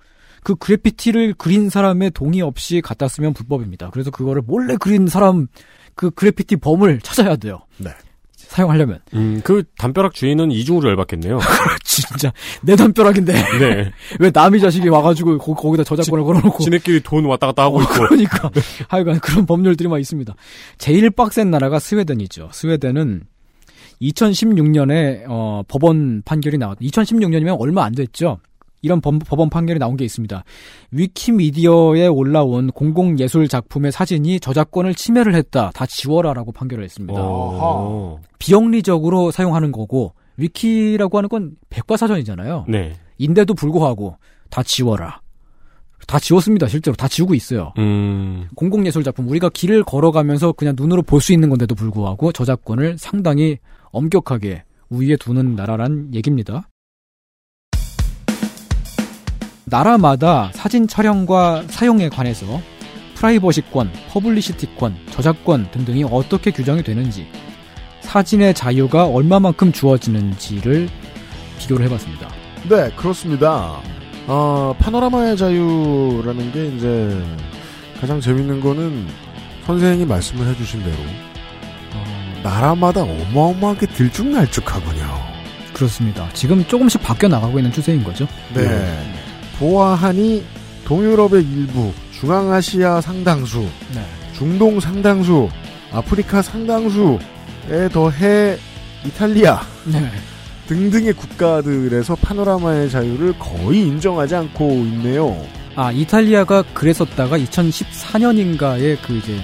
그 0.42 0.54
그래피티를 0.54 1.34
그린 1.34 1.70
사람의 1.70 2.12
동의 2.12 2.40
없이 2.40 2.80
갖다 2.80 3.08
쓰면 3.08 3.32
불법입니다. 3.32 3.90
그래서 3.90 4.10
그거를 4.10 4.42
몰래 4.42 4.76
그린 4.76 5.08
사람 5.08 5.48
그 5.94 6.10
그래피티 6.10 6.56
범을 6.56 7.00
찾아야 7.00 7.36
돼요. 7.36 7.60
네. 7.78 7.90
사용하려면 8.36 9.00
음, 9.14 9.40
그 9.42 9.64
담벼락 9.76 10.14
주인은 10.14 10.52
이중으로 10.52 10.90
열받겠네요. 10.90 11.40
진짜 11.82 12.32
내 12.62 12.76
담벼락인데 12.76 13.32
네. 13.32 13.92
왜 14.20 14.30
남의 14.32 14.60
자식이 14.60 14.88
와가지고 14.88 15.38
거, 15.38 15.54
거기다 15.54 15.82
저작권을 15.82 16.24
걸어놓고 16.24 16.62
지네끼리 16.62 17.00
돈 17.00 17.24
왔다 17.24 17.48
갔다 17.48 17.64
하고 17.64 17.78
어, 17.78 17.82
있고. 17.82 17.94
그러니까 17.94 18.50
하여간 18.88 19.18
그런 19.20 19.46
법률들이 19.46 19.88
막 19.88 19.98
있습니다. 19.98 20.34
제일 20.78 21.10
빡센 21.10 21.50
나라가 21.50 21.78
스웨덴이죠. 21.80 22.50
스웨덴은 22.52 23.24
2016년에 24.00 25.24
어, 25.28 25.62
법원 25.66 26.22
판결이 26.22 26.58
나왔. 26.58 26.78
2016년이면 26.78 27.56
얼마 27.58 27.84
안 27.84 27.94
됐죠. 27.94 28.38
이런 28.86 29.00
법, 29.00 29.18
법원 29.26 29.50
판결이 29.50 29.78
나온 29.80 29.96
게 29.96 30.04
있습니다. 30.04 30.44
위키미디어에 30.92 32.06
올라온 32.06 32.70
공공 32.70 33.18
예술 33.18 33.48
작품의 33.48 33.90
사진이 33.92 34.38
저작권을 34.40 34.94
침해를 34.94 35.34
했다. 35.34 35.70
다 35.74 35.84
지워라라고 35.86 36.52
판결을 36.52 36.84
했습니다. 36.84 37.20
어. 37.20 38.18
비영리적으로 38.38 39.30
사용하는 39.32 39.72
거고 39.72 40.14
위키라고 40.36 41.18
하는 41.18 41.28
건 41.28 41.52
백과사전이잖아요. 41.70 42.66
네. 42.68 42.92
인데도 43.18 43.54
불구하고 43.54 44.16
다 44.50 44.62
지워라. 44.62 45.20
다 46.06 46.20
지웠습니다. 46.20 46.68
실제로 46.68 46.94
다 46.94 47.08
지우고 47.08 47.34
있어요. 47.34 47.72
음. 47.78 48.46
공공예술 48.54 49.02
작품 49.02 49.28
우리가 49.28 49.48
길을 49.48 49.82
걸어가면서 49.82 50.52
그냥 50.52 50.74
눈으로 50.76 51.02
볼 51.02 51.20
수 51.20 51.32
있는 51.32 51.48
건데도 51.48 51.74
불구하고 51.74 52.30
저작권을 52.30 52.98
상당히 52.98 53.58
엄격하게 53.90 54.62
우위에 54.90 55.16
두는 55.16 55.56
나라란 55.56 56.10
얘기입니다. 56.14 56.68
나라마다 59.68 60.50
사진 60.54 60.86
촬영과 60.86 61.64
사용에 61.66 62.08
관해서 62.08 62.60
프라이버시권, 63.16 63.90
퍼블리시티권, 64.10 64.94
저작권 65.10 65.68
등등이 65.72 66.04
어떻게 66.04 66.52
규정이 66.52 66.84
되는지, 66.84 67.26
사진의 68.00 68.54
자유가 68.54 69.06
얼마만큼 69.06 69.72
주어지는지를 69.72 70.88
비교를 71.58 71.84
해봤습니다. 71.86 72.28
네, 72.68 72.90
그렇습니다. 72.94 73.80
어, 74.28 74.76
파노라마의 74.78 75.36
자유라는 75.36 76.52
게 76.52 76.66
이제 76.68 77.20
가장 78.00 78.20
재밌는 78.20 78.60
거는 78.60 79.08
선생이 79.64 80.04
말씀을 80.04 80.46
해주신 80.46 80.84
대로 80.84 80.96
어, 81.92 82.40
나라마다 82.44 83.02
어마어마하게 83.02 83.86
들쭉날쭉하군요. 83.86 85.36
그렇습니다. 85.72 86.28
지금 86.34 86.64
조금씩 86.64 87.02
바뀌어 87.02 87.28
나가고 87.28 87.58
있는 87.58 87.72
추세인 87.72 88.04
거죠. 88.04 88.28
네. 88.54 89.25
보아하니 89.58 90.44
동유럽의 90.84 91.42
일부, 91.42 91.92
중앙아시아 92.12 93.00
상당수, 93.00 93.60
네. 93.94 94.04
중동 94.34 94.78
상당수, 94.78 95.48
아프리카 95.92 96.42
상당수에 96.42 97.88
더해 97.92 98.58
이탈리아 99.04 99.60
네. 99.84 100.10
등등의 100.66 101.12
국가들에서 101.14 102.16
파노라마의 102.16 102.90
자유를 102.90 103.38
거의 103.38 103.82
인정하지 103.82 104.34
않고 104.34 104.68
있네요. 104.70 105.46
아, 105.74 105.92
이탈리아가 105.92 106.62
그랬었다가 106.74 107.38
2014년인가에 107.38 108.98
그 109.02 109.16
이제, 109.16 109.36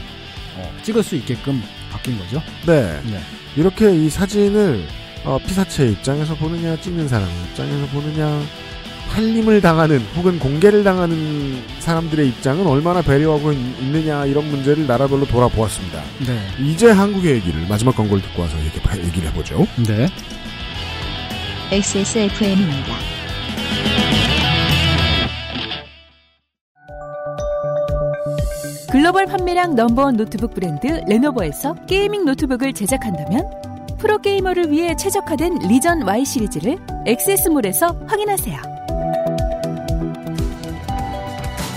어, 0.56 0.72
찍을 0.82 1.02
수 1.02 1.16
있게끔 1.16 1.62
바뀐 1.90 2.18
거죠. 2.18 2.42
네. 2.66 3.00
네. 3.04 3.20
이렇게 3.56 3.94
이 3.94 4.08
사진을 4.08 4.84
어, 5.24 5.38
피사체 5.46 5.88
입장에서 5.88 6.34
보느냐, 6.34 6.80
찍는 6.80 7.06
사람 7.06 7.28
입장에서 7.50 7.86
보느냐, 7.92 8.40
팔림을 9.12 9.60
당하는 9.60 10.00
혹은 10.16 10.38
공개를 10.38 10.82
당하는 10.84 11.62
사람들의 11.80 12.28
입장은 12.28 12.66
얼마나 12.66 13.02
배려하고 13.02 13.52
있- 13.52 13.58
있느냐 13.80 14.24
이런 14.24 14.48
문제를 14.50 14.86
나라별로 14.86 15.26
돌아보았습니다. 15.26 16.00
네. 16.26 16.38
이제 16.64 16.90
한국의 16.90 17.34
얘기를 17.36 17.60
마지막 17.68 17.94
광고를 17.94 18.22
듣고 18.22 18.42
와서 18.42 18.56
얘기, 18.64 19.06
얘기를 19.06 19.28
해보죠. 19.28 19.66
네. 19.86 20.08
XSFM입니다. 21.70 22.96
글로벌 28.90 29.26
판매량 29.26 29.74
넘버원 29.74 30.16
노트북 30.16 30.54
브랜드 30.54 30.86
레노버에서 31.08 31.74
gaming 31.86 32.24
노트북을 32.26 32.74
제작한다면 32.74 33.42
프로게이머를 33.98 34.70
위해 34.70 34.94
최적화된 34.96 35.60
리전 35.68 36.02
Y 36.06 36.24
시리즈를 36.24 36.76
XS몰에서 37.06 38.04
확인하세요. 38.06 38.71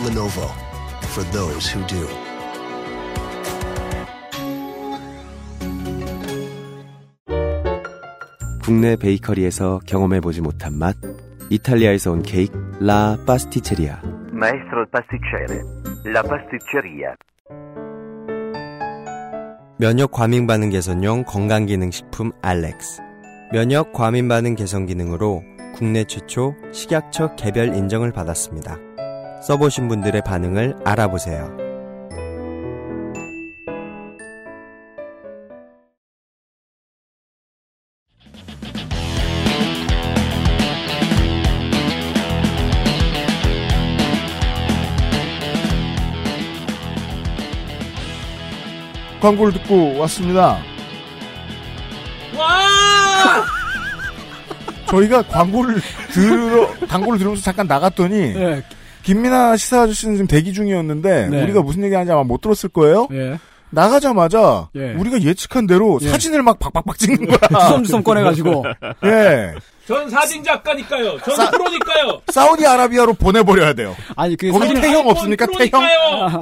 Lenovo 0.06 0.48
for 1.14 1.26
those 1.32 1.68
who 1.74 1.84
do. 1.88 2.08
국내 8.64 8.96
베이커리에서 8.98 9.80
경험해보지 9.88 10.42
못한 10.42 10.78
맛 10.78 10.96
이탈리아에서 11.50 12.12
온 12.12 12.22
케이크 12.22 12.56
라 12.80 13.18
파스티체리아 13.26 14.00
Maestro 14.32 14.86
pasticcere, 14.92 15.62
la 16.06 16.22
pasticceria. 16.22 17.16
면역 19.80 20.12
과민 20.12 20.46
반응 20.46 20.70
개선용 20.70 21.24
건강 21.24 21.66
기능 21.66 21.90
식품 21.90 22.32
알렉스 22.44 23.02
면역 23.54 23.92
과민 23.92 24.28
반응 24.28 24.54
개선 24.54 24.86
기능으로 24.86 25.42
국내 25.74 26.04
최초 26.04 26.54
식약처 26.72 27.36
개별 27.38 27.76
인정을 27.76 28.12
받았습니다. 28.12 28.85
써보신 29.46 29.88
분들의 29.88 30.24
반응을 30.24 30.76
알아보세요. 30.84 31.56
광고를 49.22 49.54
듣고 49.54 50.00
왔습니다. 50.00 50.58
와! 52.36 53.46
저희가 54.88 55.22
광고를 55.22 55.82
들어 56.12 56.68
광고를 56.88 57.20
들으면서 57.20 57.44
잠깐 57.44 57.68
나갔더니 57.68 58.34
김민아 59.06 59.56
시사 59.56 59.84
아저씨는 59.84 60.16
지금 60.16 60.28
대기 60.28 60.52
중이었는데 60.52 61.28
네. 61.30 61.44
우리가 61.44 61.62
무슨 61.62 61.84
얘기하는지 61.84 62.12
아마 62.12 62.24
못 62.24 62.42
들었을 62.42 62.70
거예요. 62.70 63.08
예. 63.12 63.38
나가자마자 63.70 64.70
예. 64.76 64.94
우리가 64.94 65.22
예측한 65.22 65.68
대로 65.68 66.00
예. 66.02 66.10
사진을 66.10 66.42
막 66.42 66.58
박박박 66.60 66.98
찍는 66.98 67.28
거야. 67.28 67.38
주섬주섬 67.48 68.04
꺼내가지고. 68.04 68.64
예. 69.06 69.54
전 69.88 70.10
사진 70.10 70.44
작가니까요. 70.44 71.20
전 71.20 71.36
싸- 71.36 71.52
프로니까요. 71.52 72.22
사우디아라비아로 72.32 73.14
보내버려야 73.14 73.74
돼요. 73.74 73.96
아니 74.16 74.36
그 74.36 74.50
거기 74.50 74.60
사진을 74.68 74.82
태형 74.82 75.08
없습니까? 75.10 75.46
태형? 75.46 75.84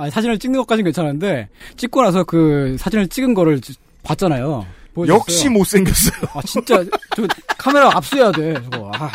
아, 0.04 0.10
사진을 0.10 0.40
찍는 0.40 0.60
것까지는 0.62 0.86
괜찮은데 0.86 1.50
찍고 1.76 2.02
나서 2.02 2.24
그 2.24 2.78
사진을 2.80 3.08
찍은 3.10 3.34
거를 3.34 3.60
지- 3.60 3.76
봤잖아요. 4.04 4.66
보여줬어요. 4.94 5.18
역시 5.20 5.50
못생겼어요. 5.50 6.22
아 6.36 6.42
진짜 6.46 6.84
저 7.16 7.28
카메라 7.58 7.90
압수해야 7.94 8.32
돼. 8.32 8.54
저거. 8.72 8.92
아. 8.94 9.12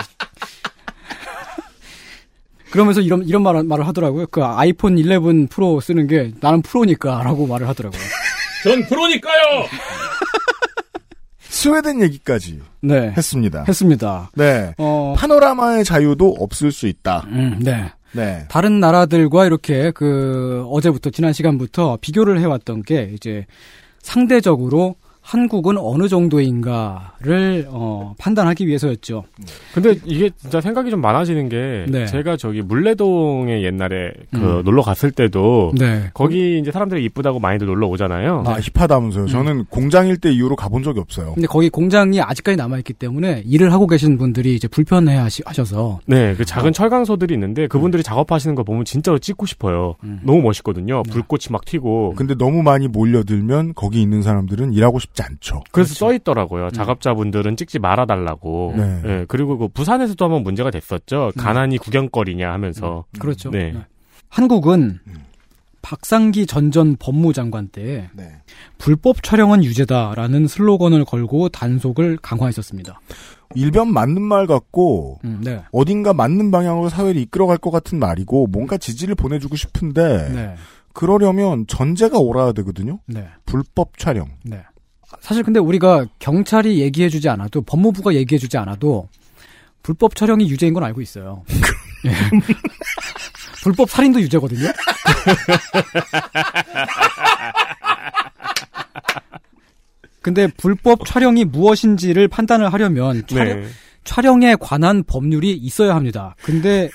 그러면서 2.71 3.01
이런 3.01 3.27
이런 3.27 3.43
말, 3.43 3.63
말을 3.63 3.87
하더라고요. 3.87 4.27
그 4.29 4.45
아이폰 4.45 4.99
11 4.99 5.49
프로 5.49 5.81
쓰는 5.81 6.07
게 6.07 6.33
나는 6.41 6.63
프로니까라고 6.63 7.47
말을 7.47 7.69
하더라고요. 7.69 8.01
전 8.65 8.85
프로니까요. 8.87 9.67
스웨덴 11.39 12.03
얘기까지 12.03 12.61
네. 12.81 13.13
했습니다. 13.17 13.65
했습니다. 13.67 14.31
네. 14.35 14.75
어, 14.79 15.15
파노라마의 15.17 15.85
자유도 15.85 16.37
없을 16.39 16.71
수 16.71 16.87
있다. 16.87 17.27
음, 17.29 17.59
네. 17.61 17.91
네. 18.13 18.45
다른 18.49 18.81
나라들과 18.81 19.45
이렇게 19.45 19.91
그 19.91 20.65
어제부터 20.71 21.11
지난 21.11 21.33
시간부터 21.33 21.99
비교를 22.01 22.41
해왔던 22.41 22.83
게 22.83 23.11
이제 23.13 23.47
상대적으로 24.03 24.97
한국은 25.29 25.77
어느 25.77 26.09
정도인가를 26.09 27.67
어, 27.69 28.15
판단하기 28.17 28.67
위해서였죠. 28.67 29.25
근데 29.75 29.95
이게 30.07 30.31
진짜 30.39 30.63
생각이 30.63 30.91
좀 30.91 31.03
많아지는 31.03 31.51
게 31.51 31.85
네. 31.87 32.07
제가 32.07 32.39
저기 32.39 32.63
물레동에 32.63 33.63
옛날에 33.63 34.13
그 34.33 34.39
음. 34.39 34.65
놀러 34.65 34.81
갔을 34.81 35.11
때도 35.11 35.73
네. 35.79 36.09
거기 36.15 36.59
이제 36.59 36.73
사람들이 36.73 37.05
이쁘다고 37.05 37.41
많이들 37.41 37.67
놀러 37.67 37.89
오잖아요. 37.89 38.45
아, 38.47 38.59
힙하다면서요. 38.59 39.25
음. 39.25 39.29
저는 39.29 39.65
공장일 39.67 40.17
때 40.17 40.33
이후로 40.33 40.57
가본 40.57 40.83
적이 40.83 41.01
없어요. 41.01 41.35
근데 41.35 41.47
거기 41.47 41.69
공장이 41.69 42.23
아직까지 42.23 42.57
남아 42.57 42.79
있기 42.79 42.95
때문에 42.95 43.43
일을 43.45 43.71
하고 43.71 43.87
계신 43.87 44.17
분들이 44.17 44.55
이제 44.55 44.67
불편해 44.67 45.15
하셔서 45.15 46.01
네, 46.07 46.37
그 46.37 46.47
작은 46.47 46.73
철강소들이 46.73 47.35
있는데 47.35 47.67
그분들이 47.67 48.03
작업하시는 48.03 48.55
거 48.55 48.63
보면 48.63 48.87
진짜로 48.87 49.19
찍고 49.19 49.45
싶어요. 49.45 49.97
너무 50.23 50.41
멋있거든요. 50.41 51.03
불꽃이 51.03 51.49
막 51.51 51.67
튀고. 51.67 52.15
근데 52.17 52.35
너무 52.35 52.63
많이 52.63 52.89
몰려들면 52.89 53.75
거기 53.75 54.01
있는 54.01 54.23
사람들은 54.23 54.73
일하고 54.73 54.99
싶지 54.99 55.18
않죠. 55.23 55.63
그래서 55.73 55.95
써 55.95 56.13
있더라고요. 56.13 56.71
작업자분들은 56.71 57.57
찍지 57.57 57.79
말아달라고. 57.79 58.75
네. 58.77 59.03
네, 59.03 59.25
그리고 59.29 59.59
그 59.59 59.69
부산에서도 59.69 60.25
한번 60.25 60.43
문제가 60.43 60.71
됐었죠. 60.71 61.33
가난이 61.37 61.79
구경거리냐 61.79 62.53
하면서. 62.53 63.05
그렇죠. 63.19 63.51
네. 63.51 63.73
네. 63.73 63.85
한국은 64.29 64.99
박상기 65.83 66.47
전전 66.47 66.97
법무장관 66.97 67.69
때 67.69 68.11
네. 68.13 68.31
불법 68.77 69.23
촬영은 69.23 69.65
유죄다라는 69.65 70.47
슬로건을 70.47 71.05
걸고 71.05 71.49
단속을 71.49 72.19
강화했었습니다. 72.21 73.01
일변 73.55 73.93
맞는 73.93 74.21
말 74.21 74.47
같고 74.47 75.21
음, 75.25 75.41
네. 75.43 75.63
어딘가 75.73 76.13
맞는 76.13 76.51
방향으로 76.51 76.91
사회를 76.91 77.21
이끌어갈 77.23 77.57
것 77.57 77.71
같은 77.71 77.99
말이고 77.99 78.49
뭔가 78.49 78.77
지지를 78.77 79.15
보내주고 79.15 79.57
싶은데 79.57 80.29
네. 80.35 80.55
그러려면 80.93 81.67
전제가 81.67 82.19
옳아야 82.19 82.53
되거든요. 82.53 82.99
네. 83.07 83.27
불법 83.47 83.97
촬영. 83.97 84.29
네. 85.13 85.19
사실 85.21 85.43
근데 85.43 85.59
우리가 85.61 86.07
경찰이 86.19 86.81
얘기해주지 86.81 87.29
않아도 87.29 87.63
법무부가 87.63 88.15
얘기해주지 88.15 88.59
않아도 88.59 89.09
불법 89.83 90.15
촬영이 90.15 90.49
유죄인 90.51 90.75
건 90.75 90.85
알고 90.85 91.01
있어요. 91.01 91.45
예. 92.05 92.11
불법 93.63 93.91
살인도 93.91 94.21
유죄거든요. 94.21 94.69
근데 100.21 100.47
불법 100.59 101.07
촬영이 101.07 101.45
무엇인지를 101.47 102.29
판단을 102.29 102.73
하려면 102.73 103.27
촬영, 103.27 103.61
네. 103.63 103.69
촬영에 104.05 104.57
관한 104.61 105.03
법률이 105.05 105.53
있어야 105.53 105.95
합니다. 105.95 106.35
근데 106.43 106.91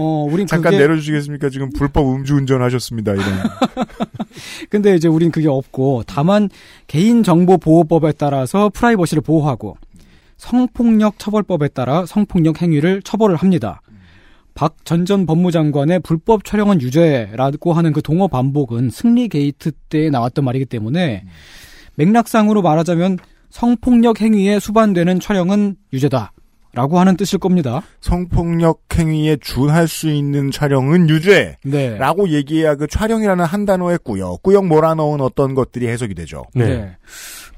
어 0.00 0.24
우린 0.24 0.46
잠깐 0.46 0.72
그게 0.72 0.82
내려주시겠습니까? 0.82 1.50
지금 1.50 1.68
불법 1.70 2.10
음주운전 2.14 2.62
하셨습니다. 2.62 3.12
이런. 3.12 3.26
근데 4.70 4.94
이제 4.94 5.08
우린 5.08 5.30
그게 5.30 5.46
없고 5.46 6.04
다만 6.06 6.48
개인정보보호법에 6.86 8.12
따라서 8.12 8.70
프라이버시를 8.70 9.20
보호하고 9.20 9.76
성폭력 10.38 11.18
처벌법에 11.18 11.68
따라 11.68 12.06
성폭력 12.06 12.62
행위를 12.62 13.02
처벌을 13.02 13.36
합니다. 13.36 13.82
박전전 14.54 15.26
법무장관의 15.26 16.00
불법 16.00 16.44
촬영은 16.44 16.80
유죄라고 16.80 17.74
하는 17.74 17.92
그 17.92 18.00
동어 18.00 18.26
반복은 18.26 18.88
승리 18.88 19.28
게이트 19.28 19.72
때 19.90 20.08
나왔던 20.08 20.44
말이기 20.44 20.64
때문에 20.64 21.24
맥락상으로 21.96 22.62
말하자면 22.62 23.18
성폭력 23.50 24.22
행위에 24.22 24.60
수반되는 24.60 25.20
촬영은 25.20 25.76
유죄다. 25.92 26.32
라고 26.72 27.00
하는 27.00 27.16
뜻일 27.16 27.38
겁니다. 27.38 27.82
성폭력 28.00 28.82
행위에 28.94 29.36
준할 29.40 29.88
수 29.88 30.08
있는 30.08 30.50
촬영은 30.50 31.08
유죄. 31.08 31.56
네. 31.64 31.96
라고 31.96 32.28
얘기해야 32.28 32.76
그 32.76 32.86
촬영이라는 32.86 33.44
한 33.44 33.64
단어에 33.64 33.96
꾸역꾸역 34.02 34.66
몰아넣은 34.66 35.20
어떤 35.20 35.54
것들이 35.54 35.88
해석이 35.88 36.14
되죠. 36.14 36.44
네. 36.54 36.96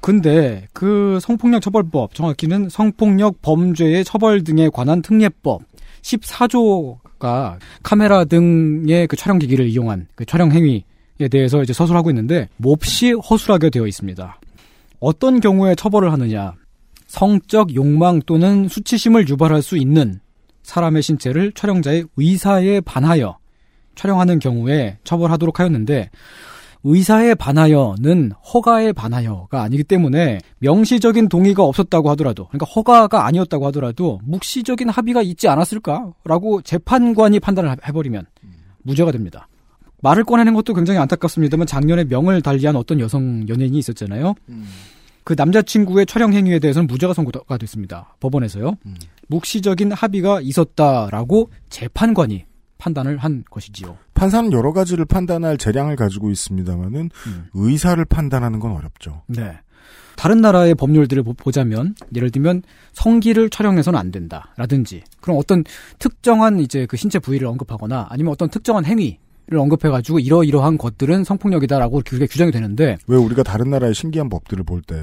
근데 0.00 0.66
그 0.72 1.18
성폭력 1.20 1.62
처벌법 1.62 2.14
정확히는 2.14 2.68
성폭력 2.68 3.42
범죄의 3.42 4.04
처벌 4.04 4.42
등에 4.42 4.68
관한 4.72 5.02
특례법 5.02 5.62
14조가 6.02 7.58
카메라 7.82 8.24
등의 8.24 9.06
그 9.06 9.16
촬영 9.16 9.38
기기를 9.38 9.68
이용한 9.68 10.08
그 10.14 10.24
촬영 10.24 10.50
행위에 10.50 10.82
대해서 11.30 11.62
이제 11.62 11.72
서술하고 11.72 12.10
있는데 12.10 12.48
몹시 12.56 13.12
허술하게 13.12 13.70
되어 13.70 13.86
있습니다. 13.86 14.40
어떤 14.98 15.40
경우에 15.40 15.74
처벌을 15.74 16.12
하느냐? 16.12 16.54
성적 17.12 17.74
욕망 17.74 18.22
또는 18.24 18.68
수치심을 18.68 19.28
유발할 19.28 19.60
수 19.60 19.76
있는 19.76 20.20
사람의 20.62 21.02
신체를 21.02 21.52
촬영자의 21.52 22.06
의사에 22.16 22.80
반하여 22.80 23.36
촬영하는 23.94 24.38
경우에 24.38 24.96
처벌하도록 25.04 25.60
하였는데 25.60 26.08
의사에 26.84 27.34
반하여는 27.34 28.32
허가에 28.54 28.92
반하여가 28.92 29.62
아니기 29.62 29.84
때문에 29.84 30.38
명시적인 30.60 31.28
동의가 31.28 31.64
없었다고 31.64 32.08
하더라도 32.12 32.46
그러니까 32.48 32.64
허가가 32.64 33.26
아니었다고 33.26 33.66
하더라도 33.66 34.18
묵시적인 34.24 34.88
합의가 34.88 35.20
있지 35.20 35.48
않았을까라고 35.48 36.62
재판관이 36.62 37.40
판단을 37.40 37.76
해버리면 37.86 38.24
무죄가 38.84 39.12
됩니다. 39.12 39.48
말을 40.00 40.24
꺼내는 40.24 40.54
것도 40.54 40.72
굉장히 40.72 40.98
안타깝습니다만 40.98 41.66
작년에 41.66 42.04
명을 42.04 42.40
달리한 42.40 42.74
어떤 42.74 43.00
여성 43.00 43.46
연예인이 43.50 43.76
있었잖아요. 43.76 44.34
그 45.24 45.34
남자친구의 45.36 46.06
촬영 46.06 46.32
행위에 46.32 46.58
대해서는 46.58 46.86
무죄가 46.86 47.14
선고가 47.14 47.56
됐습니다. 47.58 48.14
법원에서요. 48.20 48.76
묵시적인 49.28 49.92
합의가 49.92 50.40
있었다라고 50.40 51.50
재판관이 51.70 52.44
판단을 52.78 53.18
한 53.18 53.44
것이지요. 53.48 53.96
판사는 54.14 54.52
여러 54.52 54.72
가지를 54.72 55.04
판단할 55.04 55.56
재량을 55.56 55.94
가지고 55.96 56.30
있습니다만은 56.30 57.10
음. 57.26 57.46
의사를 57.54 58.04
판단하는 58.04 58.58
건 58.58 58.72
어렵죠. 58.72 59.22
네. 59.28 59.58
다른 60.16 60.40
나라의 60.40 60.74
법률들을 60.74 61.22
보- 61.22 61.32
보자면 61.32 61.94
예를 62.14 62.30
들면 62.30 62.62
성기를 62.92 63.50
촬영해서는 63.50 63.98
안 63.98 64.10
된다라든지 64.10 65.02
그런 65.20 65.38
어떤 65.38 65.64
특정한 65.98 66.58
이제 66.60 66.86
그 66.86 66.96
신체 66.96 67.18
부위를 67.18 67.46
언급하거나 67.46 68.08
아니면 68.10 68.32
어떤 68.32 68.50
특정한 68.50 68.84
행위를 68.84 69.16
언급해가지고 69.60 70.20
이러이러한 70.20 70.78
것들은 70.78 71.24
성폭력이다라고 71.24 72.02
그게 72.04 72.26
규정이 72.26 72.50
되는데 72.52 72.98
왜 73.06 73.16
우리가 73.16 73.42
다른 73.42 73.70
나라의 73.70 73.94
신기한 73.94 74.28
법들을 74.28 74.64
볼때 74.64 74.94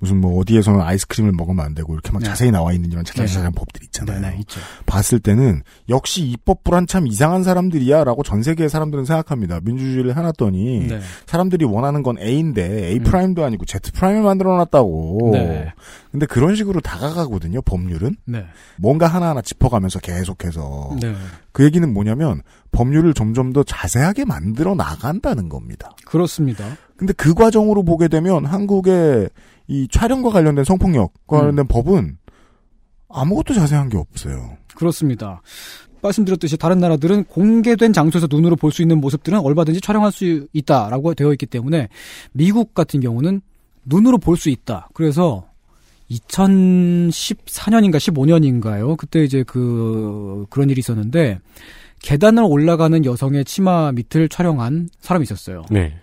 무슨 0.00 0.20
뭐 0.20 0.38
어디에서는 0.40 0.80
아이스크림을 0.80 1.32
먹으면 1.32 1.64
안 1.64 1.74
되고 1.74 1.92
이렇게 1.92 2.12
막 2.12 2.18
음. 2.18 2.22
네. 2.22 2.28
자세히 2.28 2.50
나와 2.50 2.72
있는 2.72 2.90
이런 2.90 3.04
네. 3.04 3.12
자세한 3.12 3.52
법들 3.52 3.82
있잖아요. 3.84 4.20
네, 4.20 4.30
네. 4.30 4.44
봤을 4.86 5.18
때는 5.18 5.62
역시 5.88 6.22
입법부란 6.22 6.86
참 6.86 7.06
이상한 7.06 7.42
사람들이야라고 7.42 8.22
전 8.22 8.42
세계의 8.42 8.68
사람들은 8.68 9.04
생각합니다. 9.04 9.60
민주주의를 9.62 10.16
해놨더니 10.16 10.86
네. 10.88 11.00
사람들이 11.26 11.64
원하는 11.64 12.02
건 12.02 12.18
A인데 12.18 12.88
A 12.90 13.00
prime도 13.00 13.44
아니고 13.44 13.64
Z 13.64 13.92
prime을 13.92 14.22
만들어놨다고. 14.22 15.30
네. 15.32 15.72
근데 16.12 16.26
그런 16.26 16.54
식으로 16.54 16.80
다가가거든요. 16.80 17.60
법률은 17.62 18.16
네. 18.24 18.46
뭔가 18.76 19.06
하나하나 19.06 19.42
짚어가면서 19.42 19.98
계속해서 19.98 20.96
네. 21.00 21.14
그 21.52 21.64
얘기는 21.64 21.92
뭐냐면 21.92 22.42
법률을 22.70 23.14
점점 23.14 23.52
더 23.52 23.62
자세하게 23.62 24.24
만들어 24.24 24.74
나간다는 24.74 25.48
겁니다. 25.48 25.96
그렇습니다. 26.06 26.64
근데 26.96 27.12
그 27.12 27.34
과정으로 27.34 27.82
보게 27.82 28.08
되면 28.08 28.44
한국의 28.44 29.28
이 29.68 29.86
촬영과 29.88 30.30
관련된 30.30 30.64
성폭력과 30.64 31.38
관련된 31.38 31.68
법은 31.68 32.18
아무것도 33.10 33.54
자세한 33.54 33.88
게 33.90 33.96
없어요. 33.96 34.56
그렇습니다. 34.74 35.40
말씀드렸듯이 36.00 36.56
다른 36.56 36.78
나라들은 36.78 37.24
공개된 37.24 37.92
장소에서 37.92 38.28
눈으로 38.30 38.56
볼 38.56 38.70
수 38.72 38.82
있는 38.82 39.00
모습들은 39.00 39.40
얼마든지 39.40 39.80
촬영할 39.80 40.12
수 40.12 40.46
있다라고 40.52 41.14
되어 41.14 41.32
있기 41.32 41.46
때문에 41.46 41.88
미국 42.32 42.74
같은 42.74 43.00
경우는 43.00 43.40
눈으로 43.84 44.18
볼 44.18 44.36
수 44.36 44.48
있다. 44.50 44.88
그래서 44.94 45.44
2014년인가 46.10 47.96
15년인가요? 47.96 48.96
그때 48.96 49.24
이제 49.24 49.42
그 49.42 50.46
그런 50.50 50.70
일이 50.70 50.78
있었는데 50.78 51.40
계단을 52.02 52.44
올라가는 52.44 53.04
여성의 53.04 53.44
치마 53.44 53.92
밑을 53.92 54.28
촬영한 54.28 54.88
사람이 55.00 55.24
있었어요. 55.24 55.64
네. 55.70 55.98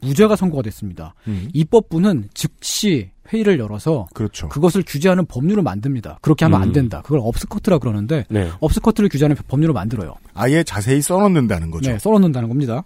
무죄가 0.00 0.36
선고가 0.36 0.62
됐습니다. 0.62 1.14
입법부는 1.52 2.28
즉시 2.34 3.10
회의를 3.32 3.58
열어서 3.58 4.06
그렇죠. 4.14 4.48
그것을 4.48 4.84
규제하는 4.86 5.26
법률을 5.26 5.62
만듭니다. 5.62 6.18
그렇게 6.22 6.44
하면 6.44 6.62
안 6.62 6.68
음. 6.68 6.72
된다. 6.72 7.02
그걸 7.02 7.20
업스커트라 7.22 7.78
그러는데 7.78 8.24
네. 8.28 8.50
업스커트를 8.60 9.08
규제하는 9.08 9.36
법률을 9.48 9.72
만들어요. 9.72 10.14
아예 10.34 10.62
자세히 10.62 11.00
써놓는다는 11.02 11.70
거죠. 11.70 11.90
네, 11.90 11.98
써놓는다는 11.98 12.48
겁니다. 12.48 12.84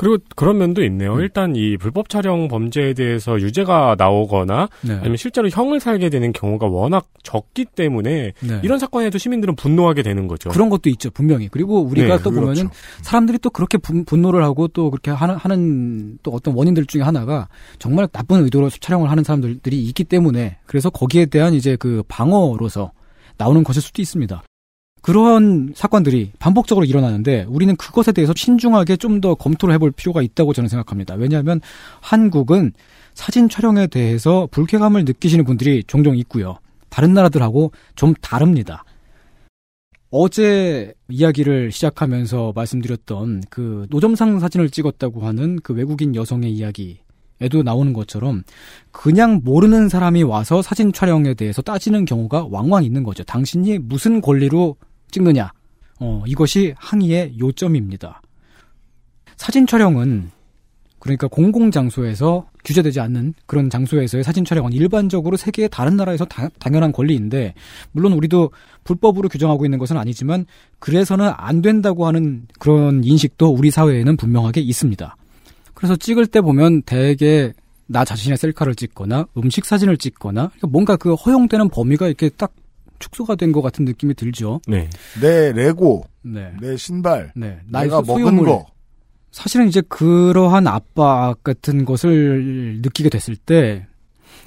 그리고 0.00 0.16
그런 0.34 0.56
면도 0.56 0.82
있네요. 0.84 1.16
음. 1.16 1.20
일단 1.20 1.54
이 1.54 1.76
불법 1.76 2.08
촬영 2.08 2.48
범죄에 2.48 2.94
대해서 2.94 3.38
유죄가 3.38 3.96
나오거나 3.98 4.70
네. 4.80 4.94
아니면 4.94 5.18
실제로 5.18 5.50
형을 5.50 5.78
살게 5.78 6.08
되는 6.08 6.32
경우가 6.32 6.68
워낙 6.68 7.06
적기 7.22 7.66
때문에 7.66 8.32
네. 8.40 8.60
이런 8.62 8.78
사건에도 8.78 9.18
시민들은 9.18 9.56
분노하게 9.56 10.02
되는 10.02 10.26
거죠. 10.26 10.48
그런 10.48 10.70
것도 10.70 10.88
있죠, 10.88 11.10
분명히. 11.10 11.48
그리고 11.48 11.82
우리가 11.82 12.16
네, 12.16 12.22
또 12.22 12.30
보면은 12.30 12.54
그렇죠. 12.54 12.70
사람들이 13.02 13.40
또 13.40 13.50
그렇게 13.50 13.76
분, 13.76 14.06
분노를 14.06 14.42
하고 14.42 14.68
또 14.68 14.90
그렇게 14.90 15.10
하는, 15.10 15.34
하는 15.34 16.18
또 16.22 16.30
어떤 16.30 16.54
원인들 16.54 16.86
중에 16.86 17.02
하나가 17.02 17.48
정말 17.78 18.08
나쁜 18.08 18.42
의도로 18.44 18.70
촬영을 18.70 19.10
하는 19.10 19.22
사람들이 19.22 19.82
있기 19.84 20.04
때문에 20.04 20.56
그래서 20.64 20.88
거기에 20.88 21.26
대한 21.26 21.52
이제 21.52 21.76
그 21.76 22.02
방어로서 22.08 22.92
나오는 23.36 23.62
것일 23.62 23.82
수도 23.82 24.00
있습니다. 24.00 24.42
그런 25.02 25.72
사건들이 25.74 26.32
반복적으로 26.38 26.84
일어나는데 26.84 27.46
우리는 27.48 27.74
그것에 27.76 28.12
대해서 28.12 28.32
신중하게 28.36 28.96
좀 28.96 29.20
더 29.20 29.34
검토를 29.34 29.74
해볼 29.74 29.90
필요가 29.90 30.22
있다고 30.22 30.54
저는 30.54 30.68
생각합니다. 30.68 31.14
왜냐하면 31.14 31.60
한국은 32.00 32.72
사진 33.12 33.50
촬영에 33.50 33.86
대해서 33.86 34.48
불쾌감을 34.50 35.04
느끼시는 35.04 35.44
분들이 35.44 35.84
종종 35.86 36.16
있고요. 36.16 36.58
다른 36.88 37.12
나라들하고 37.12 37.72
좀 37.96 38.14
다릅니다. 38.22 38.84
어제 40.10 40.94
이야기를 41.08 41.70
시작하면서 41.70 42.52
말씀드렸던 42.54 43.42
그 43.50 43.86
노점상 43.90 44.40
사진을 44.40 44.70
찍었다고 44.70 45.26
하는 45.26 45.58
그 45.62 45.74
외국인 45.74 46.14
여성의 46.14 46.50
이야기에도 46.52 47.62
나오는 47.62 47.92
것처럼 47.92 48.42
그냥 48.90 49.40
모르는 49.44 49.88
사람이 49.88 50.22
와서 50.22 50.62
사진 50.62 50.92
촬영에 50.92 51.34
대해서 51.34 51.62
따지는 51.62 52.06
경우가 52.06 52.48
왕왕 52.50 52.84
있는 52.84 53.02
거죠. 53.02 53.22
당신이 53.22 53.78
무슨 53.78 54.20
권리로 54.20 54.76
찍느냐. 55.10 55.52
어, 56.00 56.22
이것이 56.26 56.74
항의의 56.78 57.38
요점입니다. 57.38 58.22
사진 59.36 59.66
촬영은 59.66 60.30
그러니까 60.98 61.28
공공 61.28 61.70
장소에서 61.70 62.46
규제되지 62.62 63.00
않는 63.00 63.32
그런 63.46 63.70
장소에서의 63.70 64.22
사진 64.22 64.44
촬영은 64.44 64.72
일반적으로 64.74 65.38
세계의 65.38 65.70
다른 65.70 65.96
나라에서 65.96 66.26
다- 66.26 66.50
당연한 66.58 66.92
권리인데 66.92 67.54
물론 67.92 68.12
우리도 68.12 68.50
불법으로 68.84 69.30
규정하고 69.30 69.64
있는 69.64 69.78
것은 69.78 69.96
아니지만 69.96 70.44
그래서는 70.78 71.32
안 71.34 71.62
된다고 71.62 72.06
하는 72.06 72.46
그런 72.58 73.02
인식도 73.02 73.48
우리 73.48 73.70
사회에는 73.70 74.18
분명하게 74.18 74.60
있습니다. 74.60 75.16
그래서 75.72 75.96
찍을 75.96 76.26
때 76.26 76.42
보면 76.42 76.82
대개 76.82 77.52
나 77.86 78.04
자신의 78.04 78.36
셀카를 78.36 78.74
찍거나 78.74 79.26
음식 79.38 79.64
사진을 79.64 79.96
찍거나 79.96 80.48
그러니까 80.48 80.66
뭔가 80.68 80.96
그 80.96 81.14
허용되는 81.14 81.70
범위가 81.70 82.08
이렇게 82.08 82.28
딱 82.28 82.52
축소가 83.00 83.34
된 83.34 83.50
것 83.50 83.60
같은 83.62 83.84
느낌이 83.84 84.14
들죠. 84.14 84.60
네. 84.68 84.88
내 85.20 85.52
레고, 85.52 86.04
네. 86.22 86.52
내 86.60 86.76
신발, 86.76 87.32
네. 87.34 87.58
나의 87.66 87.86
내가 87.88 87.96
소- 87.96 88.12
먹은 88.12 88.22
소유물. 88.22 88.46
거. 88.46 88.66
사실은 89.32 89.66
이제 89.68 89.80
그러한 89.88 90.66
압박 90.68 91.42
같은 91.42 91.84
것을 91.84 92.78
느끼게 92.82 93.08
됐을 93.10 93.34
때 93.36 93.86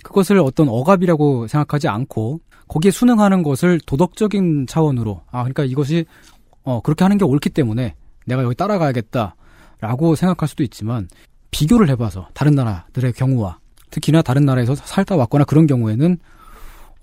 그것을 0.04 0.40
어떤 0.40 0.68
억압이라고 0.70 1.48
생각하지 1.48 1.88
않고 1.88 2.40
거기에 2.68 2.92
순응하는 2.92 3.44
것을 3.44 3.80
도덕적인 3.86 4.68
차원으로 4.68 5.22
아 5.32 5.44
그러니까 5.44 5.64
이것이 5.64 6.06
어 6.64 6.82
그렇게 6.82 7.04
하는 7.06 7.18
게 7.18 7.24
옳기 7.26 7.50
때문에 7.52 7.96
내가 8.26 8.44
여기 8.44 8.56
따라가야겠다라고 8.56 10.16
생각할 10.16 10.48
수도 10.48 10.64
있지만 10.64 11.08
비교를 11.52 11.90
해봐서 11.90 12.28
다른 12.34 12.54
나라들의 12.56 13.14
경우와 13.14 13.60
특히나 13.92 14.22
다른 14.22 14.46
나라에서 14.46 14.76
살다 14.76 15.16
왔거나 15.16 15.46
그런 15.46 15.68
경우에는 15.68 16.18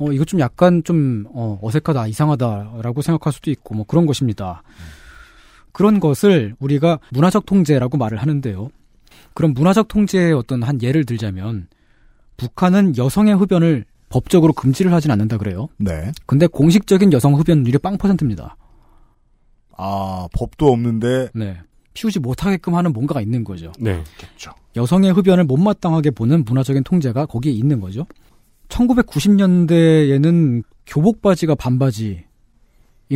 어 0.00 0.12
이거 0.12 0.24
좀 0.24 0.40
약간 0.40 0.82
좀 0.82 1.26
어, 1.34 1.58
어색하다 1.62 2.06
이상하다라고 2.06 3.02
생각할 3.02 3.34
수도 3.34 3.50
있고 3.50 3.74
뭐 3.74 3.84
그런 3.84 4.06
것입니다. 4.06 4.62
그런 5.72 6.00
것을 6.00 6.56
우리가 6.58 6.98
문화적 7.10 7.44
통제라고 7.44 7.98
말을 7.98 8.18
하는데요. 8.18 8.70
그런 9.34 9.52
문화적 9.52 9.88
통제의 9.88 10.32
어떤 10.32 10.62
한 10.62 10.82
예를 10.82 11.04
들자면 11.04 11.68
북한은 12.38 12.96
여성의 12.96 13.34
흡연을 13.36 13.84
법적으로 14.08 14.54
금지를 14.54 14.92
하진 14.92 15.10
않는다 15.10 15.36
그래요. 15.36 15.68
네. 15.76 16.10
근데 16.24 16.46
공식적인 16.46 17.12
여성 17.12 17.34
흡연율이 17.34 17.76
빵 17.78 17.98
퍼센트입니다. 17.98 18.56
아, 19.76 20.28
법도 20.32 20.72
없는데. 20.72 21.28
네. 21.34 21.58
피우지 21.92 22.20
못하게끔 22.20 22.74
하는 22.74 22.92
뭔가가 22.92 23.20
있는 23.20 23.44
거죠. 23.44 23.70
네. 23.78 24.02
그렇죠. 24.16 24.52
여성의 24.76 25.12
흡연을 25.12 25.44
못마땅하게 25.44 26.12
보는 26.12 26.44
문화적인 26.44 26.84
통제가 26.84 27.26
거기에 27.26 27.52
있는 27.52 27.80
거죠. 27.80 28.06
1990년대에는 28.70 30.62
교복 30.86 31.22
바지가 31.22 31.54
반바지인 31.54 32.22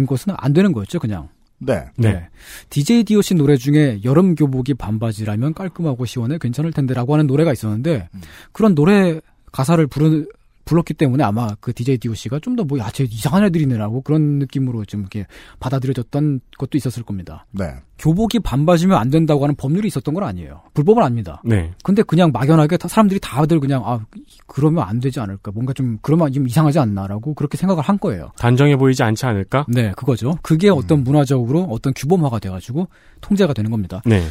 것은 0.06 0.34
안 0.36 0.52
되는 0.52 0.72
거였죠, 0.72 0.98
그냥. 0.98 1.28
네. 1.58 1.84
네. 1.96 2.28
DJ 2.68 3.04
DOC 3.04 3.34
노래 3.36 3.56
중에 3.56 4.00
여름 4.04 4.34
교복이 4.34 4.74
반바지라면 4.74 5.54
깔끔하고 5.54 6.04
시원해 6.04 6.38
괜찮을 6.38 6.72
텐데라고 6.72 7.14
하는 7.14 7.26
노래가 7.26 7.52
있었는데 7.52 8.08
그런 8.52 8.74
노래 8.74 9.20
가사를 9.52 9.86
부르, 9.86 10.26
불렀기 10.64 10.94
때문에 10.94 11.22
아마 11.24 11.54
그 11.60 11.72
DJ 11.74 11.98
DOC가 11.98 12.38
좀 12.40 12.56
더 12.56 12.64
뭐, 12.64 12.78
야, 12.78 12.88
쟤 12.90 13.04
이상한 13.04 13.44
애들이네라고 13.44 14.02
그런 14.02 14.38
느낌으로 14.38 14.84
좀 14.84 15.00
이렇게 15.00 15.26
받아들여졌던 15.60 16.40
것도 16.58 16.78
있었을 16.78 17.02
겁니다. 17.02 17.46
네. 17.50 17.64
교복이 17.98 18.40
반바지면 18.40 18.96
안 18.98 19.10
된다고 19.10 19.42
하는 19.44 19.54
법률이 19.56 19.88
있었던 19.88 20.14
건 20.14 20.24
아니에요. 20.24 20.62
불법은 20.74 21.02
아닙니다. 21.02 21.42
네. 21.44 21.72
근데 21.82 22.02
그냥 22.02 22.30
막연하게 22.32 22.76
다- 22.76 22.88
사람들이 22.88 23.20
다들 23.20 23.60
그냥 23.60 23.82
아 23.84 24.04
그러면 24.46 24.84
안 24.84 25.00
되지 25.00 25.20
않을까 25.20 25.50
뭔가 25.52 25.72
좀 25.72 25.98
그러면 26.02 26.32
좀 26.32 26.46
이상하지 26.46 26.78
않나라고 26.78 27.34
그렇게 27.34 27.56
생각을 27.56 27.82
한 27.82 27.98
거예요. 27.98 28.30
단정해 28.38 28.76
보이지 28.76 29.02
않지 29.02 29.26
않을까? 29.26 29.66
네, 29.68 29.92
그거죠. 29.96 30.38
그게 30.42 30.68
어떤 30.70 31.04
문화적으로 31.04 31.64
어떤 31.70 31.92
규범화가 31.94 32.38
돼가지고 32.40 32.88
통제가 33.20 33.52
되는 33.52 33.70
겁니다. 33.70 34.02
네. 34.06 34.22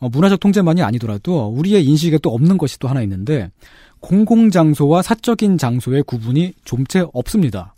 어, 0.00 0.08
문화적 0.08 0.40
통제만이 0.40 0.82
아니더라도 0.82 1.48
우리의 1.48 1.84
인식에 1.84 2.18
또 2.22 2.32
없는 2.34 2.56
것이 2.56 2.78
또 2.78 2.88
하나 2.88 3.02
있는데 3.02 3.50
공공장소와 4.00 5.02
사적인 5.02 5.58
장소의 5.58 6.02
구분이 6.04 6.54
좀채 6.64 7.06
없습니다. 7.12 7.74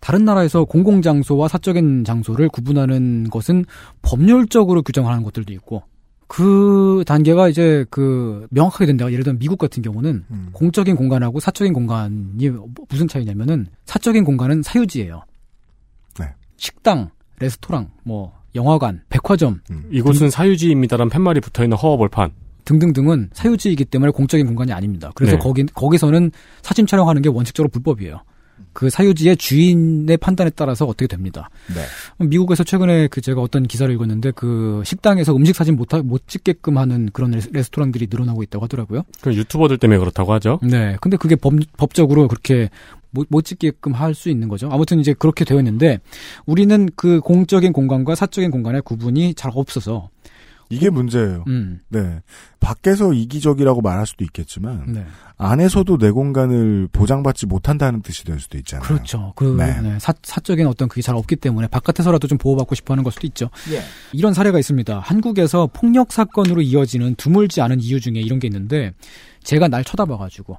다른 0.00 0.24
나라에서 0.24 0.64
공공장소와 0.64 1.48
사적인 1.48 2.04
장소를 2.04 2.48
구분하는 2.48 3.28
것은 3.30 3.64
법률적으로 4.02 4.82
규정하는 4.82 5.22
것들도 5.22 5.52
있고 5.54 5.82
그 6.28 7.04
단계가 7.06 7.48
이제 7.48 7.84
그 7.90 8.46
명확하게 8.50 8.86
된다. 8.86 9.10
예를 9.10 9.24
들면 9.24 9.38
미국 9.38 9.58
같은 9.58 9.82
경우는 9.82 10.24
공적인 10.52 10.96
공간하고 10.96 11.40
사적인 11.40 11.72
공간이 11.72 12.50
무슨 12.88 13.08
차이냐면은 13.08 13.66
사적인 13.84 14.24
공간은 14.24 14.62
사유지예요. 14.62 15.22
네. 16.18 16.26
식당, 16.56 17.10
레스토랑, 17.38 17.90
뭐 18.02 18.32
영화관, 18.54 19.02
백화점 19.08 19.60
이곳은 19.90 20.30
사유지입니다란 20.30 21.08
팻말이 21.08 21.40
붙어 21.40 21.62
있는 21.62 21.76
허허벌판. 21.76 22.32
등등등은 22.66 23.30
사유지이기 23.32 23.86
때문에 23.86 24.10
공적인 24.12 24.46
공간이 24.46 24.72
아닙니다. 24.72 25.10
그래서 25.14 25.36
네. 25.36 25.38
거기 25.38 25.64
거기서는 25.64 26.30
사진 26.62 26.86
촬영하는 26.86 27.22
게 27.22 27.30
원칙적으로 27.30 27.70
불법이에요. 27.70 28.20
그 28.72 28.90
사유지의 28.90 29.36
주인의 29.38 30.16
판단에 30.18 30.50
따라서 30.50 30.84
어떻게 30.84 31.06
됩니다. 31.06 31.48
네. 31.74 32.26
미국에서 32.26 32.62
최근에 32.64 33.08
그 33.08 33.20
제가 33.22 33.40
어떤 33.40 33.62
기사를 33.66 33.92
읽었는데 33.94 34.32
그 34.32 34.82
식당에서 34.84 35.34
음식 35.34 35.54
사진 35.56 35.76
못, 35.76 35.94
하- 35.94 36.02
못 36.02 36.26
찍게끔 36.26 36.76
하는 36.76 37.08
그런 37.12 37.30
레스- 37.30 37.48
레스토랑들이 37.52 38.08
늘어나고 38.10 38.42
있다고 38.42 38.64
하더라고요. 38.64 39.02
그 39.22 39.34
유튜버들 39.34 39.78
때문에 39.78 39.98
그렇다고 39.98 40.32
하죠. 40.34 40.58
네. 40.62 40.96
근데 41.00 41.16
그게 41.16 41.36
법, 41.36 41.54
법적으로 41.78 42.28
그렇게 42.28 42.68
못, 43.10 43.26
못 43.30 43.44
찍게끔 43.46 43.92
할 43.92 44.14
수 44.14 44.28
있는 44.28 44.48
거죠. 44.48 44.68
아무튼 44.70 45.00
이제 45.00 45.14
그렇게 45.14 45.44
되어 45.46 45.58
있는데 45.58 46.00
우리는 46.44 46.88
그 46.96 47.20
공적인 47.20 47.72
공간과 47.72 48.14
사적인 48.14 48.50
공간의 48.50 48.82
구분이 48.82 49.34
잘 49.34 49.52
없어서 49.54 50.10
이게 50.68 50.90
문제예요. 50.90 51.44
음. 51.46 51.80
네. 51.88 52.20
밖에서 52.60 53.12
이기적이라고 53.12 53.80
말할 53.80 54.06
수도 54.06 54.24
있겠지만 54.24 54.84
네. 54.92 55.06
안에서도 55.38 55.98
내 55.98 56.10
공간을 56.10 56.88
보장받지 56.90 57.46
못한다는 57.46 58.02
뜻이 58.02 58.24
될 58.24 58.40
수도 58.40 58.58
있잖아요. 58.58 58.86
그렇죠. 58.86 59.32
그 59.36 59.56
네. 59.56 59.80
네, 59.80 59.98
사, 59.98 60.12
사적인 60.22 60.66
어떤 60.66 60.88
그게 60.88 61.02
잘 61.02 61.14
없기 61.14 61.36
때문에 61.36 61.68
바깥에서라도 61.68 62.26
좀 62.26 62.38
보호받고 62.38 62.74
싶어 62.74 62.94
하는 62.94 63.04
걸 63.04 63.12
수도 63.12 63.26
있죠. 63.28 63.50
예. 63.70 63.82
이런 64.12 64.34
사례가 64.34 64.58
있습니다. 64.58 64.98
한국에서 64.98 65.68
폭력 65.72 66.12
사건으로 66.12 66.62
이어지는 66.62 67.14
드물지 67.16 67.60
않은 67.60 67.80
이유 67.80 68.00
중에 68.00 68.14
이런 68.14 68.38
게 68.38 68.48
있는데 68.48 68.92
제가 69.44 69.68
날 69.68 69.84
쳐다봐가지고 69.84 70.58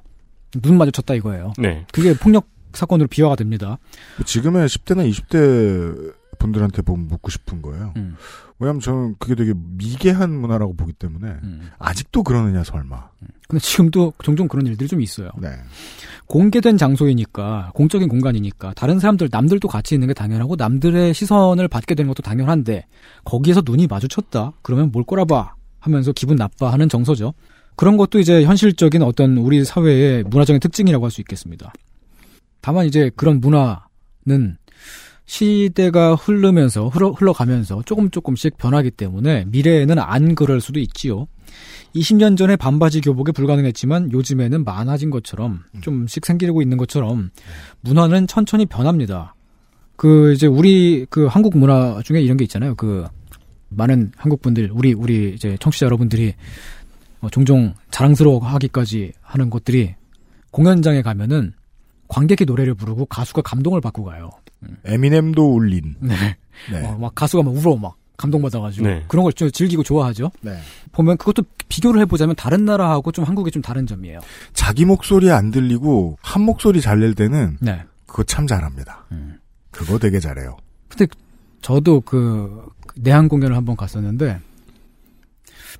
눈 0.62 0.78
마주쳤다 0.78 1.14
이거예요. 1.14 1.52
네. 1.58 1.84
그게 1.92 2.14
폭력 2.14 2.48
사건으로 2.72 3.08
비화가 3.08 3.36
됩니다. 3.36 3.78
지금의 4.24 4.68
10대나 4.68 5.10
20대 5.10 6.14
분들한테 6.38 6.82
보면 6.82 7.08
묻고 7.08 7.30
싶은 7.30 7.62
거예요. 7.62 7.92
음. 7.96 8.16
왜냐하면 8.58 8.80
저는 8.80 9.14
그게 9.18 9.34
되게 9.34 9.52
미개한 9.54 10.32
문화라고 10.32 10.74
보기 10.74 10.92
때문에 10.92 11.26
음. 11.42 11.70
아직도 11.78 12.22
그러느냐 12.22 12.64
설마. 12.64 13.10
근데 13.48 13.60
지금도 13.62 14.12
종종 14.22 14.48
그런 14.48 14.66
일들이 14.66 14.88
좀 14.88 15.00
있어요. 15.00 15.30
네. 15.40 15.48
공개된 16.26 16.76
장소이니까 16.76 17.72
공적인 17.74 18.08
공간이니까 18.08 18.74
다른 18.74 18.98
사람들 18.98 19.28
남들도 19.30 19.68
같이 19.68 19.94
있는 19.94 20.08
게 20.08 20.14
당연하고 20.14 20.56
남들의 20.56 21.14
시선을 21.14 21.68
받게 21.68 21.94
되는 21.94 22.08
것도 22.08 22.22
당연한데 22.22 22.86
거기에서 23.24 23.62
눈이 23.64 23.86
마주쳤다 23.86 24.52
그러면 24.62 24.90
뭘 24.92 25.04
꼬라봐 25.04 25.54
하면서 25.80 26.12
기분 26.12 26.36
나빠하는 26.36 26.88
정서죠. 26.88 27.32
그런 27.76 27.96
것도 27.96 28.18
이제 28.18 28.44
현실적인 28.44 29.02
어떤 29.02 29.38
우리 29.38 29.64
사회의 29.64 30.24
문화적인 30.24 30.58
특징이라고 30.60 31.04
할 31.04 31.10
수 31.10 31.20
있겠습니다. 31.20 31.72
다만 32.60 32.86
이제 32.86 33.10
그런 33.16 33.40
문화는 33.40 34.58
시대가 35.28 36.14
흐르면서 36.14 36.88
흘러, 36.88 37.10
흘러가면서 37.10 37.82
조금 37.84 38.10
조금씩 38.10 38.56
변하기 38.56 38.92
때문에 38.92 39.44
미래에는 39.48 39.98
안 39.98 40.34
그럴 40.34 40.62
수도 40.62 40.80
있지요. 40.80 41.26
20년 41.94 42.36
전에 42.36 42.56
반바지 42.56 43.02
교복이 43.02 43.32
불가능했지만 43.32 44.10
요즘에는 44.10 44.64
많아진 44.64 45.10
것처럼 45.10 45.60
좀씩 45.82 46.24
생기고 46.24 46.62
있는 46.62 46.78
것처럼 46.78 47.30
문화는 47.82 48.26
천천히 48.26 48.64
변합니다. 48.64 49.34
그 49.96 50.32
이제 50.32 50.46
우리 50.46 51.06
그 51.10 51.26
한국 51.26 51.58
문화 51.58 52.00
중에 52.02 52.22
이런 52.22 52.38
게 52.38 52.44
있잖아요. 52.44 52.74
그 52.74 53.06
많은 53.68 54.12
한국 54.16 54.40
분들 54.40 54.70
우리 54.72 54.94
우리 54.94 55.34
이제 55.34 55.58
청취자 55.60 55.84
여러분들이 55.86 56.34
어, 57.20 57.28
종종 57.28 57.74
자랑스러워하기까지 57.90 59.12
하는 59.20 59.50
것들이 59.50 59.94
공연장에 60.52 61.02
가면은 61.02 61.52
관객이 62.08 62.46
노래를 62.46 62.74
부르고 62.74 63.04
가수가 63.06 63.42
감동을 63.42 63.82
받고 63.82 64.04
가요. 64.04 64.30
에미넴도 64.84 65.54
울린. 65.54 65.94
네. 66.00 66.14
네. 66.72 66.84
어, 66.86 66.96
막 66.98 67.14
가수가 67.14 67.42
막 67.42 67.54
울어 67.54 67.76
막 67.76 67.96
감동받아가지고 68.16 68.86
네. 68.86 69.04
그런 69.08 69.22
걸 69.22 69.32
좀 69.32 69.50
즐기고 69.50 69.82
좋아하죠. 69.84 70.30
네. 70.40 70.58
보면 70.92 71.16
그것도 71.18 71.44
비교를 71.68 72.00
해보자면 72.02 72.34
다른 72.34 72.64
나라하고 72.64 73.12
좀 73.12 73.24
한국이 73.24 73.50
좀 73.52 73.62
다른 73.62 73.86
점이에요. 73.86 74.18
자기 74.52 74.84
목소리 74.84 75.30
안 75.30 75.50
들리고 75.52 76.18
한 76.22 76.42
목소리 76.42 76.80
잘 76.80 76.98
낼 77.00 77.14
때는 77.14 77.58
네. 77.60 77.84
그거 78.06 78.24
참 78.24 78.46
잘합니다. 78.46 79.06
그거 79.70 79.98
되게 79.98 80.18
잘해요. 80.18 80.56
근데 80.88 81.06
저도 81.62 82.00
그 82.00 82.64
내한 82.96 83.28
공연을 83.28 83.56
한번 83.56 83.76
갔었는데 83.76 84.40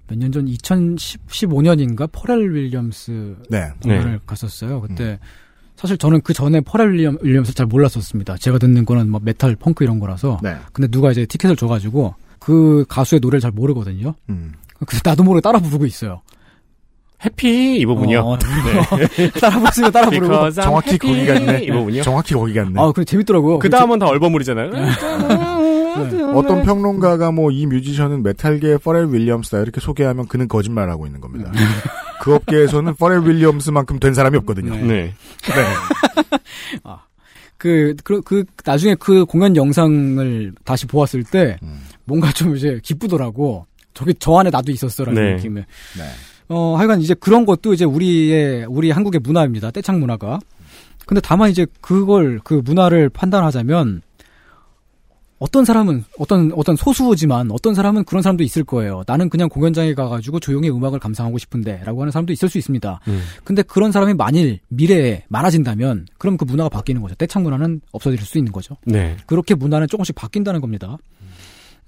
몇 0.06 0.16
년 0.18 0.30
전 0.32 0.46
2015년인가 0.46 2.08
퍼렐 2.12 2.52
윌리엄스 2.54 3.36
네. 3.50 3.70
공연을 3.82 4.12
네. 4.12 4.18
갔었어요. 4.26 4.80
그때 4.80 5.18
사실 5.78 5.96
저는 5.96 6.22
그 6.22 6.32
전에 6.32 6.60
퍼렐 6.60 6.90
윌리엄, 6.92 7.18
윌리엄스 7.22 7.54
잘 7.54 7.64
몰랐었습니다. 7.66 8.36
제가 8.38 8.58
듣는 8.58 8.84
거는 8.84 9.08
뭐 9.08 9.20
메탈, 9.22 9.54
펑크 9.54 9.84
이런 9.84 10.00
거라서. 10.00 10.38
네. 10.42 10.56
근데 10.72 10.88
누가 10.88 11.12
이제 11.12 11.24
티켓을 11.24 11.54
줘가지고 11.54 12.16
그 12.40 12.84
가수의 12.88 13.20
노래를 13.20 13.40
잘 13.40 13.52
모르거든요. 13.52 14.14
음. 14.28 14.54
그래서 14.84 15.02
나도 15.04 15.22
모르게 15.22 15.40
따라 15.40 15.60
부르고 15.60 15.86
있어요. 15.86 16.20
Happy 17.24 17.78
이 17.78 17.86
부분이요. 17.86 18.20
어, 18.20 18.38
네. 18.38 19.30
따라 19.40 19.58
부르면 19.60 19.92
따라 19.92 20.10
부르고 20.10 20.50
정확히. 20.50 20.98
거기 20.98 21.24
같네. 21.26 21.62
이 21.62 21.70
부분이요. 21.70 22.02
정확히 22.02 22.34
거기 22.34 22.54
같네. 22.54 22.80
아, 22.80 22.90
그래 22.90 23.04
재밌더라고요. 23.04 23.60
그 23.60 23.70
다음은 23.70 24.00
다 24.00 24.06
얼버무리잖아요. 24.06 24.70
어떤 26.34 26.62
평론가가 26.62 27.32
뭐 27.32 27.48
이 27.50 27.66
뮤지션은 27.66 28.22
메탈계의 28.22 28.78
퍼렐 28.78 29.12
윌리엄스다 29.12 29.58
이렇게 29.60 29.80
소개하면 29.80 30.28
그는 30.28 30.46
거짓말하고 30.48 31.06
있는 31.06 31.20
겁니다. 31.20 31.50
그 32.22 32.34
업계에서는 32.34 32.94
퍼렐 32.94 33.26
윌리엄스만큼 33.26 33.98
된 33.98 34.14
사람이 34.14 34.36
없거든요. 34.38 34.76
네. 34.76 35.14
그, 37.58 37.94
그, 38.04 38.20
그, 38.22 38.44
나중에 38.64 38.94
그 38.94 39.24
공연 39.24 39.56
영상을 39.56 40.52
다시 40.64 40.86
보았을 40.86 41.24
때, 41.24 41.58
음. 41.62 41.80
뭔가 42.04 42.32
좀 42.32 42.56
이제 42.56 42.80
기쁘더라고. 42.82 43.66
저기, 43.94 44.14
저 44.20 44.36
안에 44.38 44.50
나도 44.50 44.70
있었어라는 44.70 45.20
네. 45.22 45.34
느낌에. 45.34 45.66
어, 46.48 46.76
하여간 46.78 47.00
이제 47.00 47.14
그런 47.14 47.44
것도 47.44 47.74
이제 47.74 47.84
우리의, 47.84 48.64
우리 48.68 48.92
한국의 48.92 49.20
문화입니다. 49.22 49.72
떼창 49.72 49.98
문화가. 49.98 50.38
근데 51.04 51.20
다만 51.20 51.50
이제 51.50 51.66
그걸, 51.80 52.38
그 52.44 52.62
문화를 52.64 53.08
판단하자면, 53.08 54.02
어떤 55.38 55.64
사람은, 55.64 56.04
어떤, 56.18 56.50
어떤 56.56 56.74
소수지만, 56.74 57.50
어떤 57.52 57.74
사람은 57.74 58.04
그런 58.04 58.22
사람도 58.22 58.42
있을 58.42 58.64
거예요. 58.64 59.02
나는 59.06 59.28
그냥 59.28 59.48
공연장에 59.48 59.94
가가지고 59.94 60.40
조용히 60.40 60.68
음악을 60.68 60.98
감상하고 60.98 61.38
싶은데, 61.38 61.80
라고 61.84 62.00
하는 62.02 62.10
사람도 62.10 62.32
있을 62.32 62.48
수 62.48 62.58
있습니다. 62.58 63.00
음. 63.06 63.22
근데 63.44 63.62
그런 63.62 63.92
사람이 63.92 64.14
만일 64.14 64.58
미래에 64.68 65.22
많아진다면, 65.28 66.06
그럼 66.18 66.36
그 66.36 66.44
문화가 66.44 66.68
바뀌는 66.68 67.00
거죠. 67.02 67.14
떼창 67.14 67.44
문화는 67.44 67.82
없어질 67.92 68.18
수 68.20 68.36
있는 68.38 68.50
거죠. 68.50 68.76
네. 68.84 69.16
그렇게 69.26 69.54
문화는 69.54 69.86
조금씩 69.86 70.16
바뀐다는 70.16 70.60
겁니다. 70.60 70.96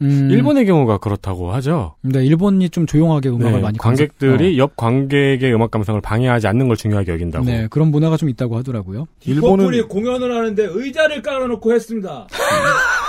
음, 0.02 0.28
일본의 0.30 0.64
경우가 0.64 0.96
그렇다고 0.96 1.52
하죠. 1.54 1.96
네, 2.00 2.24
일본이 2.24 2.70
좀 2.70 2.86
조용하게 2.86 3.28
음악을 3.28 3.52
네, 3.52 3.58
많이 3.60 3.76
관객들이 3.78 4.30
감상- 4.32 4.56
옆 4.56 4.76
관객의 4.76 5.52
음악 5.52 5.70
감상을 5.70 6.00
방해하지 6.00 6.46
않는 6.46 6.68
걸 6.68 6.76
중요하게 6.78 7.10
어, 7.10 7.14
여긴다고. 7.16 7.44
네, 7.44 7.66
그런 7.68 7.88
문화가 7.88 8.16
좀 8.16 8.30
있다고 8.30 8.56
하더라고요. 8.56 9.06
딥 9.20 9.37
퍼플이 9.37 9.82
공연을 9.82 10.34
하는데 10.34 10.64
의자를 10.70 11.20
깔아놓고 11.20 11.72
했습니다. 11.74 12.26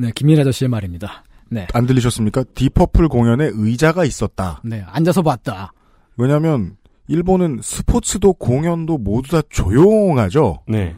네, 0.00 0.12
김민 0.14 0.40
아저씨의 0.40 0.68
말입니다. 0.68 1.24
네, 1.50 1.66
안 1.74 1.86
들리셨습니까? 1.86 2.44
딥 2.54 2.70
퍼플 2.70 3.08
공연에 3.08 3.50
의자가 3.52 4.04
있었다. 4.04 4.62
네, 4.64 4.82
앉아서 4.86 5.22
봤다. 5.22 5.72
왜냐하면 6.16 6.76
일본은 7.06 7.60
스포츠도 7.62 8.34
공연도 8.34 8.96
모두 8.96 9.30
다 9.30 9.42
조용하죠. 9.50 10.62
네. 10.68 10.96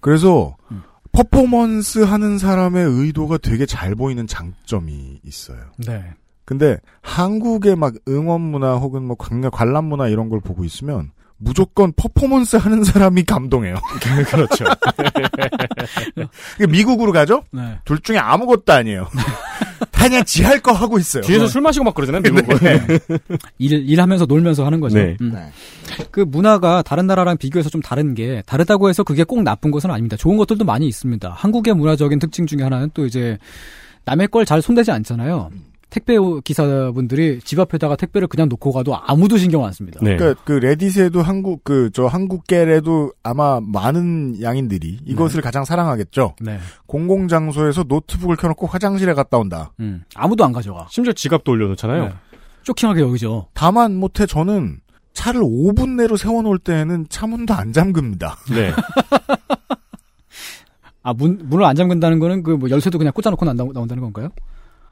그래서 0.00 0.56
퍼포먼스 1.12 1.98
하는 2.00 2.38
사람의 2.38 2.84
의도가 2.84 3.38
되게 3.38 3.66
잘 3.66 3.94
보이는 3.94 4.26
장점이 4.26 5.20
있어요. 5.24 5.58
네. 5.78 6.04
근데 6.44 6.78
한국의 7.02 7.76
막 7.76 7.94
응원 8.08 8.40
문화 8.40 8.76
혹은 8.76 9.04
뭐 9.04 9.16
관람 9.16 9.86
문화 9.86 10.08
이런 10.08 10.28
걸 10.28 10.40
보고 10.40 10.64
있으면 10.64 11.10
무조건 11.42 11.92
퍼포먼스 11.96 12.56
하는 12.56 12.84
사람이 12.84 13.24
감동해요. 13.24 13.74
그렇죠. 14.28 14.64
미국으로 16.68 17.12
가죠? 17.12 17.42
네. 17.50 17.78
둘 17.84 17.98
중에 18.00 18.18
아무것도 18.18 18.72
아니에요. 18.72 19.08
다 19.90 20.04
그냥 20.08 20.22
지 20.24 20.42
할 20.44 20.60
거 20.60 20.72
하고 20.72 20.98
있어요. 20.98 21.22
뒤에서 21.22 21.46
술 21.46 21.62
마시고 21.62 21.84
막 21.84 21.94
그러잖아요, 21.94 22.20
미국은. 22.22 22.58
일, 23.58 23.72
일하면서 23.88 24.26
놀면서 24.26 24.66
하는 24.66 24.80
거죠. 24.80 24.98
네. 24.98 25.16
음. 25.22 25.34
그 26.10 26.20
문화가 26.20 26.82
다른 26.82 27.06
나라랑 27.06 27.38
비교해서 27.38 27.70
좀 27.70 27.80
다른 27.80 28.14
게 28.14 28.42
다르다고 28.46 28.88
해서 28.90 29.02
그게 29.02 29.24
꼭 29.24 29.42
나쁜 29.42 29.70
것은 29.70 29.90
아닙니다. 29.90 30.16
좋은 30.16 30.36
것들도 30.36 30.64
많이 30.64 30.86
있습니다. 30.86 31.30
한국의 31.34 31.74
문화적인 31.74 32.18
특징 32.18 32.46
중에 32.46 32.62
하나는 32.62 32.90
또 32.92 33.06
이제 33.06 33.38
남의 34.04 34.28
걸 34.28 34.44
잘 34.44 34.60
손대지 34.60 34.90
않잖아요. 34.90 35.50
택배 35.90 36.14
기사분들이 36.44 37.40
집 37.44 37.58
앞에다가 37.58 37.96
택배를 37.96 38.28
그냥 38.28 38.48
놓고 38.48 38.72
가도 38.72 38.96
아무도 38.96 39.36
신경 39.36 39.64
안 39.64 39.72
씁니다. 39.72 39.98
그러니까 40.00 40.40
그 40.44 40.52
레딧에도 40.52 41.20
한국 41.22 41.64
그 41.64 41.90
저 41.92 42.06
한국계래도 42.06 43.12
아마 43.22 43.60
많은 43.60 44.40
양인들이 44.40 45.00
이것을 45.04 45.42
가장 45.42 45.64
사랑하겠죠. 45.64 46.36
네. 46.40 46.58
공공 46.86 47.26
장소에서 47.28 47.82
노트북을 47.88 48.36
켜놓고 48.36 48.66
화장실에 48.68 49.12
갔다 49.14 49.38
온다. 49.38 49.72
음, 49.80 50.04
아무도 50.14 50.44
안 50.44 50.52
가져가. 50.52 50.86
심지어 50.90 51.12
지갑도 51.12 51.50
올려놓잖아요. 51.52 52.04
네. 52.04 52.12
쇼킹하게 52.64 53.00
여기죠. 53.00 53.48
다만 53.54 53.96
못해 53.96 54.26
저는 54.26 54.78
차를 55.12 55.40
5분 55.40 55.96
내로 55.96 56.16
세워놓을 56.16 56.58
때에는 56.58 57.06
차 57.08 57.26
문도 57.26 57.52
안 57.54 57.72
잠급니다. 57.72 58.36
네. 58.54 58.72
아, 61.02 61.12
문, 61.14 61.40
문을 61.44 61.64
안 61.64 61.74
잠근다는 61.74 62.18
거는 62.18 62.42
그 62.42 62.56
뭐 62.56 62.68
열쇠도 62.68 62.98
그냥 62.98 63.12
꽂아놓고 63.14 63.44
나온다, 63.44 63.64
나온다는 63.72 64.02
건가요? 64.02 64.28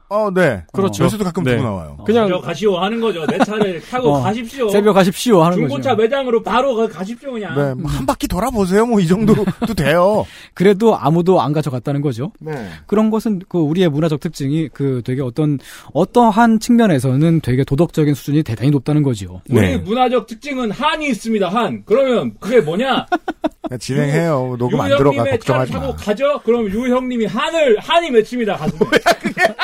어, 0.09 0.31
네. 0.33 0.63
그렇죠. 0.73 1.03
열쇠도 1.03 1.23
가끔 1.23 1.43
네. 1.43 1.51
두고 1.55 1.63
나와요. 1.63 1.97
그냥 2.05 2.29
가시오 2.41 2.77
하는 2.77 2.99
거죠. 2.99 3.25
내 3.27 3.37
차를 3.37 3.79
타고 3.89 4.15
어, 4.15 4.21
가십시오. 4.23 4.67
새벽 4.69 4.93
가십시오 4.93 5.43
하는 5.43 5.57
중고차 5.57 5.91
거죠. 5.91 6.01
매장으로 6.01 6.41
바로 6.41 6.75
가- 6.75 6.87
가십시오 6.87 7.31
그냥. 7.33 7.55
네, 7.55 7.73
뭐한 7.75 8.05
바퀴 8.05 8.27
돌아보세요. 8.27 8.85
뭐 8.85 8.99
이 8.99 9.07
정도도 9.07 9.45
돼요. 9.75 10.25
그래도 10.55 10.97
아무도 10.97 11.39
안 11.41 11.53
가져갔다는 11.53 12.01
거죠. 12.01 12.31
네. 12.39 12.69
그런 12.87 13.09
것은 13.11 13.41
그 13.47 13.59
우리의 13.59 13.89
문화적 13.89 14.19
특징이 14.19 14.67
그 14.73 15.01
되게 15.05 15.21
어떤 15.21 15.59
어떠한 15.93 16.59
측면에서는 16.59 17.41
되게 17.41 17.63
도덕적인 17.63 18.13
수준이 18.15 18.43
대단히 18.43 18.71
높다는 18.71 19.03
거죠. 19.03 19.41
우리 19.49 19.77
문화적 19.77 20.25
특징은 20.27 20.71
한이 20.71 21.07
있습니다. 21.09 21.47
한. 21.49 21.83
그러면 21.85 22.33
그게 22.39 22.59
뭐냐? 22.61 23.05
네, 23.69 23.77
진행해요. 23.77 24.55
녹음 24.57 24.81
안유 24.81 24.97
들어가 24.97 25.15
형님의 25.17 25.39
차를 25.39 25.67
걱정하지 25.67 25.71
타고 25.71 25.87
마. 25.89 25.95
가죠? 25.95 26.41
그럼 26.43 26.67
유 26.71 26.87
형님이 26.93 27.25
한을 27.27 27.77
한이 27.79 28.09
맺힙니다 28.09 28.57
가슴에. 28.57 28.79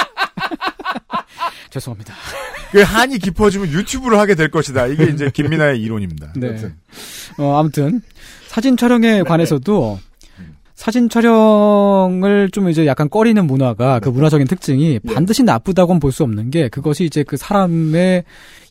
죄송합니다. 1.75 2.13
그 2.71 2.81
한이 2.81 3.19
깊어지면 3.19 3.69
유튜브를 3.69 4.17
하게 4.17 4.35
될 4.35 4.49
것이다. 4.49 4.87
이게 4.87 5.05
이제 5.05 5.29
김민아의 5.29 5.79
이론입니다. 5.81 6.33
네. 6.35 6.47
여튼. 6.47 6.75
어, 7.37 7.57
아무튼 7.59 8.01
사진 8.47 8.75
촬영에 8.77 9.23
관해서도 9.23 9.99
사진 10.73 11.07
촬영을 11.09 12.49
좀 12.51 12.69
이제 12.69 12.85
약간 12.85 13.09
꺼리는 13.09 13.45
문화가 13.45 13.99
그 13.99 14.09
문화적인 14.09 14.45
특징이 14.47 14.99
반드시 14.99 15.43
나쁘다고는 15.43 15.99
볼 15.99 16.11
수 16.11 16.23
없는 16.23 16.51
게 16.51 16.67
그것이 16.69 17.05
이제 17.05 17.23
그 17.23 17.37
사람의 17.37 18.23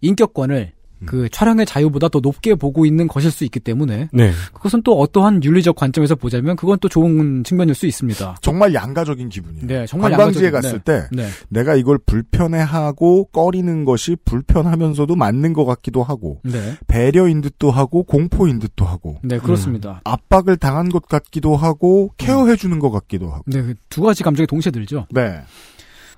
인격권을 0.03 0.73
그 1.07 1.29
촬영의 1.29 1.67
자유보다 1.67 2.09
더 2.09 2.21
높게 2.21 2.55
보고 2.55 2.87
있는 2.87 3.07
것일 3.09 3.31
수 3.31 3.45
있기 3.45 3.61
때문에 3.61 4.09
네. 4.13 4.31
그것은 4.55 4.83
또 4.85 4.99
어떠한 5.01 5.43
윤리적 5.45 5.77
관점에서 5.77 6.15
보자면 6.15 6.57
그건 6.57 6.79
또 6.81 6.89
좋은 6.89 7.45
측면일 7.45 7.75
수 7.75 7.87
있습니다. 7.87 8.37
정말 8.41 8.73
양가적인 8.75 9.29
기분이에요. 9.29 9.67
네, 9.67 9.87
정말 9.87 10.13
관광지에 10.13 10.49
양가적인- 10.51 10.53
갔을 10.53 10.79
네. 10.81 10.85
때 10.85 11.09
네. 11.13 11.29
내가 11.51 11.75
이걸 11.75 11.99
불편해하고 11.99 13.27
꺼리는 13.27 13.85
것이 13.85 14.17
불편하면서도 14.25 15.15
맞는 15.17 15.53
것 15.53 15.65
같기도 15.65 16.03
하고 16.03 16.41
네. 16.45 16.77
배려인 16.87 17.41
듯도 17.41 17.71
하고 17.71 18.03
공포인 18.05 18.59
듯도 18.59 18.85
하고 18.85 19.19
네, 19.23 19.39
그렇습니다. 19.39 20.01
압박을 20.05 20.57
당한 20.57 20.89
것 20.89 21.07
같기도 21.07 21.57
하고 21.57 22.13
케어해 22.17 22.57
주는 22.57 22.79
것 22.79 22.91
같기도 22.91 23.31
하고 23.31 23.43
네, 23.47 23.63
그두 23.63 24.03
가지 24.03 24.23
감정이 24.23 24.47
동시에 24.47 24.71
들죠. 24.73 25.07
네. 25.11 25.41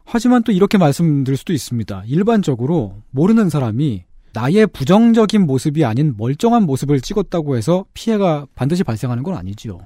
하지만 0.05 0.45
또 0.45 0.53
이렇게 0.53 0.79
말씀드릴 0.79 1.37
수도 1.37 1.53
있습니다. 1.53 2.05
일반적으로 2.07 3.03
모르는 3.11 3.49
사람이 3.49 4.05
나의 4.37 4.66
부정적인 4.66 5.47
모습이 5.47 5.84
아닌 5.87 6.14
멀쩡한 6.18 6.64
모습을 6.64 7.01
찍었다고 7.01 7.57
해서 7.57 7.87
피해가 7.95 8.47
반드시 8.55 8.84
발생하는 8.84 9.22
건 9.22 9.34
아니지요. 9.34 9.78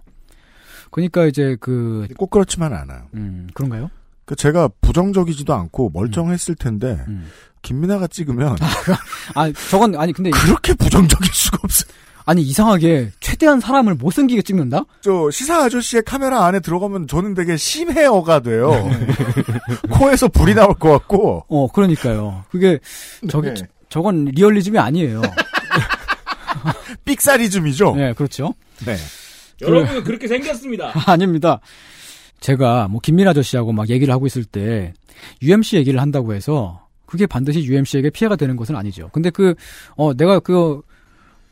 그러니까 0.90 1.26
이제 1.26 1.56
그 1.60 2.08
꼭 2.16 2.30
그렇지만 2.30 2.72
않아요. 2.72 3.02
음, 3.14 3.46
그런가요? 3.54 3.90
그 4.24 4.34
제가 4.34 4.68
부정적이지도 4.80 5.54
않고 5.54 5.90
멀쩡했을 5.94 6.56
텐데 6.56 6.98
김민아가 7.62 8.08
찍으면 8.08 8.56
아, 9.34 9.52
저건 9.70 9.94
아니 9.94 10.12
근데 10.12 10.30
그렇게 10.30 10.74
부정적일 10.74 11.32
수가 11.32 11.58
없어. 11.62 11.84
아니 12.26 12.42
이상하게 12.42 13.12
최대한 13.20 13.60
사람을 13.60 13.94
못생기게 13.94 14.42
찍는다? 14.42 14.84
저 15.00 15.30
시사 15.30 15.64
아저씨의 15.64 16.02
카메라 16.04 16.44
안에 16.46 16.58
들어가면 16.60 17.06
저는 17.06 17.34
되게 17.34 17.56
심해어가 17.56 18.40
돼요. 18.40 18.70
네. 18.70 19.06
코에서 19.90 20.26
불이 20.28 20.54
나올 20.54 20.74
것 20.74 20.90
같고. 20.90 21.44
어, 21.48 21.68
그러니까요. 21.72 22.44
그게 22.50 22.78
저기 23.28 23.48
네. 23.54 23.54
저- 23.90 24.00
저건 24.00 24.24
리얼리즘이 24.26 24.78
아니에요. 24.78 25.20
삑사리즘이죠. 27.04 27.94
네, 27.96 28.12
그렇죠. 28.14 28.54
네. 28.86 28.96
여러분은 29.60 30.04
그렇게 30.04 30.26
생겼습니다. 30.28 30.92
아닙니다. 31.06 31.60
제가 32.40 32.88
뭐 32.88 33.00
김민 33.02 33.28
아저씨하고 33.28 33.72
막 33.72 33.90
얘기를 33.90 34.12
하고 34.14 34.26
있을 34.26 34.44
때 34.44 34.94
UMC 35.42 35.76
얘기를 35.76 36.00
한다고 36.00 36.32
해서 36.34 36.86
그게 37.04 37.26
반드시 37.26 37.62
UMC에게 37.64 38.08
피해가 38.10 38.36
되는 38.36 38.56
것은 38.56 38.74
아니죠. 38.76 39.10
근데 39.12 39.28
그 39.30 39.54
어 39.96 40.14
내가 40.14 40.40
그 40.40 40.80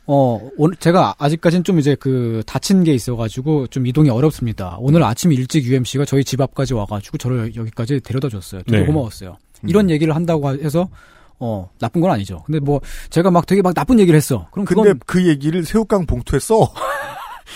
어, 0.06 0.40
오늘 0.56 0.74
제가 0.76 1.16
아직까지는 1.18 1.64
좀 1.64 1.78
이제 1.78 1.94
그 1.94 2.42
다친 2.46 2.82
게 2.82 2.94
있어가지고 2.94 3.66
좀 3.66 3.86
이동이 3.86 4.08
어렵습니다. 4.08 4.76
오늘 4.80 5.02
아침 5.02 5.32
일찍 5.34 5.64
UMC가 5.66 6.06
저희 6.06 6.24
집 6.24 6.40
앞까지 6.40 6.72
와가지고 6.72 7.18
저를 7.18 7.54
여기까지 7.54 8.00
데려다 8.00 8.30
줬어요. 8.30 8.62
되게 8.62 8.80
네. 8.80 8.86
고마웠어요. 8.86 9.36
이런 9.66 9.90
얘기를 9.90 10.14
한다고 10.16 10.48
해서 10.50 10.88
어 11.40 11.70
나쁜 11.78 12.00
건 12.00 12.10
아니죠. 12.10 12.42
근데 12.46 12.58
뭐 12.60 12.80
제가 13.10 13.30
막 13.30 13.46
되게 13.46 13.62
막 13.62 13.74
나쁜 13.74 14.00
얘기를 14.00 14.16
했어. 14.16 14.48
그럼 14.50 14.64
근데 14.66 14.82
그건 14.82 15.00
그 15.06 15.26
얘기를 15.26 15.64
새우깡 15.64 16.06
봉투에 16.06 16.38
써. 16.40 16.72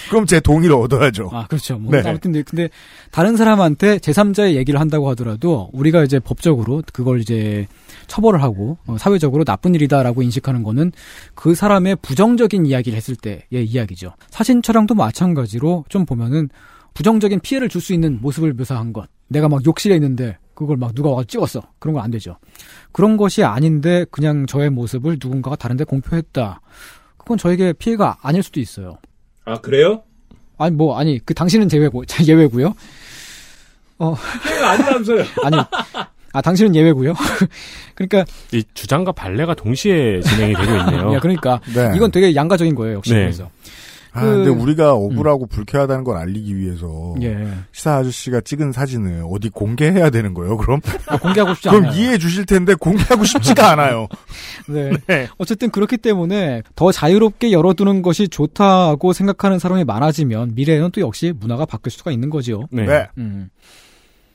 그럼 0.08 0.24
제 0.26 0.40
동의를 0.40 0.74
얻어야죠. 0.74 1.28
아, 1.32 1.46
그렇죠. 1.46 1.78
뭐 1.78 1.92
네. 1.92 1.98
아무튼 1.98 2.32
근데- 2.32 2.42
근데 2.42 2.68
다른 3.10 3.36
사람한테 3.36 3.98
제3자의 3.98 4.54
얘기를 4.54 4.80
한다고 4.80 5.08
하더라도 5.10 5.68
우리가 5.74 6.02
이제 6.02 6.18
법적으로 6.18 6.82
그걸 6.94 7.20
이제 7.20 7.66
처벌을 8.06 8.42
하고 8.42 8.78
어, 8.86 8.96
사회적으로 8.98 9.44
나쁜 9.44 9.74
일이다라고 9.74 10.22
인식하는 10.22 10.62
거는 10.62 10.92
그 11.34 11.54
사람의 11.54 11.96
부정적인 12.02 12.64
이야기를 12.66 12.96
했을 12.96 13.16
때의 13.16 13.44
이야기죠. 13.66 14.12
사진 14.30 14.62
촬영도 14.62 14.94
마찬가지로 14.94 15.84
좀 15.90 16.06
보면은 16.06 16.48
부정적인 16.94 17.40
피해를 17.40 17.68
줄 17.68 17.82
수 17.82 17.92
있는 17.92 18.18
모습을 18.22 18.54
묘사한 18.54 18.92
것. 18.94 19.08
내가 19.28 19.48
막 19.48 19.64
욕실에 19.64 19.94
있는데 19.96 20.38
그걸 20.62 20.76
막 20.78 20.94
누가 20.94 21.10
와서 21.10 21.24
찍었어. 21.24 21.62
그런 21.78 21.94
건 21.94 22.02
안 22.02 22.10
되죠. 22.10 22.36
그런 22.92 23.16
것이 23.16 23.44
아닌데 23.44 24.04
그냥 24.10 24.46
저의 24.46 24.70
모습을 24.70 25.18
누군가가 25.22 25.56
다른데 25.56 25.84
공표했다. 25.84 26.60
그건 27.18 27.38
저에게 27.38 27.72
피해가 27.72 28.18
아닐 28.22 28.42
수도 28.42 28.58
있어요. 28.60 28.98
아 29.44 29.58
그래요? 29.60 30.02
아니 30.58 30.74
뭐 30.74 30.98
아니 30.98 31.18
그 31.24 31.34
당신은 31.34 31.68
제외고 31.68 32.04
예외고요. 32.26 32.74
어 33.98 34.14
피해가 34.44 34.70
아니라면서요. 34.70 35.24
아니 35.44 35.56
아 36.32 36.40
당신은 36.40 36.74
예외고요. 36.74 37.14
그러니까 37.94 38.24
이 38.52 38.64
주장과 38.74 39.12
발레가 39.12 39.54
동시에 39.54 40.20
진행이 40.22 40.54
되고 40.54 40.76
있네요. 40.78 41.12
야, 41.14 41.20
그러니까 41.20 41.60
네. 41.74 41.92
이건 41.94 42.10
되게 42.10 42.34
양가적인 42.34 42.74
거예요 42.74 42.96
역시 42.96 43.12
네. 43.12 43.20
그래서. 43.20 43.50
아, 44.14 44.20
그- 44.20 44.26
근데 44.44 44.50
우리가 44.50 44.92
억울하고 44.92 45.46
불쾌하다는 45.46 46.04
걸 46.04 46.18
알리기 46.18 46.56
위해서 46.56 47.14
예. 47.22 47.48
시사 47.72 47.96
아저씨가 47.96 48.42
찍은 48.42 48.72
사진을 48.72 49.24
어디 49.30 49.48
공개해야 49.48 50.10
되는 50.10 50.34
거예요? 50.34 50.58
그럼 50.58 50.80
아, 51.06 51.18
공개하고 51.18 51.54
싶지 51.54 51.68
그럼 51.70 51.84
않아요. 51.86 51.98
이해해 51.98 52.18
주실 52.18 52.44
텐데 52.44 52.74
공개하고 52.74 53.24
싶지가 53.24 53.70
않아요. 53.72 54.08
네. 54.68 54.90
어쨌든 55.38 55.70
그렇기 55.70 55.96
때문에 55.96 56.62
더 56.76 56.92
자유롭게 56.92 57.52
열어두는 57.52 58.02
것이 58.02 58.28
좋다고 58.28 59.12
생각하는 59.14 59.58
사람이 59.58 59.84
많아지면 59.84 60.52
미래에는 60.54 60.90
또 60.92 61.00
역시 61.00 61.32
문화가 61.38 61.64
바뀔 61.64 61.90
수가 61.90 62.10
있는 62.12 62.28
거죠. 62.28 62.68
네. 62.70 62.84
네. 62.84 63.06
음. 63.18 63.48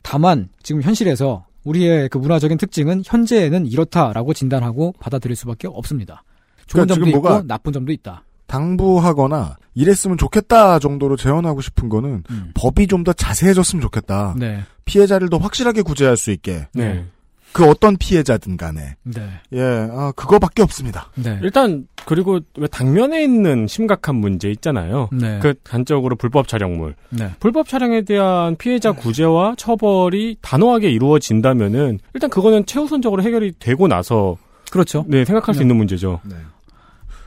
다만 0.01 0.49
지금 0.63 0.81
현실에서 0.81 1.45
우리의 1.65 2.09
그 2.09 2.17
문화적인 2.17 2.57
특징은 2.57 3.03
현재에는 3.05 3.67
이렇다라고 3.67 4.33
진단하고 4.33 4.93
받아들일 4.99 5.35
수밖에 5.35 5.67
없습니다. 5.67 6.23
좋은 6.65 6.85
그러니까 6.87 6.95
점도 6.95 7.09
있고 7.09 7.21
뭐가- 7.21 7.45
나쁜 7.47 7.73
점도 7.73 7.91
있다. 7.91 8.23
당부하거나 8.47 9.57
이랬으면 9.75 10.17
좋겠다 10.17 10.79
정도로 10.79 11.15
제언하고 11.17 11.61
싶은 11.61 11.89
거는 11.89 12.23
법이 12.55 12.87
좀 12.87 13.03
더 13.03 13.13
자세해졌으면 13.13 13.81
좋겠다. 13.81 14.33
음. 14.33 14.39
네. 14.39 14.63
피해자를 14.85 15.29
더 15.29 15.37
확실하게 15.37 15.81
구제할 15.83 16.17
수 16.17 16.31
있게. 16.31 16.67
네. 16.73 17.05
그 17.53 17.63
어떤 17.69 17.95
피해자든 17.97 18.57
간에. 18.57 18.95
네. 19.03 19.21
예, 19.53 19.61
아, 19.61 20.11
그거밖에 20.15 20.61
없습니다. 20.63 21.09
네. 21.15 21.39
일단 21.41 21.87
그리고 22.05 22.39
왜 22.57 22.67
당면에 22.67 23.23
있는 23.23 23.67
심각한 23.67 24.15
문제 24.15 24.49
있잖아요. 24.49 25.09
네. 25.11 25.39
그 25.41 25.53
단적으로 25.63 26.15
불법 26.15 26.47
촬영물. 26.47 26.95
네. 27.09 27.31
불법 27.39 27.67
촬영에 27.67 28.01
대한 28.01 28.55
피해자 28.57 28.91
구제와 28.91 29.55
처벌이 29.57 30.37
단호하게 30.41 30.91
이루어진다면은 30.91 31.99
일단 32.13 32.29
그거는 32.29 32.65
최우선적으로 32.65 33.23
해결이 33.23 33.53
되고 33.59 33.87
나서 33.87 34.35
그렇죠. 34.71 35.05
네 35.07 35.23
생각할 35.23 35.55
수 35.55 35.59
네. 35.59 35.63
있는 35.63 35.77
문제죠. 35.77 36.19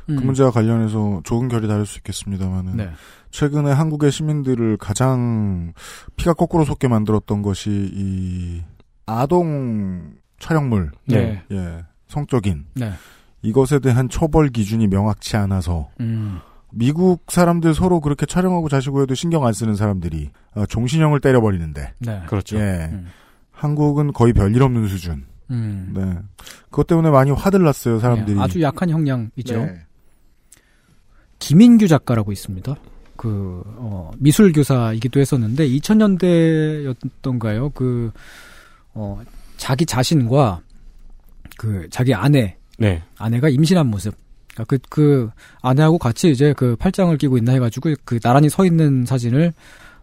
음. 0.09 0.17
그 0.17 0.23
문제와 0.23 0.51
관련해서 0.51 1.21
좋은 1.25 1.49
결이 1.49 1.69
다를 1.69 1.87
수 1.87 1.99
있겠습니다만은 1.99 2.77
네. 2.77 2.91
최근에 3.31 3.71
한국의 3.71 4.11
시민들을 4.11 4.77
가장 4.77 5.73
피가 6.17 6.35
거꾸로 6.35 6.65
솟게 6.65 6.89
만들었던 6.89 7.43
것이 7.43 7.91
이 7.93 8.63
아동 9.07 10.15
촬영물, 10.39 10.91
네. 11.07 11.43
예, 11.53 11.85
성적인 12.09 12.67
네. 12.75 12.93
이것에 13.43 13.79
대한 13.79 14.09
처벌 14.09 14.49
기준이 14.49 14.89
명확치 14.89 15.37
않아서 15.37 15.91
음. 16.01 16.41
미국 16.73 17.25
사람들 17.29 17.75
서로 17.75 18.01
그렇게 18.01 18.27
촬영하고 18.27 18.69
자시고 18.69 19.03
해도 19.03 19.15
신경 19.15 19.45
안 19.47 19.53
쓰는 19.53 19.75
사람들이 19.75 20.31
어, 20.55 20.67
종신형을 20.67 21.21
때려버리는데 21.21 21.95
네. 21.99 22.23
그렇죠. 22.27 22.59
예, 22.59 22.89
음. 22.93 23.07
한국은 23.51 24.13
거의 24.13 24.33
별일 24.33 24.63
없는 24.63 24.89
수준. 24.89 25.25
음. 25.51 25.93
네, 25.95 26.17
그것 26.71 26.87
때문에 26.87 27.11
많이 27.11 27.31
화들 27.31 27.63
났어요 27.63 27.99
사람들이. 27.99 28.37
네, 28.37 28.43
아주 28.43 28.63
약한 28.63 28.89
형량이죠. 28.89 29.57
네. 29.57 29.87
김인규 31.41 31.89
작가라고 31.89 32.31
있습니다. 32.31 32.77
그 33.17 33.65
어, 33.77 34.13
미술 34.19 34.53
교사이기도 34.53 35.19
했었는데 35.21 35.69
2000년대였던가요? 35.69 37.75
그 37.75 38.13
어, 38.95 39.21
자기 39.57 39.85
자신과 39.85 40.61
그 41.59 41.89
자기 41.91 42.15
아내 42.15 42.57
네. 42.79 43.03
아내가 43.19 43.49
임신한 43.49 43.89
모습. 43.89 44.15
그러니까 44.55 44.65
그, 44.65 44.79
그 44.89 45.29
아내하고 45.61 45.99
같이 45.99 46.31
이제 46.31 46.55
그 46.57 46.77
팔짱을 46.77 47.19
끼고 47.19 47.37
있나 47.39 47.51
해가지고 47.53 47.95
그 48.05 48.21
나란히 48.21 48.49
서 48.49 48.65
있는 48.65 49.05
사진을 49.05 49.53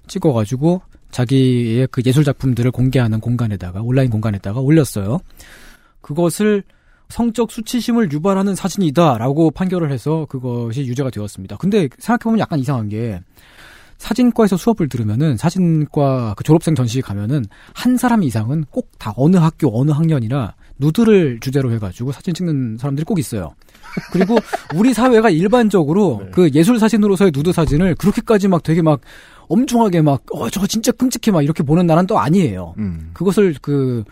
찍어가지고 0.07 0.81
자기의 1.11 1.87
그 1.91 2.01
예술 2.05 2.23
작품들을 2.23 2.71
공개하는 2.71 3.19
공간에다가 3.19 3.81
온라인 3.81 4.09
공간에다가 4.09 4.59
올렸어요. 4.59 5.19
그것을 6.01 6.63
성적 7.09 7.51
수치심을 7.51 8.11
유발하는 8.11 8.55
사진이다라고 8.55 9.51
판결을 9.51 9.91
해서 9.91 10.25
그것이 10.29 10.81
유죄가 10.85 11.09
되었습니다. 11.09 11.57
근데 11.57 11.87
생각해보면 11.99 12.39
약간 12.39 12.59
이상한 12.59 12.89
게 12.89 13.19
사진과에서 13.97 14.57
수업을 14.57 14.89
들으면은 14.89 15.37
사진과 15.37 16.35
그 16.37 16.43
졸업생 16.43 16.75
전시회 16.75 17.01
가면은 17.01 17.45
한 17.73 17.97
사람 17.97 18.23
이상은 18.23 18.65
꼭 18.69 18.87
다 18.99 19.13
어느 19.15 19.37
학교 19.37 19.79
어느 19.79 19.91
학년이나 19.91 20.55
누드를 20.79 21.39
주제로 21.39 21.71
해가지고 21.71 22.11
사진 22.11 22.33
찍는 22.33 22.77
사람들이 22.77 23.05
꼭 23.05 23.17
있어요. 23.19 23.51
그리고 24.11 24.37
우리 24.75 24.93
사회가 24.93 25.29
일반적으로 25.29 26.21
그 26.33 26.49
예술 26.53 26.77
사진으로서의 26.79 27.31
누드 27.33 27.51
사진을 27.53 27.95
그렇게까지 27.95 28.47
막 28.47 28.63
되게 28.63 28.81
막 28.81 29.01
엄중하게 29.47 30.01
막 30.01 30.21
어 30.31 30.49
저거 30.49 30.67
진짜 30.67 30.91
끔찍해 30.91 31.31
막 31.31 31.41
이렇게 31.43 31.63
보는 31.63 31.85
나라는 31.87 32.05
또 32.07 32.19
아니에요. 32.19 32.73
음. 32.79 33.11
그것을 33.13 33.55
그 33.61 34.03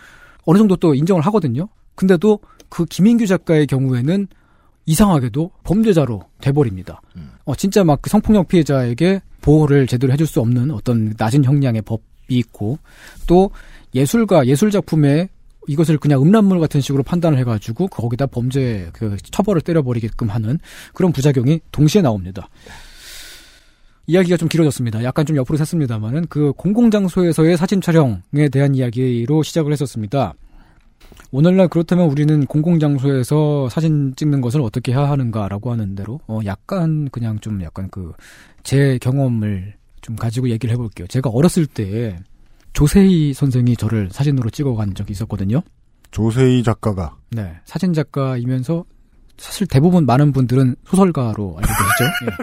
어느 0.45 0.57
정도 0.57 0.75
또 0.75 0.93
인정을 0.95 1.21
하거든요. 1.23 1.67
근데도 1.95 2.39
그 2.69 2.85
김인규 2.85 3.27
작가의 3.27 3.67
경우에는 3.67 4.27
이상하게도 4.85 5.51
범죄자로 5.63 6.23
돼버립니다. 6.41 7.01
어, 7.45 7.55
진짜 7.55 7.83
막 7.83 8.01
그 8.01 8.09
성폭력 8.09 8.47
피해자에게 8.47 9.21
보호를 9.41 9.87
제대로 9.87 10.13
해줄 10.13 10.27
수 10.27 10.39
없는 10.41 10.71
어떤 10.71 11.13
낮은 11.17 11.43
형량의 11.43 11.81
법이 11.83 12.01
있고 12.29 12.77
또 13.27 13.51
예술가 13.93 14.45
예술 14.47 14.71
작품에 14.71 15.29
이것을 15.67 15.97
그냥 15.97 16.21
음란물 16.21 16.59
같은 16.59 16.81
식으로 16.81 17.01
판단을 17.01 17.39
해가지고 17.39 17.87
거기다 17.87 18.27
범죄 18.27 18.89
그 18.93 19.17
처벌을 19.31 19.61
때려버리게끔 19.61 20.29
하는 20.29 20.59
그런 20.93 21.11
부작용이 21.11 21.61
동시에 21.71 22.01
나옵니다. 22.03 22.49
이야기가 24.07 24.37
좀 24.37 24.47
길어졌습니다. 24.47 25.03
약간 25.03 25.25
좀 25.25 25.35
옆으로 25.35 25.57
샜습니다만은 25.57 26.29
그 26.29 26.53
공공장소에서의 26.53 27.57
사진 27.57 27.81
촬영에 27.81 28.49
대한 28.51 28.75
이야기로 28.75 29.41
시작을 29.41 29.71
했었습니다. 29.71 30.35
오늘날 31.31 31.67
그렇다면 31.67 32.07
우리는 32.09 32.45
공공장소에서 32.45 33.69
사진 33.69 34.13
찍는 34.15 34.41
것을 34.41 34.61
어떻게 34.61 34.93
해야 34.93 35.09
하는가라고 35.09 35.71
하는 35.71 35.95
대로 35.95 36.19
어 36.27 36.39
약간 36.45 37.09
그냥 37.11 37.39
좀 37.39 37.61
약간 37.63 37.89
그 37.89 38.13
제 38.65 38.97
경험을 38.99 39.75
좀 40.01 40.15
가지고 40.15 40.49
얘기를 40.49 40.73
해볼게요. 40.73 41.07
제가 41.07 41.29
어렸을 41.29 41.67
때 41.67 42.17
조세희 42.73 43.33
선생이 43.33 43.77
저를 43.77 44.09
사진으로 44.11 44.49
찍어간 44.49 44.95
적이 44.95 45.11
있었거든요. 45.13 45.61
조세희 46.11 46.63
작가가 46.63 47.15
네, 47.29 47.53
사진 47.65 47.93
작가이면서 47.93 48.83
사실 49.37 49.67
대부분 49.67 50.05
많은 50.07 50.31
분들은 50.33 50.75
소설가로 50.87 51.57
알고 51.57 51.73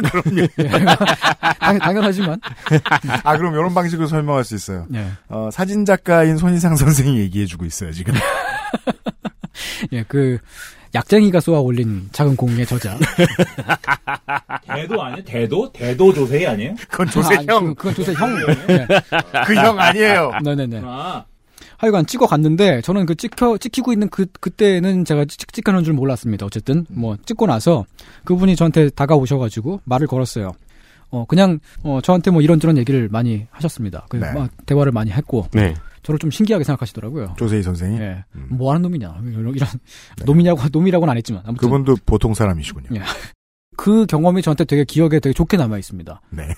계시죠. 0.04 0.38
예. 0.42 0.46
그럼요. 0.66 0.96
당, 1.58 1.78
당연하지만. 1.78 2.38
아 3.24 3.36
그럼 3.36 3.54
이런 3.54 3.74
방식으로 3.74 4.06
설명할 4.06 4.44
수 4.44 4.54
있어요. 4.54 4.86
네. 4.88 5.08
어, 5.28 5.48
사진 5.50 5.84
작가인 5.84 6.36
손희상 6.36 6.76
선생이 6.76 7.18
얘기해주고 7.18 7.64
있어요 7.64 7.90
지금. 7.92 8.14
예, 9.92 10.04
그 10.08 10.38
약쟁이가 10.94 11.40
쏘아 11.40 11.60
올린 11.60 12.08
작은 12.12 12.36
공의 12.36 12.66
저자. 12.66 12.98
대도 14.66 15.02
아니에요? 15.02 15.24
대도? 15.24 15.72
대도 15.72 16.12
조세희 16.12 16.46
아니에요? 16.46 16.74
그건 16.88 17.08
조세 17.08 17.36
아, 17.36 17.44
형. 17.48 17.66
그, 17.68 17.74
그건 17.74 17.94
조세 17.94 18.12
형. 18.12 18.36
그형 19.46 19.80
아니에요. 19.80 20.32
네네네. 20.44 20.82
아, 20.84 21.24
하여간 21.78 22.06
찍어 22.06 22.26
갔는데 22.26 22.80
저는 22.82 23.06
그 23.06 23.14
찍혀 23.14 23.58
찍히고 23.58 23.92
있는 23.92 24.08
그 24.08 24.26
그때는 24.40 25.04
제가 25.04 25.24
찍 25.24 25.52
찍하는 25.52 25.82
줄 25.82 25.94
몰랐습니다. 25.94 26.46
어쨌든 26.46 26.86
뭐 26.88 27.16
찍고 27.24 27.46
나서 27.46 27.84
그분이 28.24 28.54
저한테 28.54 28.90
다가오셔가지고 28.90 29.80
말을 29.84 30.06
걸었어요. 30.06 30.52
어 31.10 31.24
그냥 31.26 31.58
어 31.82 32.00
저한테 32.02 32.30
뭐 32.30 32.40
이런저런 32.40 32.78
얘기를 32.78 33.08
많이 33.10 33.46
하셨습니다. 33.50 34.06
그 34.08 34.16
네. 34.16 34.32
막 34.32 34.50
대화를 34.64 34.92
많이 34.92 35.10
했고 35.10 35.46
네. 35.52 35.74
저를 36.02 36.18
좀 36.18 36.30
신기하게 36.30 36.64
생각하시더라고요. 36.64 37.34
조세희 37.38 37.62
선생이. 37.62 37.98
예. 37.98 38.24
뭐 38.48 38.70
하는 38.72 38.82
놈이냐 38.82 39.20
이런, 39.24 39.54
이런 39.54 39.68
놈이냐고 40.24 40.60
놈이라고는 40.72 41.10
안 41.10 41.16
했지만 41.16 41.42
아무튼 41.46 41.68
그분도 41.68 41.96
보통 42.06 42.34
사람이시군요. 42.34 42.88
예. 42.96 43.02
그 43.76 44.06
경험이 44.06 44.42
저한테 44.42 44.64
되게 44.64 44.84
기억에 44.84 45.20
되게 45.20 45.32
좋게 45.32 45.56
남아 45.56 45.78
있습니다. 45.78 46.20
네. 46.30 46.48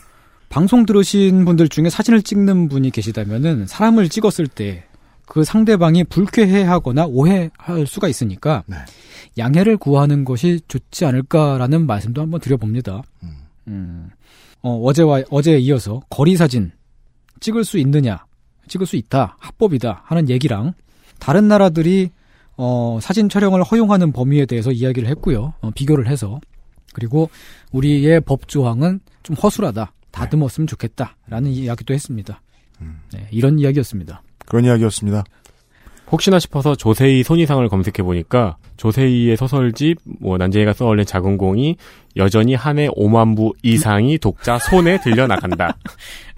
방송 0.48 0.86
들으신 0.86 1.44
분들 1.44 1.68
중에 1.68 1.90
사진을 1.90 2.22
찍는 2.22 2.68
분이 2.68 2.90
계시다면은 2.90 3.66
사람을 3.66 4.08
찍었을 4.08 4.46
때 4.48 4.86
그 5.26 5.44
상대방이 5.44 6.04
불쾌해하거나 6.04 7.06
오해할 7.06 7.86
수가 7.86 8.08
있으니까 8.08 8.62
네. 8.66 8.76
양해를 9.38 9.76
구하는 9.76 10.24
것이 10.24 10.60
좋지 10.68 11.04
않을까라는 11.06 11.86
말씀도 11.86 12.22
한번 12.22 12.40
드려봅니다. 12.40 13.02
음. 13.68 14.10
어, 14.62 14.80
어제와 14.82 15.22
어제에 15.30 15.58
이어서 15.58 16.02
거리 16.10 16.36
사진 16.36 16.72
찍을 17.40 17.64
수 17.64 17.78
있느냐, 17.78 18.24
찍을 18.68 18.86
수 18.86 18.96
있다, 18.96 19.36
합법이다 19.38 20.02
하는 20.04 20.28
얘기랑 20.28 20.72
다른 21.18 21.48
나라들이 21.48 22.10
어, 22.56 22.98
사진 23.02 23.28
촬영을 23.28 23.62
허용하는 23.62 24.12
범위에 24.12 24.46
대해서 24.46 24.70
이야기를 24.70 25.08
했고요. 25.08 25.54
어, 25.60 25.70
비교를 25.74 26.06
해서 26.06 26.40
그리고 26.92 27.30
우리의 27.72 28.20
법 28.20 28.46
조항은 28.46 29.00
좀 29.22 29.34
허술하다, 29.36 29.92
다듬었으면 30.12 30.66
좋겠다라는 30.68 31.50
이야기도 31.50 31.92
했습니다. 31.94 32.40
네, 33.12 33.26
이런 33.30 33.58
이야기였습니다. 33.58 34.22
그런 34.46 34.64
이야기였습니다. 34.64 35.24
혹시나 36.12 36.38
싶어서 36.38 36.76
조세희 36.76 37.22
손이상을 37.22 37.66
검색해 37.68 38.02
보니까 38.04 38.56
조세희의 38.76 39.36
소설집 39.36 39.98
뭐 40.20 40.36
난쟁이가 40.38 40.74
써올린 40.74 41.06
작은 41.06 41.38
공이 41.38 41.76
여전히 42.16 42.54
한 42.54 42.78
해 42.78 42.88
5만 42.88 43.34
부 43.36 43.52
이상이 43.62 44.18
독자 44.18 44.58
손에 44.58 45.00
들려 45.00 45.26
나간다. 45.26 45.76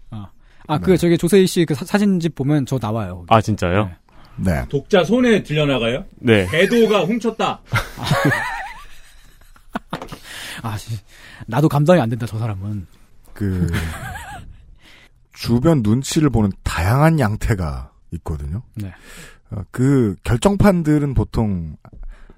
아, 0.68 0.78
그 0.78 0.96
저기 0.96 1.16
조세희 1.18 1.46
씨 1.46 1.64
그 1.64 1.74
사진집 1.74 2.34
보면 2.34 2.66
저 2.66 2.78
나와요. 2.80 3.24
아 3.28 3.40
진짜요? 3.40 3.90
네. 4.36 4.64
독자 4.68 5.02
손에 5.04 5.42
들려나가요? 5.42 6.04
네. 6.16 6.46
대도가 6.46 7.04
훔쳤다. 7.04 7.60
아, 10.62 10.76
씨, 10.76 10.96
나도 11.46 11.68
감당이 11.68 12.00
안 12.00 12.08
된다 12.08 12.26
저 12.26 12.38
사람은. 12.38 12.86
그 13.32 13.70
주변 15.32 15.82
눈치를 15.82 16.30
보는 16.30 16.50
다양한 16.62 17.20
양태가 17.20 17.90
있거든요. 18.12 18.62
네. 18.74 18.92
어, 19.50 19.62
그 19.70 20.16
결정판들은 20.24 21.14
보통 21.14 21.76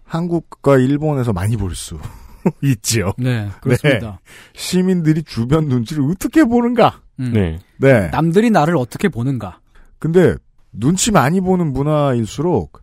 한국과 0.05 0.79
일본에서 0.79 1.33
많이 1.33 1.57
볼 1.57 1.75
수 1.75 1.99
있지요. 2.63 3.13
네, 3.19 3.49
그렇습니다. 3.61 4.21
시민들이 4.55 5.23
주변 5.23 5.69
눈치를 5.69 6.03
어떻게 6.11 6.45
보는가? 6.45 7.01
음. 7.21 7.33
네. 7.33 7.59
네. 7.79 8.09
남들이 8.11 8.51
나를 8.51 8.77
어떻게 8.77 9.09
보는가? 9.09 9.61
근데 9.99 10.35
눈치 10.73 11.11
많이 11.11 11.41
보는 11.41 11.73
문화일수록 11.73 12.83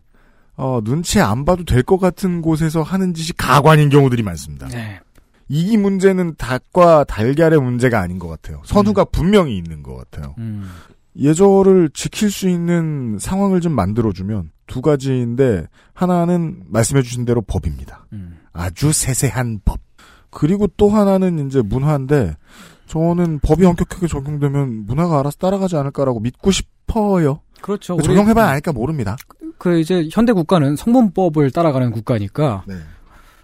어, 0.56 0.80
눈치 0.82 1.20
안 1.20 1.44
봐도 1.44 1.64
될 1.64 1.82
것 1.82 1.98
같은 1.98 2.40
곳에서 2.42 2.82
하는 2.82 3.14
짓이 3.14 3.32
가관인 3.36 3.88
경우들이 3.90 4.22
많습니다. 4.22 4.68
네. 4.68 5.00
이 5.48 5.76
문제는 5.76 6.34
닭과 6.36 7.04
달걀의 7.04 7.60
문제가 7.60 8.00
아닌 8.00 8.18
것 8.18 8.26
같아요. 8.28 8.62
선후가 8.64 9.04
분명히 9.06 9.56
있는 9.56 9.82
것 9.82 9.94
같아요. 9.96 10.34
음. 10.38 10.68
예절을 11.18 11.90
지킬 11.94 12.30
수 12.30 12.48
있는 12.48 13.16
상황을 13.18 13.60
좀 13.60 13.72
만들어주면 13.72 14.50
두 14.66 14.82
가지인데 14.82 15.66
하나는 15.94 16.62
말씀해주신 16.66 17.24
대로 17.24 17.40
법입니다. 17.42 18.06
음. 18.12 18.38
아주 18.52 18.92
세세한 18.92 19.60
법. 19.64 19.78
그리고 20.30 20.66
또 20.76 20.90
하나는 20.90 21.46
이제 21.46 21.62
문화인데 21.62 22.34
저는 22.86 23.40
법이 23.40 23.64
엄격하게 23.64 24.06
적용되면 24.06 24.86
문화가 24.86 25.20
알아서 25.20 25.36
따라가지 25.38 25.76
않을까라고 25.76 26.20
믿고 26.20 26.50
싶어요. 26.50 27.40
그렇죠. 27.60 28.00
적용해봐야 28.00 28.48
아니까 28.48 28.72
모릅니다. 28.72 29.16
그 29.58 29.78
이제 29.80 30.08
현대 30.12 30.32
국가는 30.32 30.76
성문법을 30.76 31.50
따라가는 31.50 31.90
국가니까 31.90 32.64
네. 32.66 32.76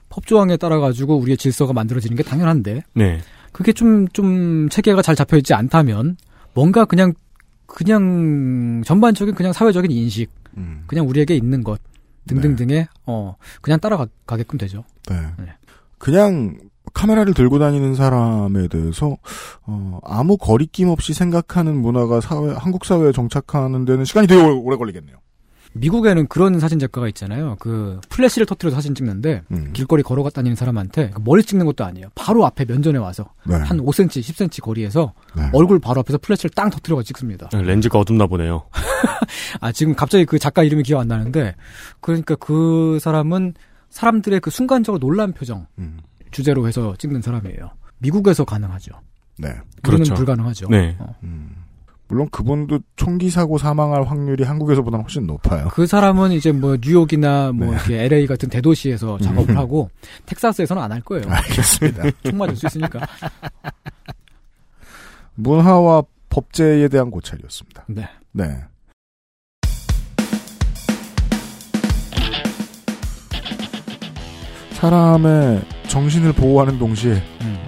법 0.09 0.27
조항에 0.27 0.57
따라 0.57 0.79
가지고 0.79 1.17
우리의 1.17 1.37
질서가 1.37 1.73
만들어지는 1.73 2.17
게 2.17 2.23
당연한데 2.23 2.83
네. 2.95 3.21
그게 3.51 3.73
좀좀 3.73 4.69
체계가 4.69 5.03
잘 5.03 5.15
잡혀 5.15 5.37
있지 5.39 5.55
않다면 5.55 6.17
뭔가 6.55 6.85
그냥 6.85 7.15
그냥 7.67 8.83
전반적인 8.85 9.35
그냥 9.35 9.53
사회적인 9.53 9.91
인식 9.91 10.31
음. 10.57 10.85
그냥 10.87 11.09
우리에게 11.09 11.35
있는 11.35 11.65
것 11.65 11.81
등등등의 12.27 12.87
어 13.07 13.37
그냥 13.61 13.81
따라가게끔 13.81 14.59
되죠. 14.59 14.85
네. 15.09 15.17
그냥 15.99 16.59
카메라를 16.95 17.35
들고 17.35 17.59
다니는 17.59 17.95
사람에 17.95 18.69
대해서 18.69 19.17
어, 19.67 19.99
아무 20.05 20.37
거리낌 20.37 20.89
없이 20.89 21.15
생각하는 21.15 21.81
문화가 21.81 22.21
사회 22.21 22.53
한국 22.53 22.85
사회에 22.85 23.13
정착하는 23.13 23.85
데는 23.85 24.05
시간이 24.05 24.27
되게 24.27 24.41
오래, 24.43 24.77
걸리겠네요. 24.77 25.17
미국에는 25.75 26.27
그런 26.27 26.61
사진 26.61 26.79
작가가 26.79 27.09
있잖아요. 27.09 27.57
그 27.59 27.99
플래시를 28.11 28.45
터트려서 28.47 28.77
사진 28.77 28.95
찍는데 28.95 29.43
음. 29.51 29.71
길거리 29.73 30.03
걸어가 30.03 30.29
다니는 30.29 30.55
사람한테 30.55 31.11
그 31.15 31.23
멀리 31.25 31.43
찍는 31.43 31.65
것도 31.65 31.85
아니에요. 31.85 32.09
바로 32.15 32.45
앞에 32.45 32.67
면전에 32.67 32.99
와서 32.99 33.25
네. 33.47 33.57
한 33.57 33.79
5cm, 33.79 34.21
10cm 34.21 34.63
거리에서 34.63 35.15
네. 35.35 35.49
얼굴 35.55 35.79
바로 35.79 36.01
앞에서 36.01 36.19
플래시를 36.19 36.51
땅 36.55 36.69
터트려가 36.69 37.03
찍습니다. 37.03 37.49
렌즈가 37.55 37.99
어둡나 37.99 38.27
보네요. 38.27 38.65
아 39.61 39.73
지금 39.73 39.95
갑자기 39.95 40.27
그 40.27 40.39
작가 40.39 40.63
이름이 40.63 40.83
기억 40.83 41.01
안 41.01 41.09
나는데 41.09 41.55
그러니까 42.01 42.35
그 42.37 42.99
사람은 43.01 43.55
사람들의 43.89 44.41
그 44.41 44.51
순간적으로 44.51 44.99
놀란 44.99 45.33
표정 45.33 45.67
음. 45.79 45.99
주제로 46.33 46.67
해서 46.67 46.95
찍는 46.99 47.23
사람이에요. 47.23 47.71
미국에서 47.99 48.45
가능하죠. 48.45 48.93
네. 49.39 49.49
우리는 49.49 49.65
그렇죠. 49.83 50.15
불가능하죠. 50.15 50.69
네. 50.69 50.97
어. 50.99 51.15
물론 52.09 52.29
그분도 52.31 52.81
총기 52.97 53.31
사고 53.31 53.57
사망할 53.57 54.03
확률이 54.05 54.45
한국에서보다는 54.45 55.05
훨씬 55.05 55.27
높아요. 55.27 55.69
그 55.73 55.87
사람은 55.87 56.33
이제 56.33 56.53
뭐 56.53 56.77
뉴욕이나 56.79 57.53
뭐 57.53 57.69
네. 57.69 57.73
이렇게 57.73 58.05
LA 58.05 58.27
같은 58.27 58.51
대도시에서 58.51 59.19
작업을 59.19 59.57
하고 59.57 59.89
텍사스에서는 60.27 60.83
안 60.83 60.93
할 60.93 61.01
거예요. 61.01 61.25
알겠습니다. 61.29 62.03
총 62.29 62.37
맞을 62.39 62.57
수 62.57 62.67
있으니까. 62.67 63.01
문화와 65.37 66.03
법제에 66.29 66.89
대한 66.89 67.11
고찰이었습니다. 67.11 67.85
네. 67.89 68.07
네. 68.33 68.63
사람의 74.73 75.63
정신을 75.97 76.33
보호하는 76.33 76.79
동시에 76.79 77.23
음. 77.43 77.59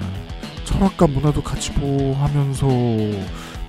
철학과 0.65 1.07
문화도 1.07 1.43
같이 1.43 1.71
보호하면서 1.73 2.67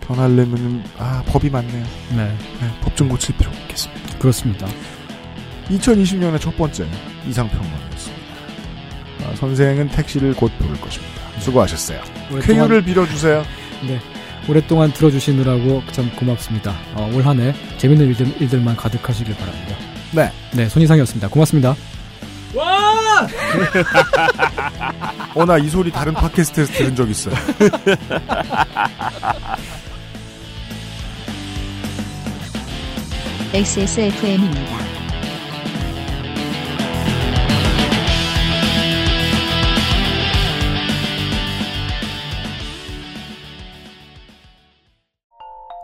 변하려면 0.07 0.81
아 0.97 1.21
법이 1.27 1.49
많네요. 1.49 1.83
네. 2.15 2.33
법 2.81 2.95
좀 2.95 3.09
고칠 3.09 3.35
필요 3.35 3.51
있겠습니다. 3.51 4.17
그렇습니다. 4.17 4.65
2020년의 5.69 6.39
첫 6.39 6.55
번째 6.55 6.87
이상평론이었습니다. 7.27 8.23
아, 9.25 9.35
선생은 9.35 9.89
택시를 9.89 10.33
곧 10.33 10.49
부를 10.57 10.79
것입니다. 10.79 11.13
수고하셨어요. 11.41 11.99
오랫동안- 12.31 12.41
쾌유를 12.69 12.81
빌어주세요. 12.85 13.43
네. 13.85 13.99
오랫동안 14.47 14.93
들어주시느라고 14.93 15.83
참 15.91 16.09
고맙습니다. 16.15 16.73
어, 16.93 17.11
올 17.13 17.23
한해 17.25 17.53
재밌는 17.77 18.07
일들, 18.07 18.41
일들만 18.41 18.77
가득하시길 18.77 19.35
바랍니다. 19.35 19.75
네. 20.13 20.31
네, 20.53 20.69
손이상이었습니다. 20.69 21.27
고맙습니다. 21.27 21.75
와! 22.55 23.27
어, 25.35 25.45
나 25.45 25.57
이 25.57 25.69
소리 25.69 25.91
다른 25.91 26.13
팟캐스트에서 26.13 26.73
들은 26.73 26.95
적 26.95 27.09
있어요. 27.09 27.35
XSFM입니다. 33.53 34.75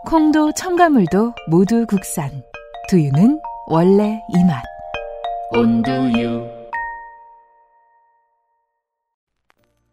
콩도 0.06 0.52
첨가물도 0.52 1.34
모두 1.48 1.86
국산. 1.86 2.42
두유는 2.88 3.40
원래 3.66 4.20
이 4.34 4.44
맛. 4.44 4.62
온두유. 5.52 6.61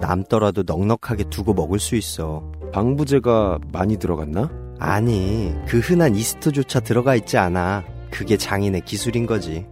남더라도 0.00 0.62
넉넉하게 0.66 1.24
두고 1.30 1.54
먹을 1.54 1.78
수 1.78 1.96
있어. 1.96 2.42
방부제가 2.72 3.58
많이 3.72 3.96
들어갔나? 3.96 4.50
아니, 4.78 5.54
그 5.66 5.78
흔한 5.78 6.14
이스트조차 6.14 6.80
들어가 6.80 7.14
있지 7.14 7.36
않아. 7.36 7.84
그게 8.10 8.36
장인의 8.36 8.82
기술인 8.84 9.26
거지. 9.26 9.66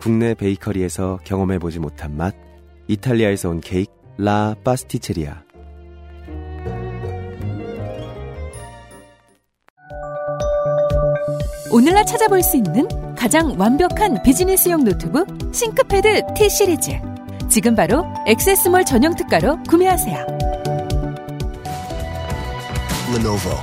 국내 0.00 0.34
베이커리에서 0.34 1.18
경험해보지 1.24 1.80
못한 1.80 2.16
맛. 2.16 2.34
이탈리아에서 2.88 3.50
온 3.50 3.60
케이크, 3.60 3.92
라 4.18 4.54
파스티체리아. 4.64 5.42
오늘날 11.72 12.04
찾아볼 12.04 12.42
수 12.42 12.56
있는 12.56 12.86
가장 13.16 13.58
완벽한 13.58 14.22
비즈니스용 14.22 14.84
노트북 14.84 15.26
싱크패드 15.52 16.34
T 16.36 16.50
시리즈. 16.50 17.11
지금 17.52 17.74
바로 17.74 18.06
액세스몰 18.26 18.86
전용 18.86 19.14
특가로 19.14 19.62
구매하세요. 19.64 20.26
Lenovo 23.10 23.58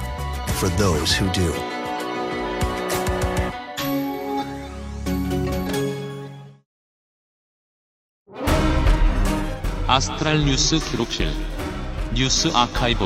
for 0.52 0.70
those 0.78 1.20
who 1.20 1.32
do. 1.34 1.52
아스트랄 9.88 10.46
뉴스 10.46 10.78
기록실 10.78 11.32
뉴스 12.14 12.48
아카이브 12.54 13.04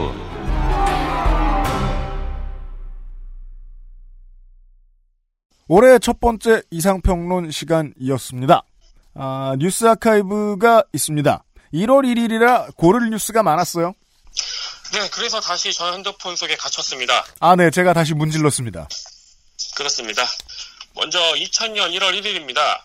올해 5.70 5.98
첫 6.00 6.20
번째 6.20 6.62
이상평론 6.72 7.52
시간이었습니다. 7.52 8.64
아, 9.16 9.56
뉴스 9.60 9.86
아카이브가 9.86 10.84
있습니다. 10.94 11.44
1월 11.74 12.06
1일이라 12.06 12.76
고를 12.76 13.10
뉴스가 13.10 13.44
많았어요. 13.44 13.94
네, 14.94 15.10
그래서 15.12 15.40
다시 15.40 15.74
저 15.74 15.92
핸드폰 15.92 16.36
속에 16.36 16.56
갇혔습니다. 16.56 17.26
아, 17.40 17.56
네, 17.56 17.72
제가 17.72 17.94
다시 17.94 18.14
문질렀습니다. 18.14 18.88
그렇습니다. 19.76 20.24
먼저 20.96 21.20
2000년 21.20 21.92
1월 21.98 22.20
1일입니다. 22.22 22.82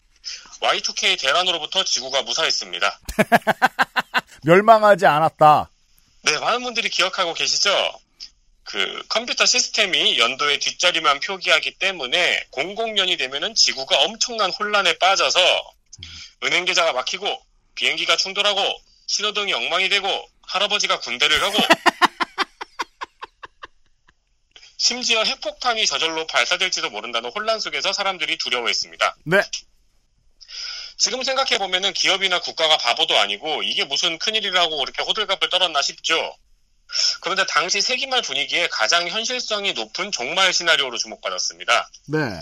Y2K 0.61 1.21
대란으로부터 1.21 1.85
지구가 1.85 2.23
무사했습니다. 2.23 3.01
멸망하지 4.45 5.07
않았다. 5.07 5.71
네, 6.23 6.39
많은 6.39 6.63
분들이 6.63 6.89
기억하고 6.89 7.35
계시죠? 7.35 7.71
그 8.65 9.03
컴퓨터 9.09 9.47
시스템이 9.47 10.19
연도의 10.19 10.59
뒷자리만 10.59 11.21
표기하기 11.21 11.79
때문에 11.79 12.45
00년이 12.53 13.19
되면은 13.19 13.55
지구가 13.55 13.97
엄청난 14.03 14.51
혼란에 14.51 14.99
빠져서 14.99 15.41
은행 16.45 16.65
계좌가 16.65 16.93
막히고 16.93 17.27
비행기가 17.75 18.17
충돌하고 18.17 18.63
신호등이 19.07 19.53
엉망이 19.53 19.89
되고 19.89 20.09
할아버지가 20.43 21.01
군대를 21.01 21.41
가고 21.41 21.57
심지어 24.77 25.25
핵폭탄이 25.25 25.87
저절로 25.87 26.27
발사될지도 26.27 26.91
모른다는 26.91 27.31
혼란 27.31 27.61
속에서 27.61 27.93
사람들이 27.93 28.39
두려워했습니다. 28.39 29.17
네. 29.25 29.43
지금 30.97 31.23
생각해보면은 31.23 31.93
기업이나 31.93 32.41
국가가 32.41 32.77
바보도 32.77 33.19
아니고 33.19 33.63
이게 33.63 33.85
무슨 33.85 34.19
큰일이라고 34.19 34.77
그렇게 34.79 35.03
호들갑을 35.03 35.49
떨었나 35.49 35.83
싶죠. 35.83 36.37
그런데 37.21 37.45
당시 37.47 37.81
세기말 37.81 38.23
분위기에 38.23 38.69
가장 38.69 39.09
현실성이 39.09 39.75
높은 39.75 40.11
종말 40.11 40.53
시나리오로 40.53 40.97
주목받았습니다. 40.97 41.91
네. 42.09 42.41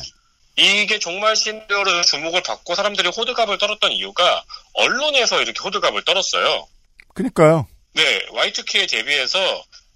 이게 0.56 0.98
종말 0.98 1.36
시나리오로 1.36 2.02
주목을 2.02 2.42
받고 2.42 2.74
사람들이 2.74 3.10
호들갑을 3.14 3.58
떨었던 3.58 3.92
이유가 3.92 4.42
언론에서 4.72 5.42
이렇게 5.42 5.58
호들갑을 5.62 6.04
떨었어요. 6.04 6.66
그니까요. 7.14 7.66
네, 7.94 8.26
Y2K에 8.26 8.90
대비해서 8.90 9.38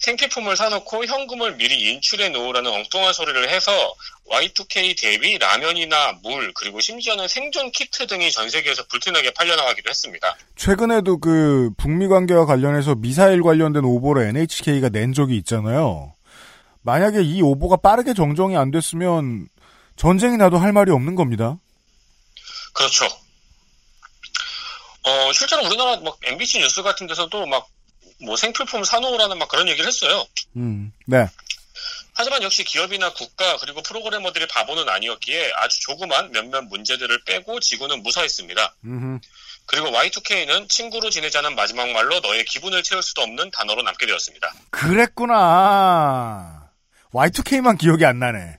생필품을 0.01 0.57
사놓고 0.57 1.05
현금을 1.05 1.57
미리 1.57 1.93
인출해 1.93 2.31
놓으라는 2.31 2.71
엉뚱한 2.71 3.13
소리를 3.13 3.49
해서 3.51 3.71
Y2K 4.31 4.99
대비 5.01 5.37
라면이나 5.39 6.19
물 6.23 6.53
그리고 6.55 6.81
심지어는 6.81 7.29
생존 7.29 7.71
키트 7.71 8.07
등이 8.07 8.31
전 8.31 8.49
세계에서 8.49 8.85
불티나게 8.89 9.33
팔려나가기도 9.33 9.91
했습니다. 9.91 10.37
최근에도 10.57 11.19
그 11.19 11.71
북미 11.77 12.09
관계와 12.09 12.47
관련해서 12.47 12.95
미사일 12.95 13.43
관련된 13.43 13.85
오보를 13.85 14.27
NHK가 14.29 14.89
낸 14.89 15.13
적이 15.13 15.37
있잖아요. 15.39 16.15
만약에 16.83 17.21
이 17.21 17.43
오보가 17.43 17.77
빠르게 17.77 18.15
정정이 18.15 18.57
안 18.57 18.71
됐으면 18.71 19.49
전쟁이 20.01 20.37
나도 20.37 20.59
할 20.59 20.73
말이 20.73 20.91
없는 20.91 21.15
겁니다. 21.15 21.59
그렇죠. 22.73 23.05
어, 25.03 25.33
실제로 25.33 25.65
우리나라 25.67 25.97
막 26.01 26.19
MBC 26.23 26.59
뉴스 26.61 26.83
같은 26.83 27.07
데서도 27.07 27.47
막 27.47 27.69
뭐 28.23 28.37
생필품 28.37 28.85
사놓으라는 28.85 29.39
막 29.39 29.49
그런 29.49 29.69
얘기를 29.69 29.87
했어요. 29.87 30.25
음, 30.57 30.93
네. 31.07 31.27
하지만 32.15 32.43
역시 32.43 32.65
기업이나 32.65 33.13
국가 33.15 33.57
그리고 33.59 33.83
프로그래머들이 33.83 34.47
바보는 34.49 34.89
아니었기에 34.89 35.53
아주 35.57 35.81
조그만 35.81 36.31
몇몇 36.33 36.63
문제들을 36.63 37.25
빼고 37.25 37.61
지구는 37.61 38.03
무사했습니다. 38.03 38.75
음흠. 38.85 39.21
그리고 39.67 39.87
Y2K는 39.89 40.69
친구로 40.69 41.09
지내자는 41.11 41.55
마지막 41.55 41.89
말로 41.91 42.21
너의 42.21 42.45
기분을 42.45 42.83
채울 42.83 43.03
수도 43.03 43.23
없는 43.23 43.51
단어로 43.53 43.83
남게 43.83 44.05
되었습니다. 44.07 44.53
그랬구나. 44.71 46.69
Y2K만 47.13 47.79
기억이 47.79 48.05
안 48.05 48.19
나네. 48.19 48.59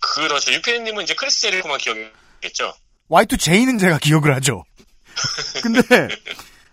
그렇죠. 0.00 0.52
유피디님은 0.52 1.04
이제 1.04 1.14
크리스 1.14 1.40
제리코만 1.42 1.78
기억했겠죠. 1.78 2.74
Y2J는 3.10 3.80
제가 3.80 3.98
기억을 3.98 4.34
하죠. 4.36 4.64
근데, 5.62 6.08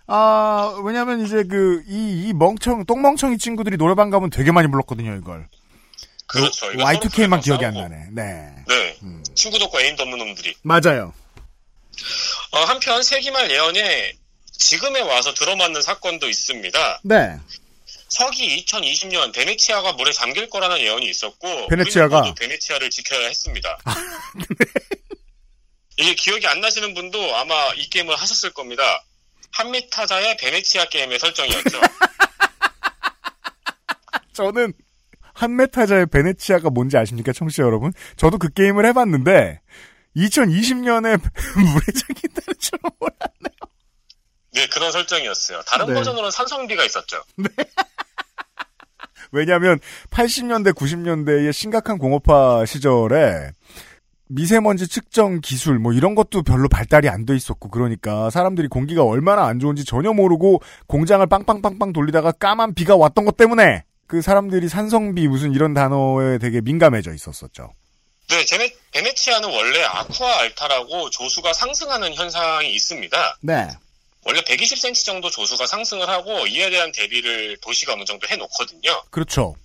아, 0.07 0.79
왜냐면 0.83 1.25
이제 1.25 1.43
그, 1.43 1.83
이, 1.87 2.27
이 2.27 2.33
멍청, 2.33 2.85
똥멍청이 2.85 3.37
친구들이 3.37 3.77
노래방 3.77 4.09
가면 4.09 4.29
되게 4.29 4.51
많이 4.51 4.69
불렀거든요, 4.69 5.15
이걸. 5.15 5.47
그렇죠. 6.27 6.71
이거 6.71 6.83
Y2K만 6.83 7.29
서로 7.29 7.41
기억이 7.41 7.65
안. 7.65 7.73
나네. 7.73 8.07
네. 8.11 8.55
네. 8.67 8.97
친구도 9.35 9.65
없고 9.65 9.79
애인도 9.79 10.03
없는 10.03 10.17
놈들이. 10.17 10.55
맞아요. 10.63 11.13
어, 12.51 12.59
한편 12.63 13.03
세기말 13.03 13.51
예언에 13.51 14.13
지금에 14.51 15.01
와서 15.01 15.33
들어맞는 15.33 15.81
사건도 15.81 16.27
있습니다. 16.29 17.01
네. 17.03 17.37
서기 18.15 18.63
2020년 18.63 19.33
베네치아가 19.33 19.91
물에 19.91 20.13
잠길 20.13 20.49
거라는 20.49 20.79
예언이 20.79 21.05
있었고 21.09 21.67
베네치아가? 21.67 22.33
베네치아를 22.39 22.89
지켜야 22.89 23.27
했습니다. 23.27 23.77
이게 25.97 26.15
기억이 26.15 26.47
안 26.47 26.61
나시는 26.61 26.93
분도 26.93 27.35
아마 27.35 27.53
이 27.75 27.89
게임을 27.89 28.15
하셨을 28.15 28.53
겁니다. 28.53 29.03
한미 29.51 29.89
타자의 29.89 30.37
베네치아 30.37 30.85
게임의 30.85 31.19
설정이었죠. 31.19 31.81
저는 34.31 34.71
한메타자의 35.33 36.05
베네치아가 36.05 36.69
뭔지 36.69 36.95
아십니까, 36.95 37.33
청취자 37.33 37.63
여러분? 37.63 37.91
저도 38.15 38.37
그 38.37 38.47
게임을 38.53 38.85
해봤는데 38.85 39.59
2020년에 40.15 41.19
물에 41.19 41.99
잠긴다는 41.99 42.59
줄은 42.59 42.79
몰랐네요. 42.97 43.54
네, 44.55 44.67
그런 44.67 44.91
설정이었어요. 44.91 45.61
다른 45.67 45.87
네. 45.87 45.93
버전으로는 45.93 46.31
산성비가 46.31 46.83
있었죠. 46.85 47.21
왜냐하면 49.31 49.79
80년대, 50.11 50.73
90년대의 50.73 51.51
심각한 51.51 51.97
공업화 51.97 52.65
시절에 52.65 53.51
미세먼지 54.27 54.87
측정 54.87 55.41
기술 55.41 55.77
뭐 55.77 55.93
이런 55.93 56.15
것도 56.15 56.41
별로 56.43 56.67
발달이 56.69 57.09
안 57.09 57.25
돼 57.25 57.35
있었고 57.35 57.69
그러니까 57.69 58.29
사람들이 58.29 58.67
공기가 58.69 59.03
얼마나 59.03 59.45
안 59.45 59.59
좋은지 59.59 59.83
전혀 59.83 60.13
모르고 60.13 60.61
공장을 60.87 61.25
빵빵빵빵 61.27 61.91
돌리다가 61.93 62.31
까만 62.31 62.73
비가 62.75 62.95
왔던 62.95 63.25
것 63.25 63.35
때문에 63.37 63.83
그 64.07 64.21
사람들이 64.21 64.69
산성비 64.69 65.27
무슨 65.27 65.53
이런 65.53 65.73
단어에 65.73 66.37
되게 66.37 66.61
민감해져 66.61 67.13
있었었죠. 67.13 67.73
네, 68.29 68.43
제네, 68.45 68.73
베네치아는 68.93 69.49
원래 69.49 69.83
아쿠아 69.83 70.39
알타라고 70.39 71.09
조수가 71.11 71.53
상승하는 71.53 72.13
현상이 72.13 72.73
있습니다. 72.73 73.37
네. 73.41 73.67
원래 74.25 74.41
120cm 74.41 75.05
정도 75.05 75.29
조수가 75.29 75.65
상승을 75.67 76.09
하고 76.09 76.47
이에 76.47 76.69
대한 76.69 76.91
대비를 76.91 77.57
도시가 77.61 77.93
어느 77.93 78.05
정도 78.05 78.27
해놓거든요. 78.27 79.03
그렇죠. 79.11 79.55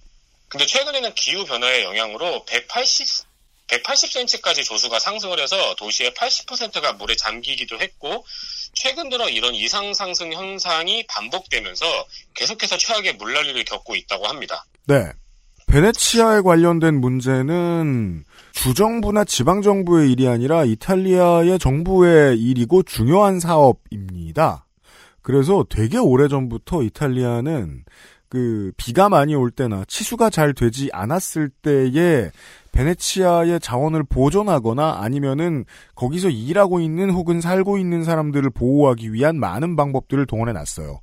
근데 0.49 0.67
최근에는 0.67 1.15
기후 1.15 1.45
변화의 1.45 1.85
영향으로 1.85 2.45
180 2.45 3.31
180cm까지 3.69 4.65
조수가 4.65 4.99
상승을 4.99 5.39
해서 5.41 5.75
도시의 5.77 6.11
80%가 6.11 6.95
물에 6.95 7.15
잠기기도 7.15 7.79
했고 7.79 8.27
최근 8.75 9.09
들어 9.09 9.29
이런 9.29 9.55
이상 9.55 9.95
상승 9.95 10.33
현상이 10.33 11.07
반복되면서 11.07 11.87
계속해서 12.35 12.77
최악의 12.77 13.15
물난리를 13.15 13.65
겪고 13.65 13.95
있다고 13.95 14.27
합니다. 14.27 14.65
네. 14.87 15.13
베네치아에 15.69 16.41
관련된 16.41 17.01
문제는 17.01 18.25
주정부나 18.63 19.25
지방정부의 19.25 20.13
일이 20.13 20.29
아니라 20.29 20.67
이탈리아의 20.67 21.59
정부의 21.59 22.39
일이고 22.39 22.83
중요한 22.83 23.41
사업입니다. 23.41 24.67
그래서 25.23 25.65
되게 25.67 25.97
오래전부터 25.97 26.83
이탈리아는 26.83 27.85
그 28.29 28.71
비가 28.77 29.09
많이 29.09 29.35
올 29.35 29.51
때나 29.51 29.85
치수가 29.89 30.29
잘 30.29 30.53
되지 30.53 30.91
않았을 30.93 31.49
때에 31.49 32.31
베네치아의 32.73 33.61
자원을 33.61 34.03
보존하거나 34.03 34.99
아니면은 35.01 35.65
거기서 35.95 36.29
일하고 36.29 36.81
있는 36.81 37.09
혹은 37.09 37.41
살고 37.41 37.79
있는 37.79 38.05
사람들을 38.05 38.51
보호하기 38.51 39.15
위한 39.15 39.41
많은 39.41 39.75
방법들을 39.75 40.27
동원해 40.27 40.53
놨어요. 40.53 41.01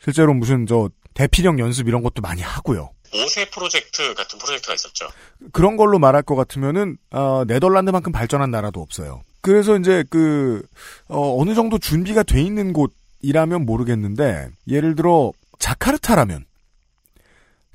실제로 0.00 0.34
무슨 0.34 0.66
저 0.66 0.90
대피령 1.14 1.60
연습 1.60 1.86
이런 1.86 2.02
것도 2.02 2.20
많이 2.20 2.42
하고요. 2.42 2.90
5세 3.14 3.50
프로젝트 3.50 4.14
같은 4.14 4.38
프로젝트가 4.38 4.74
있었죠. 4.74 5.08
그런 5.52 5.76
걸로 5.76 5.98
말할 5.98 6.22
것 6.22 6.34
같으면은 6.34 6.98
어, 7.10 7.44
네덜란드만큼 7.46 8.12
발전한 8.12 8.50
나라도 8.50 8.80
없어요. 8.80 9.22
그래서 9.40 9.78
이제 9.78 10.04
그 10.10 10.62
어, 11.08 11.42
느 11.44 11.54
정도 11.54 11.78
준비가 11.78 12.22
돼 12.22 12.42
있는 12.42 12.72
곳이라면 12.72 13.64
모르겠는데 13.64 14.48
예를 14.68 14.96
들어 14.96 15.32
자카르타라면 15.58 16.44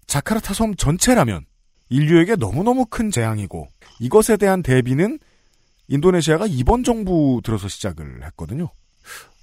자카르타 0.07 0.53
섬 0.53 0.75
전체라면 0.75 1.45
인류에게 1.89 2.35
너무너무 2.35 2.85
큰 2.85 3.11
재앙이고 3.11 3.67
이것에 3.99 4.37
대한 4.37 4.61
대비는 4.63 5.19
인도네시아가 5.87 6.45
이번 6.47 6.83
정부 6.83 7.41
들어서 7.43 7.67
시작을 7.67 8.23
했거든요. 8.25 8.69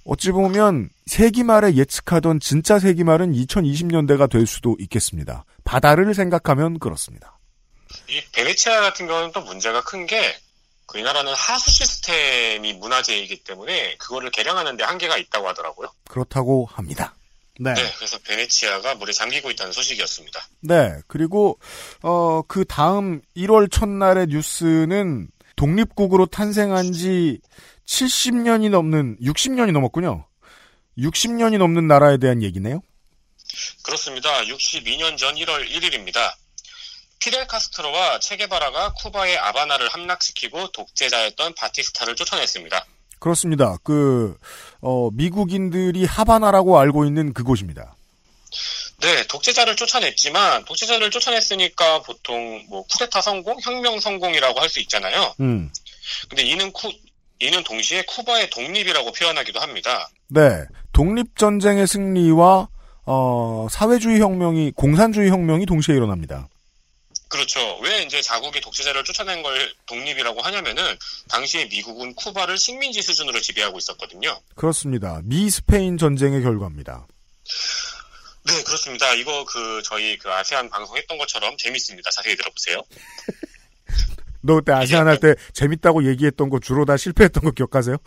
어찌 0.07 0.31
보면 0.31 0.89
세기 1.05 1.43
말에 1.43 1.75
예측하던 1.75 2.39
진짜 2.39 2.79
세기 2.79 3.03
말은 3.03 3.33
2020년대가 3.33 4.29
될 4.29 4.47
수도 4.47 4.75
있겠습니다. 4.79 5.43
바다를 5.63 6.13
생각하면 6.13 6.79
그렇습니다. 6.79 7.37
이 8.07 8.21
베네치아 8.33 8.81
같은 8.81 9.05
경우는 9.07 9.31
또 9.33 9.41
문제가 9.41 9.81
큰 9.83 10.05
게그이 10.05 11.03
나라는 11.03 11.33
하수 11.33 11.71
시스템이 11.71 12.73
문화재이기 12.73 13.43
때문에 13.43 13.95
그거를 13.97 14.31
개량하는 14.31 14.77
데 14.77 14.83
한계가 14.85 15.17
있다고 15.17 15.47
하더라고요. 15.49 15.89
그렇다고 16.09 16.67
합니다. 16.71 17.13
네. 17.59 17.73
네, 17.73 17.81
그래서 17.97 18.17
베네치아가 18.19 18.95
물에 18.95 19.11
잠기고 19.11 19.49
있다는 19.51 19.73
소식이었습니다. 19.73 20.39
네. 20.61 20.93
그리고 21.07 21.59
어 22.01 22.43
그 22.47 22.63
다음 22.65 23.21
1월 23.35 23.69
첫날의 23.71 24.27
뉴스는 24.27 25.27
독립국으로 25.55 26.27
탄생한 26.27 26.93
지 26.93 27.39
70년이 27.87 28.69
넘는 28.69 29.17
60년이 29.21 29.71
넘었군요. 29.71 30.25
60년이 30.97 31.57
넘는 31.57 31.87
나라에 31.87 32.17
대한 32.17 32.43
얘기네요. 32.43 32.81
그렇습니다. 33.83 34.29
62년 34.43 35.17
전 35.17 35.35
1월 35.35 35.67
1일입니다. 35.69 36.33
피델 37.19 37.47
카스트로와 37.47 38.19
체게바라가 38.19 38.93
쿠바의 38.93 39.37
아바나를 39.37 39.89
함락시키고 39.89 40.71
독재자였던 40.71 41.55
바티스타를 41.55 42.15
쫓아냈습니다. 42.15 42.85
그렇습니다. 43.19 43.77
그 43.83 44.37
어, 44.81 45.09
미국인들이 45.11 46.05
하바나라고 46.05 46.77
알고 46.77 47.05
있는 47.05 47.33
그곳입니다. 47.33 47.95
네, 48.99 49.25
독재자를 49.27 49.75
쫓아냈지만 49.75 50.65
독재자를 50.65 51.09
쫓아냈으니까 51.11 52.01
보통 52.03 52.63
뭐 52.69 52.83
쿠데타 52.87 53.21
성공, 53.21 53.57
혁명 53.61 53.99
성공이라고 53.99 54.59
할 54.59 54.69
수 54.69 54.79
있잖아요. 54.81 55.33
음. 55.39 55.71
근데 56.29 56.43
이는 56.43 56.71
쿠 56.71 56.91
이는 57.39 57.63
동시에 57.63 58.03
쿠바의 58.03 58.49
독립이라고 58.49 59.11
표현하기도 59.11 59.59
합니다. 59.59 60.09
네. 60.27 60.65
독립 60.91 61.37
전쟁의 61.37 61.87
승리와 61.87 62.67
어, 63.05 63.67
사회주의 63.71 64.19
혁명이 64.19 64.71
공산주의 64.75 65.29
혁명이 65.29 65.65
동시에 65.65 65.95
일어납니다. 65.95 66.49
그렇죠. 67.29 67.77
왜 67.79 68.03
이제 68.03 68.21
자국이 68.21 68.61
독재자를 68.61 69.03
쫓아낸 69.03 69.43
걸 69.43 69.73
독립이라고 69.85 70.41
하냐면은 70.41 70.97
당시에 71.29 71.65
미국은 71.65 72.15
쿠바를 72.15 72.57
식민지 72.57 73.01
수준으로 73.01 73.41
지배하고 73.41 73.77
있었거든요. 73.77 74.39
그렇습니다. 74.55 75.21
미 75.23 75.49
스페인 75.49 75.97
전쟁의 75.97 76.41
결과입니다. 76.41 77.05
네, 78.45 78.63
그렇습니다. 78.63 79.13
이거 79.13 79.43
그 79.45 79.81
저희 79.83 80.17
그 80.17 80.31
아세안 80.31 80.69
방송했던 80.69 81.17
것처럼 81.17 81.57
재밌습니다. 81.57 82.09
자세히 82.11 82.35
들어보세요. 82.37 82.81
너 84.47 84.55
그때 84.55 84.71
아세안 84.71 85.07
할 85.07 85.19
때 85.19 85.35
재밌다고 85.53 86.07
얘기했던 86.09 86.49
거 86.49 86.59
주로 86.59 86.85
다 86.85 86.97
실패했던 86.97 87.43
거 87.43 87.51
기억하세요? 87.51 87.97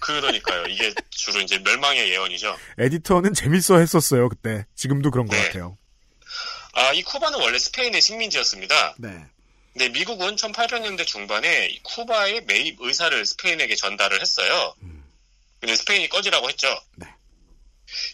그러니까요. 0.00 0.64
이게 0.66 0.94
주로 1.10 1.40
이제 1.40 1.58
멸망의 1.58 2.08
예언이죠. 2.10 2.56
에디터는 2.78 3.34
재밌어 3.34 3.78
했었어요, 3.78 4.28
그때. 4.28 4.64
지금도 4.74 5.10
그런 5.10 5.26
것 5.26 5.36
같아요. 5.36 5.76
아, 6.74 6.92
이 6.92 7.02
쿠바는 7.02 7.38
원래 7.40 7.58
스페인의 7.58 8.00
식민지였습니다. 8.00 8.94
네. 8.98 9.26
근데 9.72 9.88
미국은 9.90 10.36
1800년대 10.36 11.06
중반에 11.06 11.66
이 11.66 11.82
쿠바의 11.82 12.44
매입 12.46 12.78
의사를 12.80 13.24
스페인에게 13.26 13.74
전달을 13.76 14.20
했어요. 14.20 14.74
근데 15.60 15.76
스페인이 15.76 16.08
꺼지라고 16.08 16.48
했죠. 16.48 16.66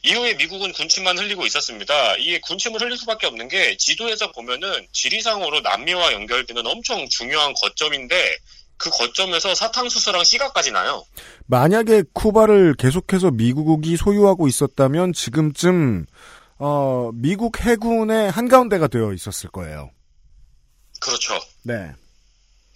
이후에 0.03 0.35
미국은 0.35 0.73
군침만 0.73 1.19
흘리고 1.19 1.47
있었습니다. 1.47 2.17
이게 2.17 2.41
군침을 2.41 2.81
흘릴 2.81 2.97
수밖에 2.97 3.27
없는 3.27 3.49
게 3.49 3.77
지도에서 3.77 4.33
보면은 4.33 4.87
지리상으로 4.93 5.61
남미와 5.61 6.13
연결되는 6.13 6.67
엄청 6.67 7.09
중요한 7.09 7.55
거점인데 7.55 8.37
그 8.77 8.91
거점에서 8.91 9.55
사탕수수랑 9.55 10.25
씨가까지 10.25 10.71
나요. 10.71 11.05
만약에 11.47 12.05
쿠바를 12.13 12.75
계속해서 12.75 13.33
미국이 13.33 13.97
소유하고 13.97 14.47
있었다면 14.47 15.13
지금쯤 15.13 16.07
어, 16.59 17.11
미국 17.15 17.61
해군의 17.61 18.31
한가운데가 18.31 18.89
되어 18.89 19.13
있었을 19.13 19.51
거예요. 19.51 19.91
그렇죠. 21.01 21.39
네. 21.63 21.93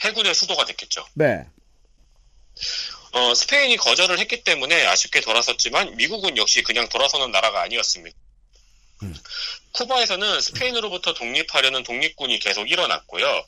해군의 0.04 0.34
수도가 0.34 0.64
됐겠죠. 0.64 1.04
네. 1.14 1.46
어, 3.12 3.34
스페인이 3.34 3.76
거절을 3.76 4.18
했기 4.18 4.42
때문에 4.42 4.86
아쉽게 4.86 5.20
돌아섰지만 5.20 5.96
미국은 5.96 6.36
역시 6.36 6.62
그냥 6.62 6.88
돌아서는 6.88 7.30
나라가 7.30 7.62
아니었습니다. 7.62 8.16
쿠바에서는 9.72 10.40
스페인으로부터 10.40 11.14
독립하려는 11.14 11.82
독립군이 11.82 12.38
계속 12.38 12.70
일어났고요. 12.70 13.44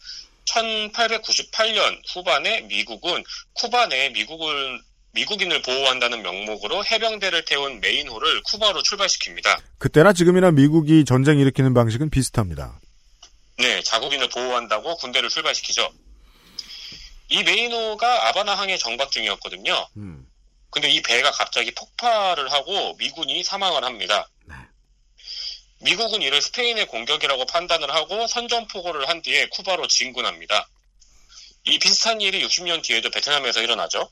1898년 0.47 2.03
후반에 2.13 2.63
미국은 2.63 3.25
쿠바 3.55 3.87
내에 3.87 4.11
미국을 4.11 4.81
미국인을 5.13 5.63
보호한다는 5.63 6.23
명목으로 6.23 6.85
해병대를 6.85 7.45
태운 7.45 7.81
메인호를 7.81 8.43
쿠바로 8.43 8.83
출발시킵니다. 8.83 9.61
그때나 9.79 10.13
지금이나 10.13 10.51
미국이 10.51 11.05
전쟁 11.05 11.39
일으키는 11.39 11.73
방식은 11.73 12.11
비슷합니다. 12.11 12.81
네, 13.59 13.81
자국인을 13.83 14.29
보호한다고 14.29 14.97
군대를 14.97 15.29
출발시키죠. 15.29 15.89
이 17.29 17.43
메이노가 17.43 18.29
아바나항에 18.29 18.77
정박 18.77 19.11
중이었거든요. 19.11 19.89
음. 19.97 20.27
근데 20.71 20.91
이 20.91 21.01
배가 21.03 21.31
갑자기 21.31 21.73
폭발을 21.75 22.51
하고 22.53 22.95
미군이 22.99 23.45
사망을 23.45 23.85
합니다. 23.85 24.29
미국은 25.85 26.23
이를 26.23 26.41
스페인의 26.41 26.87
공격이라고 26.87 27.45
판단을 27.47 27.95
하고 27.95 28.27
선전포고를 28.27 29.09
한 29.09 29.23
뒤에 29.23 29.49
쿠바로 29.51 29.87
진군합니다. 29.87 30.67
이 31.65 31.79
비슷한 31.79 32.21
일이 32.21 32.45
60년 32.45 32.83
뒤에도 32.83 33.11
베트남에서 33.11 33.63
일어나죠. 33.63 34.09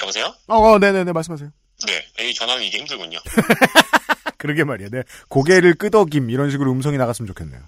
여보세요? 0.00 0.34
어, 0.46 0.56
어, 0.56 0.78
네네네, 0.78 1.12
말씀하세요. 1.12 1.50
네, 1.86 2.28
이 2.28 2.34
전화는 2.34 2.62
이게 2.62 2.78
힘들군요. 2.78 3.18
그러게 4.38 4.64
말이야. 4.64 4.88
네. 4.90 5.02
고개를 5.28 5.74
끄덕임, 5.74 6.30
이런 6.30 6.50
식으로 6.50 6.70
음성이 6.70 6.96
나갔으면 6.96 7.26
좋겠네요. 7.26 7.60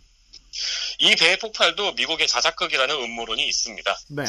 이 0.99 1.15
배의 1.17 1.39
폭발도 1.39 1.93
미국의 1.93 2.27
자작극이라는 2.27 2.95
음모론이 2.95 3.47
있습니다. 3.47 3.99
네. 4.11 4.25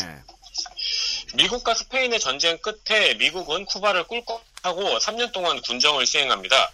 미국과 1.36 1.74
스페인의 1.74 2.20
전쟁 2.20 2.58
끝에 2.60 3.14
미국은 3.16 3.66
쿠바를 3.66 4.06
꿀꺽하고 4.06 4.98
3년 5.00 5.32
동안 5.32 5.62
군정을 5.62 6.06
시행합니다. 6.06 6.72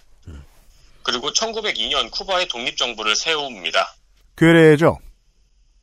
그리고 1.07 1.31
1902년 1.31 2.11
쿠바의 2.11 2.49
독립정부를 2.49 3.15
세웁니다. 3.15 3.95
괴뢰죠? 4.35 4.99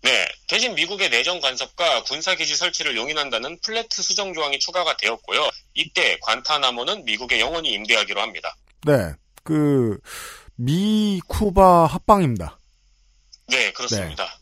네, 0.02 0.28
대신 0.46 0.74
미국의 0.74 1.08
내정 1.08 1.40
간섭과 1.40 2.02
군사기지 2.02 2.54
설치를 2.56 2.94
용인한다는 2.94 3.58
플래트 3.62 4.02
수정 4.02 4.34
조항이 4.34 4.58
추가가 4.58 4.94
되었고요. 4.98 5.48
이때 5.72 6.18
관타나모는 6.20 7.06
미국에 7.06 7.40
영원히 7.40 7.72
임대하기로 7.72 8.20
합니다. 8.20 8.54
네. 8.84 9.14
그, 9.42 9.98
미, 10.56 11.22
쿠바 11.26 11.86
합방입니다. 11.86 12.58
네, 13.46 13.72
그렇습니다. 13.72 14.38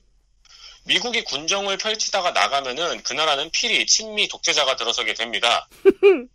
미국이 0.85 1.23
군정을 1.25 1.79
펼치다가 1.79 2.33
나가면은 2.33 3.03
그 3.03 3.13
나라는 3.13 3.51
필히 3.51 3.87
친미 3.87 4.29
독재자가 4.29 4.77
들어서게 4.77 5.15
됩니다. 5.15 5.69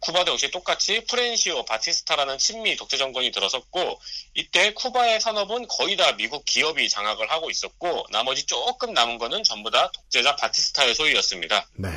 쿠바도 0.00 0.32
역시 0.32 0.50
똑같이 0.50 1.04
프렌시오 1.04 1.64
바티스타라는 1.64 2.38
친미 2.38 2.76
독재 2.76 2.96
정권이 2.96 3.32
들어섰고 3.32 4.00
이때 4.34 4.72
쿠바의 4.72 5.20
산업은 5.20 5.68
거의 5.68 5.96
다 5.96 6.16
미국 6.16 6.44
기업이 6.46 6.88
장악을 6.88 7.30
하고 7.30 7.50
있었고 7.50 8.06
나머지 8.10 8.46
조금 8.46 8.94
남은 8.94 9.18
거는 9.18 9.44
전부 9.44 9.70
다 9.70 9.90
독재자 9.92 10.36
바티스타의 10.36 10.94
소유였습니다. 10.94 11.66
네. 11.74 11.90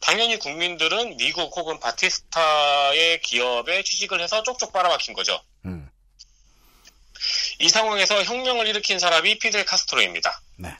당연히 0.00 0.38
국민들은 0.38 1.18
미국 1.18 1.56
혹은 1.56 1.78
바티스타의 1.78 3.20
기업에 3.20 3.84
취직을 3.84 4.20
해서 4.20 4.42
쪽쪽 4.42 4.72
빨아박힌 4.72 5.14
거죠. 5.14 5.40
음. 5.66 5.88
이 7.60 7.68
상황에서 7.68 8.22
혁명을 8.24 8.66
일으킨 8.66 8.98
사람이 8.98 9.38
피델 9.38 9.64
카스트로입니다. 9.64 10.40
네. 10.56 10.74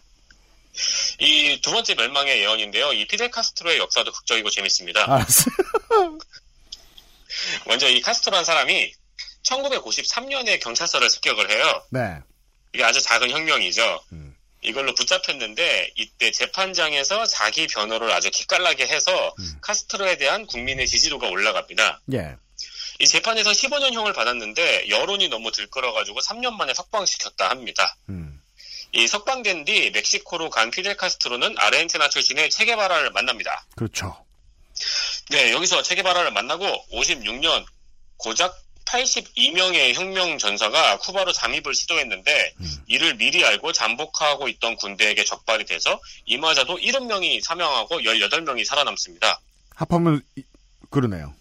이 1.19 1.61
두 1.61 1.73
번째 1.73 1.95
멸망의 1.95 2.41
예언인데요. 2.41 2.93
이 2.95 3.07
피델 3.07 3.31
카스트로의 3.31 3.79
역사도 3.79 4.13
극적이고 4.13 4.49
재밌습니다. 4.51 5.05
알았어. 5.05 5.45
먼저 7.67 7.89
이 7.89 8.01
카스트로란 8.01 8.45
사람이 8.45 8.93
1953년에 9.43 10.61
경찰서를 10.61 11.09
습격을 11.11 11.51
해요. 11.51 11.83
네. 11.91 12.19
이게 12.73 12.85
아주 12.85 13.01
작은 13.01 13.31
혁명이죠. 13.31 14.01
이걸로 14.63 14.95
붙잡혔는데 14.95 15.91
이때 15.97 16.31
재판장에서 16.31 17.25
자기 17.27 17.67
변호를 17.67 18.11
아주 18.13 18.31
기깔나게 18.31 18.87
해서 18.87 19.35
카스트로에 19.63 20.17
대한 20.19 20.47
국민의 20.47 20.87
지지도가 20.87 21.29
올라갑니다. 21.29 22.01
예. 22.13 22.37
이 23.01 23.07
재판에서 23.07 23.51
15년형을 23.51 24.15
받았는데 24.15 24.91
여론이 24.91 25.29
너무 25.29 25.51
들끓어가지고 25.53 26.21
3년 26.21 26.53
만에 26.53 26.75
석방시켰다 26.75 27.49
합니다. 27.49 27.97
이 28.93 29.07
석방된 29.09 29.65
뒤 29.65 29.91
멕시코로 29.91 30.51
간 30.51 30.71
피델 30.71 30.97
카스트로는 30.97 31.55
아르헨티나 31.59 32.09
출신의 32.11 32.51
체게바라를 32.51 33.11
만납니다. 33.13 33.65
그렇죠. 33.75 34.23
네, 35.31 35.53
여기서 35.53 35.83
체게바라를 35.83 36.33
만나고 36.33 36.67
56년 36.93 37.65
고작 38.19 38.55
82명의 38.85 39.95
혁명 39.95 40.37
전사가 40.37 40.99
쿠바로 40.99 41.33
잠입을 41.33 41.75
시도했는데 41.75 42.55
이를 42.89 43.15
미리 43.15 43.45
알고 43.45 43.73
잠복하고 43.73 44.49
있던 44.49 44.77
군대에게 44.77 45.25
적발이 45.25 45.65
돼서 45.65 45.99
이마저도 46.27 46.79
70명이 46.79 47.41
사망하고 47.41 48.01
18명이 48.01 48.65
살아남습니다. 48.65 49.41
합하면, 49.77 50.21
이- 50.37 50.43
그러네요. 50.91 51.33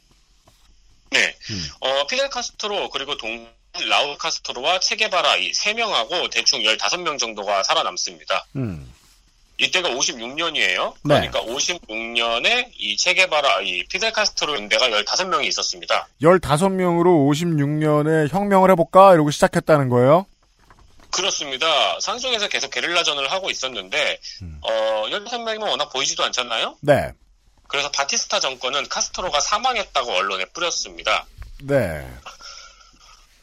네. 1.11 1.35
어, 1.79 2.05
피델 2.07 2.29
카스트로 2.29 2.89
그리고 2.89 3.17
동 3.17 3.47
라울 3.87 4.17
카스트로와 4.17 4.79
체게바라 4.79 5.37
이 5.37 5.53
세 5.53 5.73
명하고 5.73 6.29
대충 6.29 6.59
15명 6.61 7.17
정도가 7.19 7.63
살아남습니다. 7.63 8.45
음. 8.55 8.93
이때가 9.61 9.89
56년이에요. 9.89 10.93
네. 11.03 11.29
그러니까 11.29 11.41
56년에 11.41 12.71
이 12.77 12.95
체게바라 12.97 13.61
이 13.61 13.83
피델 13.89 14.11
카스트로 14.13 14.55
연대가 14.55 14.87
15명이 14.89 15.45
있었습니다. 15.47 16.07
15명으로 16.21 17.29
56년에 17.29 18.29
혁명을 18.31 18.71
해 18.71 18.75
볼까? 18.75 19.13
이러고 19.13 19.31
시작했다는 19.31 19.89
거예요? 19.89 20.25
그렇습니다. 21.11 21.99
산속에서 21.99 22.47
계속 22.47 22.69
게릴라전을 22.71 23.31
하고 23.31 23.49
있었는데 23.49 24.19
어, 24.61 25.03
15명이면 25.09 25.67
워낙 25.69 25.89
보이지도 25.89 26.23
않잖아요. 26.25 26.77
네. 26.81 27.11
그래서 27.69 27.89
바티스타 27.91 28.41
정권은 28.41 28.89
카스트로가 28.89 29.39
사망했다고 29.39 30.11
언론에 30.11 30.45
뿌렸습니다. 30.45 31.25
네. 31.61 32.05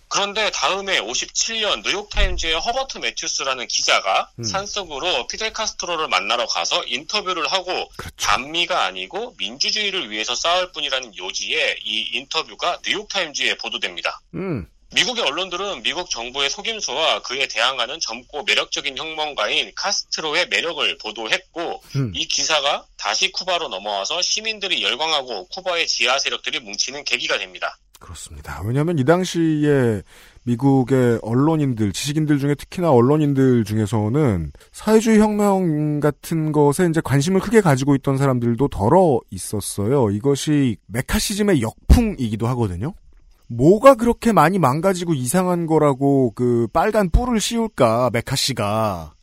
그런데 0.08 0.50
다음에 0.50 1.00
57년 1.00 1.82
뉴욕타임즈의 1.82 2.60
허버트 2.60 2.98
매튜스라는 2.98 3.66
기자가 3.68 4.30
음. 4.38 4.44
산속으로 4.44 5.26
피델 5.26 5.52
카스트로를 5.52 6.08
만나러 6.08 6.46
가서 6.46 6.84
인터뷰를 6.86 7.50
하고 7.50 7.90
반미가 8.16 8.84
아니고 8.84 9.34
민주주의를 9.38 10.10
위해서 10.10 10.34
싸울 10.34 10.72
뿐이라는 10.72 11.16
요지에 11.16 11.76
이 11.84 12.10
인터뷰가 12.14 12.78
뉴욕타임즈에 12.84 13.58
보도됩니다. 13.58 14.20
음. 14.34 14.68
미국의 14.94 15.24
언론들은 15.24 15.82
미국 15.82 16.08
정부의 16.10 16.48
속임수와 16.48 17.22
그에 17.22 17.48
대항하는 17.48 17.98
젊고 18.00 18.44
매력적인 18.44 18.96
혁명가인 18.96 19.72
카스트로의 19.74 20.48
매력을 20.48 20.98
보도했고 20.98 21.82
음. 21.96 22.12
이 22.14 22.26
기사가 22.28 22.86
다시 22.96 23.32
쿠바로 23.32 23.68
넘어와서 23.68 24.22
시민들이 24.22 24.82
열광하고 24.82 25.48
쿠바의 25.48 25.86
지하 25.86 26.18
세력들이 26.18 26.60
뭉치는 26.60 27.04
계기가 27.04 27.38
됩니다. 27.38 27.76
그렇습니다. 27.98 28.62
왜냐하면 28.64 28.98
이 28.98 29.04
당시에 29.04 30.02
미국의 30.44 31.18
언론인들, 31.22 31.92
지식인들 31.92 32.38
중에 32.38 32.54
특히나 32.54 32.90
언론인들 32.92 33.64
중에서는 33.64 34.52
사회주의 34.70 35.18
혁명 35.18 35.98
같은 35.98 36.52
것에 36.52 36.86
이제 36.88 37.00
관심을 37.02 37.40
크게 37.40 37.60
가지고 37.60 37.96
있던 37.96 38.16
사람들도 38.16 38.68
덜어 38.68 39.20
있었어요. 39.30 40.10
이것이 40.10 40.76
메카시즘의 40.86 41.62
역풍이기도 41.62 42.46
하거든요. 42.48 42.94
뭐가 43.48 43.94
그렇게 43.94 44.32
많이 44.32 44.58
망가지고 44.58 45.14
이상한 45.14 45.66
거라고 45.66 46.32
그 46.34 46.66
빨간 46.72 47.10
뿔을 47.10 47.40
씌울까 47.40 48.10
메카 48.12 48.36
씨가 48.36 49.14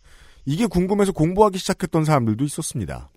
이게 0.45 0.65
궁금해서 0.65 1.11
공부하기 1.11 1.57
시작했던 1.57 2.05
사람들도 2.05 2.43
있었습니다. 2.45 3.09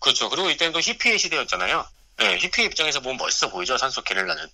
그렇죠. 0.00 0.28
그리고 0.28 0.50
이때는 0.50 0.72
또 0.72 0.80
히피의 0.80 1.18
시대였잖아요. 1.18 1.84
네, 2.18 2.38
히피 2.38 2.64
입장에서 2.64 3.00
보면 3.00 3.16
멋있어 3.18 3.50
보이죠. 3.50 3.76
산속 3.76 4.04
게릴라는. 4.04 4.46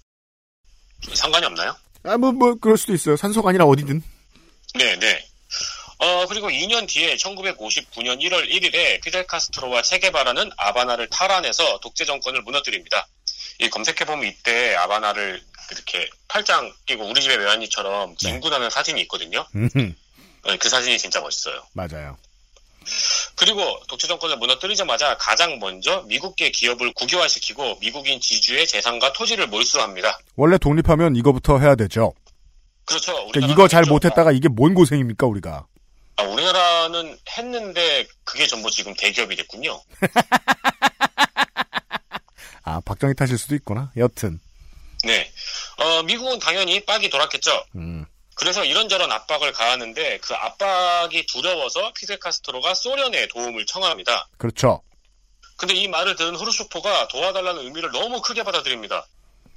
상관이 1.15 1.47
없나요? 1.47 1.75
아, 2.05 2.17
뭐, 2.17 2.33
뭐, 2.33 2.55
그럴 2.55 2.77
수도 2.77 2.93
있어요. 2.93 3.17
산소가 3.17 3.51
아니라 3.51 3.65
어디든. 3.65 4.03
네, 4.75 4.99
네. 4.99 5.27
어, 5.99 6.27
그리고 6.29 6.49
2년 6.49 6.89
뒤에 6.89 7.17
1959년 7.17 8.21
1월 8.21 8.49
1일에 8.49 9.03
피델 9.03 9.27
카스트로와 9.27 9.83
체게바라는 9.83 10.51
아바나를 10.57 11.09
탈환해서 11.09 11.81
독재 11.81 12.05
정권을 12.05 12.43
무너뜨립니다. 12.43 13.09
이 13.59 13.69
검색해보면 13.71 14.27
이때 14.27 14.75
아바나를 14.77 15.43
이렇게 15.71 16.09
팔짱 16.29 16.73
끼고 16.87 17.09
우리 17.09 17.21
집의 17.21 17.39
외환이처럼 17.39 18.17
진군하는 18.17 18.71
사진이 18.71 19.01
있거든요. 19.03 19.47
음, 19.55 19.69
네, 20.45 20.57
그 20.59 20.69
사진이 20.69 20.99
진짜 20.99 21.21
멋있어요. 21.21 21.63
맞아요. 21.73 22.17
그리고 23.35 23.81
독재 23.89 24.07
정권을 24.07 24.37
무너뜨리자마자 24.39 25.17
가장 25.19 25.59
먼저 25.59 26.03
미국계 26.09 26.51
기업을 26.51 26.93
국유화시키고 26.95 27.79
미국인 27.81 28.21
지주의 28.21 28.67
재산과 28.67 29.13
토지를 29.13 29.47
몰수합니다. 29.49 30.19
원래 30.37 30.57
독립하면 30.57 31.17
이거부터 31.17 31.59
해야 31.59 31.75
되죠. 31.75 32.15
그렇죠. 32.87 33.13
그러니까 33.27 33.53
이거 33.53 33.69
잘 33.69 33.83
했죠. 33.83 33.93
못했다가 33.93 34.33
이게 34.33 34.49
뭔 34.49 34.73
고생입니까, 34.75 35.27
우리가. 35.27 35.67
아, 36.17 36.23
우리나라는 36.23 37.19
했는데 37.37 38.07
그게 38.25 38.47
전부 38.47 38.71
지금 38.71 38.95
대기업이 38.95 39.37
됐군요. 39.37 39.81
아, 42.69 42.81
박정희 42.85 43.15
탓일 43.15 43.39
수도 43.39 43.55
있구나. 43.55 43.91
여튼. 43.97 44.39
네. 45.05 45.33
어, 45.79 46.03
미국은 46.03 46.39
당연히 46.39 46.85
빡이 46.85 47.09
돌았겠죠. 47.09 47.65
음. 47.77 48.05
그래서 48.35 48.63
이런저런 48.63 49.11
압박을 49.11 49.53
가하는데 49.53 50.19
그 50.19 50.35
압박이 50.35 51.25
두려워서 51.27 51.93
피델 51.95 52.19
카스트로가 52.19 52.75
소련에 52.75 53.27
도움을 53.29 53.65
청합니다. 53.67 54.29
그렇죠. 54.37 54.83
근데 55.57 55.75
이 55.75 55.89
말을 55.89 56.15
들은 56.15 56.37
후르쇼프가 56.37 57.09
도와달라는 57.09 57.63
의미를 57.65 57.91
너무 57.91 58.21
크게 58.21 58.43
받아들입니다. 58.45 59.07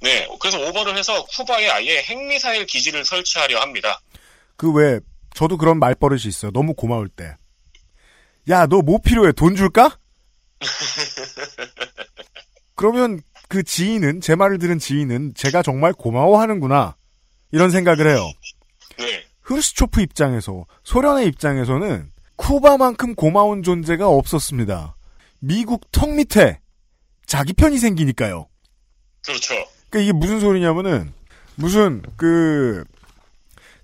네. 0.00 0.26
그래서 0.40 0.58
오버를 0.58 0.96
해서 0.96 1.24
쿠바에 1.26 1.68
아예 1.68 2.02
핵미사일 2.02 2.66
기지를 2.66 3.04
설치하려 3.04 3.60
합니다. 3.60 4.00
그 4.56 4.72
왜, 4.72 5.00
저도 5.34 5.58
그런 5.58 5.78
말버릇이 5.78 6.22
있어요. 6.26 6.50
너무 6.50 6.74
고마울 6.74 7.08
때. 7.08 7.36
야, 8.48 8.66
너 8.66 8.78
뭐 8.78 8.98
필요해? 9.04 9.32
돈 9.32 9.54
줄까? 9.54 9.96
그러면 12.82 13.20
그 13.46 13.62
지인은, 13.62 14.20
제 14.20 14.34
말을 14.34 14.58
들은 14.58 14.80
지인은 14.80 15.34
제가 15.36 15.62
정말 15.62 15.92
고마워하는구나. 15.92 16.96
이런 17.52 17.70
생각을 17.70 18.08
해요. 18.08 18.28
네. 18.98 19.22
흐르스초프 19.42 20.00
입장에서, 20.00 20.64
소련의 20.82 21.28
입장에서는 21.28 22.10
쿠바만큼 22.34 23.14
고마운 23.14 23.62
존재가 23.62 24.08
없었습니다. 24.08 24.96
미국 25.38 25.92
턱 25.92 26.10
밑에 26.10 26.58
자기 27.24 27.52
편이 27.52 27.78
생기니까요. 27.78 28.48
그렇죠. 29.24 29.54
그러니까 29.88 29.98
이게 30.00 30.12
무슨 30.12 30.40
소리냐면은 30.40 31.12
무슨 31.54 32.02
그 32.16 32.82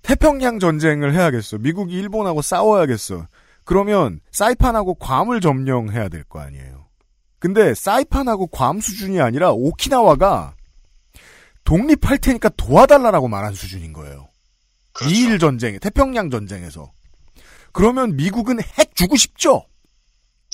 태평양 0.02 0.58
전쟁을 0.58 1.14
해야겠어. 1.14 1.58
미국이 1.58 1.94
일본하고 1.94 2.42
싸워야겠어. 2.42 3.28
그러면 3.62 4.18
사이판하고 4.32 4.94
괌을 4.94 5.40
점령해야 5.40 6.08
될 6.08 6.24
거 6.24 6.40
아니에요. 6.40 6.87
근데 7.38 7.74
사이판하고 7.74 8.48
괌 8.48 8.80
수준이 8.80 9.20
아니라 9.20 9.52
오키나와가 9.52 10.54
독립할 11.64 12.18
테니까 12.18 12.48
도와달라라고 12.50 13.28
말한 13.28 13.54
수준인 13.54 13.92
거예요. 13.92 14.28
미일 15.02 15.38
전쟁, 15.38 15.78
태평양 15.78 16.30
전쟁에서. 16.30 16.92
그러면 17.72 18.16
미국은 18.16 18.60
핵 18.60 18.96
주고 18.96 19.16
싶죠? 19.16 19.66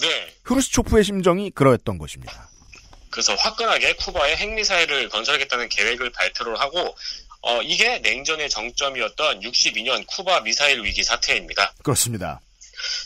네. 0.01 0.35
흐르스초프의 0.43 1.05
심정이 1.05 1.51
그러했던 1.51 1.99
것입니다. 1.99 2.51
그래서 3.11 3.35
화끈하게 3.37 3.95
쿠바에 3.95 4.35
핵미사일을 4.37 5.09
건설하겠다는 5.09 5.69
계획을 5.69 6.11
발표를 6.11 6.59
하고 6.59 6.95
어, 7.43 7.63
이게 7.63 7.99
냉전의 8.01 8.51
정점이었던 8.51 9.41
62년 9.41 10.05
쿠바 10.07 10.41
미사일 10.41 10.83
위기 10.83 11.05
사태입니다. 11.05 11.75
그렇습니다. 11.83 12.41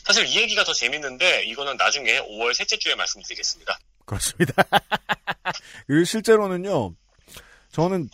사실 0.05 0.27
이 0.27 0.37
얘기가 0.37 0.65
더 0.65 0.73
재밌는데 0.73 1.45
이거는 1.45 1.77
나중에 1.77 2.21
5월 2.21 2.55
셋째 2.55 2.77
주에 2.79 2.95
말씀드리겠습니다. 2.95 3.79
그렇습니다. 4.05 4.55
그 5.87 6.05
실제로는요. 6.05 6.95
저는 7.73 8.09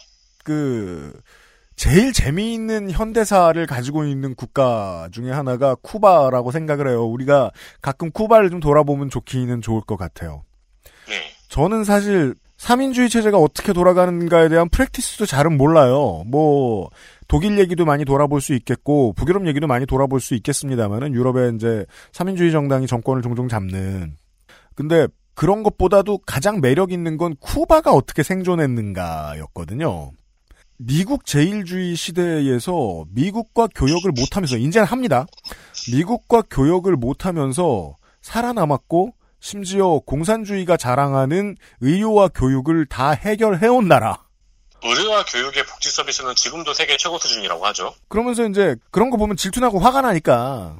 그 0.44 1.20
제일 1.76 2.12
재미있는 2.12 2.90
현대사를 2.90 3.66
가지고 3.66 4.04
있는 4.04 4.34
국가 4.34 5.08
중에 5.12 5.30
하나가 5.30 5.74
쿠바라고 5.74 6.52
생각을 6.52 6.88
해요. 6.88 7.04
우리가 7.04 7.50
가끔 7.80 8.10
쿠바를 8.12 8.50
좀 8.50 8.60
돌아보면 8.60 9.10
좋기는 9.10 9.60
좋을 9.60 9.82
것 9.82 9.96
같아요. 9.96 10.44
저는 11.48 11.84
사실 11.84 12.34
3인주의 12.64 13.10
체제가 13.10 13.36
어떻게 13.36 13.74
돌아가는가에 13.74 14.48
대한 14.48 14.70
프랙티스도 14.70 15.26
잘은 15.26 15.58
몰라요. 15.58 16.24
뭐 16.26 16.88
독일 17.28 17.58
얘기도 17.58 17.84
많이 17.84 18.06
돌아볼 18.06 18.40
수 18.40 18.54
있겠고 18.54 19.12
북유럽 19.12 19.46
얘기도 19.46 19.66
많이 19.66 19.84
돌아볼 19.84 20.18
수 20.20 20.34
있겠습니다만은 20.34 21.12
유럽에 21.12 21.52
이제 21.54 21.84
3인주의 22.12 22.52
정당이 22.52 22.86
정권을 22.86 23.20
종종 23.20 23.48
잡는 23.48 24.16
근데 24.74 25.06
그런 25.34 25.62
것보다도 25.62 26.20
가장 26.26 26.62
매력 26.62 26.90
있는 26.90 27.18
건 27.18 27.36
쿠바가 27.38 27.92
어떻게 27.92 28.22
생존했는가였거든요. 28.22 30.12
미국 30.78 31.26
제일주의 31.26 31.94
시대에서 31.96 33.04
미국과 33.10 33.68
교역을 33.74 34.12
못하면서 34.16 34.56
이제는 34.56 34.86
합니다. 34.86 35.26
미국과 35.92 36.42
교역을 36.50 36.96
못하면서 36.96 37.96
살아남았고 38.22 39.12
심지어 39.48 40.00
공산주의가 40.06 40.78
자랑하는 40.78 41.56
의료와 41.82 42.28
교육을 42.28 42.86
다 42.86 43.10
해결해온 43.10 43.88
나라. 43.88 44.24
의료와 44.82 45.22
교육의 45.26 45.66
복지 45.66 45.90
서비스는 45.90 46.34
지금도 46.34 46.72
세계 46.72 46.96
최고 46.96 47.18
수준이라고 47.18 47.66
하죠. 47.66 47.92
그러면서 48.08 48.48
이제 48.48 48.74
그런 48.90 49.10
거 49.10 49.18
보면 49.18 49.36
질투나고 49.36 49.78
화가 49.80 50.00
나니까 50.00 50.78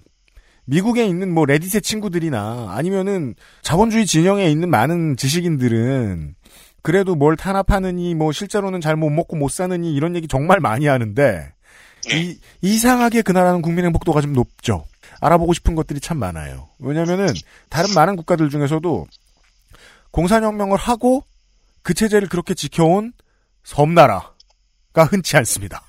미국에 0.64 1.04
있는 1.04 1.30
뭐 1.34 1.44
레딧의 1.44 1.82
친구들이나 1.82 2.68
아니면은 2.70 3.34
자본주의 3.60 4.06
진영에 4.06 4.50
있는 4.50 4.70
많은 4.70 5.18
지식인들은 5.18 6.34
그래도 6.80 7.14
뭘 7.16 7.36
탄압하느니 7.36 8.14
뭐 8.14 8.32
실제로는 8.32 8.80
잘 8.80 8.96
못 8.96 9.10
먹고 9.10 9.36
못 9.36 9.50
사느니 9.50 9.94
이런 9.94 10.16
얘기 10.16 10.26
정말 10.26 10.60
많이 10.60 10.86
하는데 10.86 11.52
이, 12.10 12.38
이상하게 12.62 13.20
그 13.20 13.32
나라는 13.32 13.60
국민 13.60 13.84
행복도가 13.84 14.22
좀 14.22 14.32
높죠. 14.32 14.86
알아보고 15.20 15.52
싶은 15.52 15.74
것들이 15.74 16.00
참 16.00 16.18
많아요. 16.18 16.68
왜냐면은 16.78 17.32
다른 17.68 17.92
많은 17.94 18.16
국가들 18.16 18.50
중에서도 18.50 19.06
공산혁명을 20.10 20.78
하고 20.78 21.24
그 21.82 21.94
체제를 21.94 22.28
그렇게 22.28 22.54
지켜온 22.54 23.12
섬나라가 23.64 25.04
흔치 25.10 25.36
않습니다. 25.36 25.84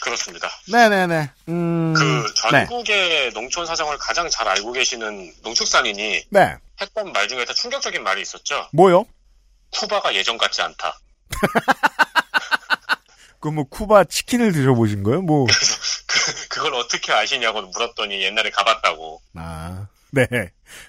그렇습니다. 0.00 0.48
네네네. 0.72 1.30
음, 1.48 1.94
그 1.94 2.34
전국의 2.34 3.32
농촌 3.32 3.66
사정을 3.66 3.98
가장 3.98 4.28
잘 4.30 4.48
알고 4.48 4.72
계시는 4.72 5.34
농축산인이 5.42 6.24
네. 6.30 6.56
했던 6.80 7.12
말 7.12 7.28
중에서 7.28 7.52
충격적인 7.52 8.02
말이 8.02 8.22
있었죠. 8.22 8.66
뭐요? 8.72 9.04
쿠바가 9.72 10.14
예전 10.14 10.38
같지 10.38 10.62
않다. 10.62 10.98
그뭐 13.40 13.64
쿠바 13.64 14.04
치킨을 14.04 14.52
드셔보신 14.52 15.02
거예요? 15.02 15.22
뭐. 15.22 15.46
그걸 16.60 16.74
어떻게 16.74 17.12
아시냐고 17.12 17.62
물었더니 17.62 18.22
옛날에 18.22 18.50
가봤다고. 18.50 19.20
아. 19.34 19.86
네. 20.12 20.26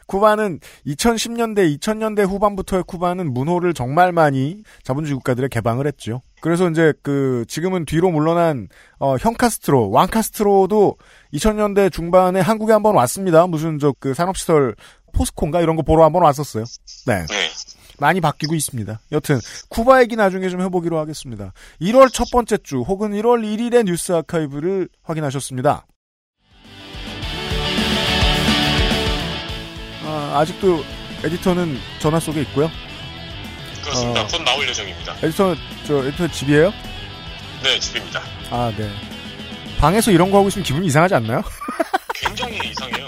쿠바는 0.07 0.59
2010년대, 0.87 1.77
2000년대 1.79 2.27
후반부터의 2.27 2.83
쿠바는 2.87 3.33
문호를 3.33 3.73
정말 3.75 4.11
많이 4.11 4.63
자본주의 4.83 5.13
국가들에 5.15 5.47
개방을 5.47 5.85
했죠. 5.85 6.23
그래서 6.41 6.67
이제 6.69 6.91
그 7.03 7.45
지금은 7.47 7.85
뒤로 7.85 8.09
물러난 8.09 8.67
어, 8.99 9.17
형 9.17 9.33
카스트로, 9.35 9.91
왕 9.91 10.07
카스트로도 10.07 10.97
2000년대 11.33 11.91
중반에 11.93 12.39
한국에 12.39 12.73
한번 12.73 12.95
왔습니다. 12.95 13.45
무슨 13.47 13.77
저 13.79 13.93
그 13.99 14.15
산업시설 14.15 14.75
포스콘가 15.13 15.61
이런 15.61 15.75
거 15.75 15.83
보러 15.83 16.03
한번 16.03 16.23
왔었어요. 16.23 16.63
네. 17.05 17.25
많이 18.01 18.19
바뀌고 18.19 18.55
있습니다. 18.55 18.99
여튼 19.11 19.39
쿠바 19.69 20.01
얘기 20.01 20.15
나중에 20.15 20.49
좀 20.49 20.59
해보기로 20.61 20.97
하겠습니다. 20.97 21.53
1월 21.81 22.11
첫 22.11 22.25
번째 22.31 22.57
주 22.57 22.79
혹은 22.79 23.11
1월 23.11 23.43
1일의 23.45 23.83
뉴스 23.83 24.11
아카이브를 24.11 24.89
확인하셨습니다. 25.03 25.85
아, 30.03 30.31
아직도 30.39 30.83
에디터는 31.23 31.77
전화 31.99 32.19
속에 32.19 32.41
있고요. 32.41 32.69
그렇습니다. 33.83 34.23
어. 34.23 34.27
곧 34.27 34.41
나올 34.43 34.67
예정입니다. 34.67 35.15
에디터 35.21 35.55
저 35.85 36.07
에디터 36.07 36.27
집이에요? 36.29 36.73
네, 37.63 37.79
집입니다. 37.79 38.19
아 38.49 38.73
네. 38.75 38.89
방에서 39.77 40.09
이런 40.09 40.31
거 40.31 40.39
하고 40.39 40.47
있으면 40.47 40.65
기분이 40.65 40.87
이상하지 40.87 41.13
않나요? 41.15 41.43
굉장히 42.15 42.57
이상해요. 42.67 43.07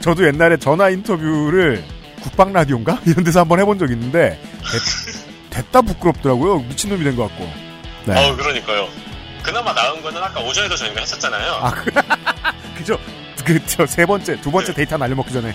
저도 0.00 0.26
옛날에 0.26 0.56
전화 0.56 0.90
인터뷰를 0.90 1.84
국방 2.24 2.52
라디오인가 2.54 2.98
이런 3.06 3.22
데서 3.22 3.40
한번 3.40 3.60
해본 3.60 3.78
적 3.78 3.90
있는데 3.90 4.40
됐, 5.50 5.70
다 5.70 5.82
부끄럽더라고요. 5.82 6.60
미친 6.60 6.88
놈이 6.90 7.04
된 7.04 7.14
것 7.16 7.28
같고. 7.28 7.52
네. 8.06 8.16
어, 8.30 8.34
그러니까요. 8.34 8.88
그나마 9.42 9.72
나은 9.74 10.00
거는 10.02 10.22
아까 10.22 10.40
오전에도 10.40 10.74
저희가 10.74 11.00
했었잖아요. 11.00 11.52
아, 11.52 11.70
그, 11.70 11.90
그죠? 12.76 12.98
그저 13.44 13.84
세 13.86 14.06
번째, 14.06 14.40
두 14.40 14.50
번째 14.50 14.72
데이터 14.72 14.96
날려먹기 14.96 15.32
전에. 15.32 15.54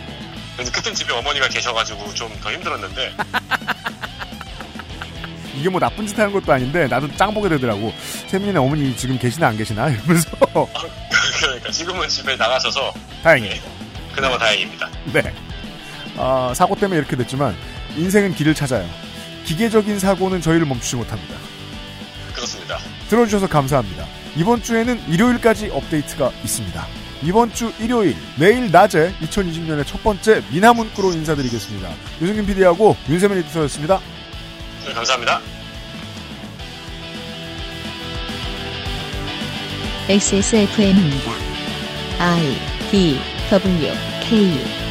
그래서 0.55 0.71
그땐 0.71 0.93
집에 0.93 1.11
어머니가 1.13 1.47
계셔가지고 1.47 2.13
좀 2.13 2.29
더 2.41 2.51
힘들었는데 2.51 3.13
이게 5.55 5.69
뭐 5.69 5.79
나쁜 5.79 6.05
짓 6.07 6.17
하는 6.17 6.31
것도 6.31 6.53
아닌데 6.53 6.87
나도 6.87 7.13
짱 7.17 7.33
보게 7.33 7.49
되더라고. 7.49 7.91
세민이네 8.27 8.59
어머니 8.59 8.95
지금 8.95 9.17
계시나 9.17 9.47
안 9.47 9.57
계시나 9.57 9.89
이러면서. 9.89 10.29
그러니까 11.39 11.71
지금은 11.71 12.07
집에 12.07 12.35
나가셔서 12.35 12.93
다행이에요. 13.23 13.61
그나마 14.15 14.37
다행입니다. 14.37 14.87
네. 15.13 15.33
아, 16.17 16.53
사고 16.55 16.75
때문에 16.75 16.99
이렇게 16.99 17.15
됐지만 17.15 17.55
인생은 17.97 18.35
길을 18.35 18.53
찾아요. 18.55 18.87
기계적인 19.45 19.99
사고는 19.99 20.41
저희를 20.41 20.65
멈추지 20.65 20.95
못합니다. 20.95 21.35
그렇습니다. 22.33 22.77
들어주셔서 23.09 23.47
감사합니다. 23.47 24.05
이번 24.35 24.61
주에는 24.61 24.99
일요일까지 25.09 25.69
업데이트가 25.71 26.31
있습니다. 26.43 26.85
이번 27.23 27.51
주 27.53 27.73
일요일, 27.79 28.15
내일 28.37 28.71
낮에 28.71 29.13
2020년의 29.21 29.85
첫 29.85 30.01
번째 30.03 30.41
미나문구로 30.51 31.11
인사드리겠습니다. 31.13 31.89
유승균 32.21 32.45
PD하고 32.45 32.95
윤세민 33.09 33.39
에디터였습니다. 33.39 33.99
네, 34.85 34.93
감사합니다. 34.93 35.41
XSFM입니다. 40.07 41.31
I 42.19 42.57
D 42.89 43.19
W 43.49 43.93
K 44.23 44.88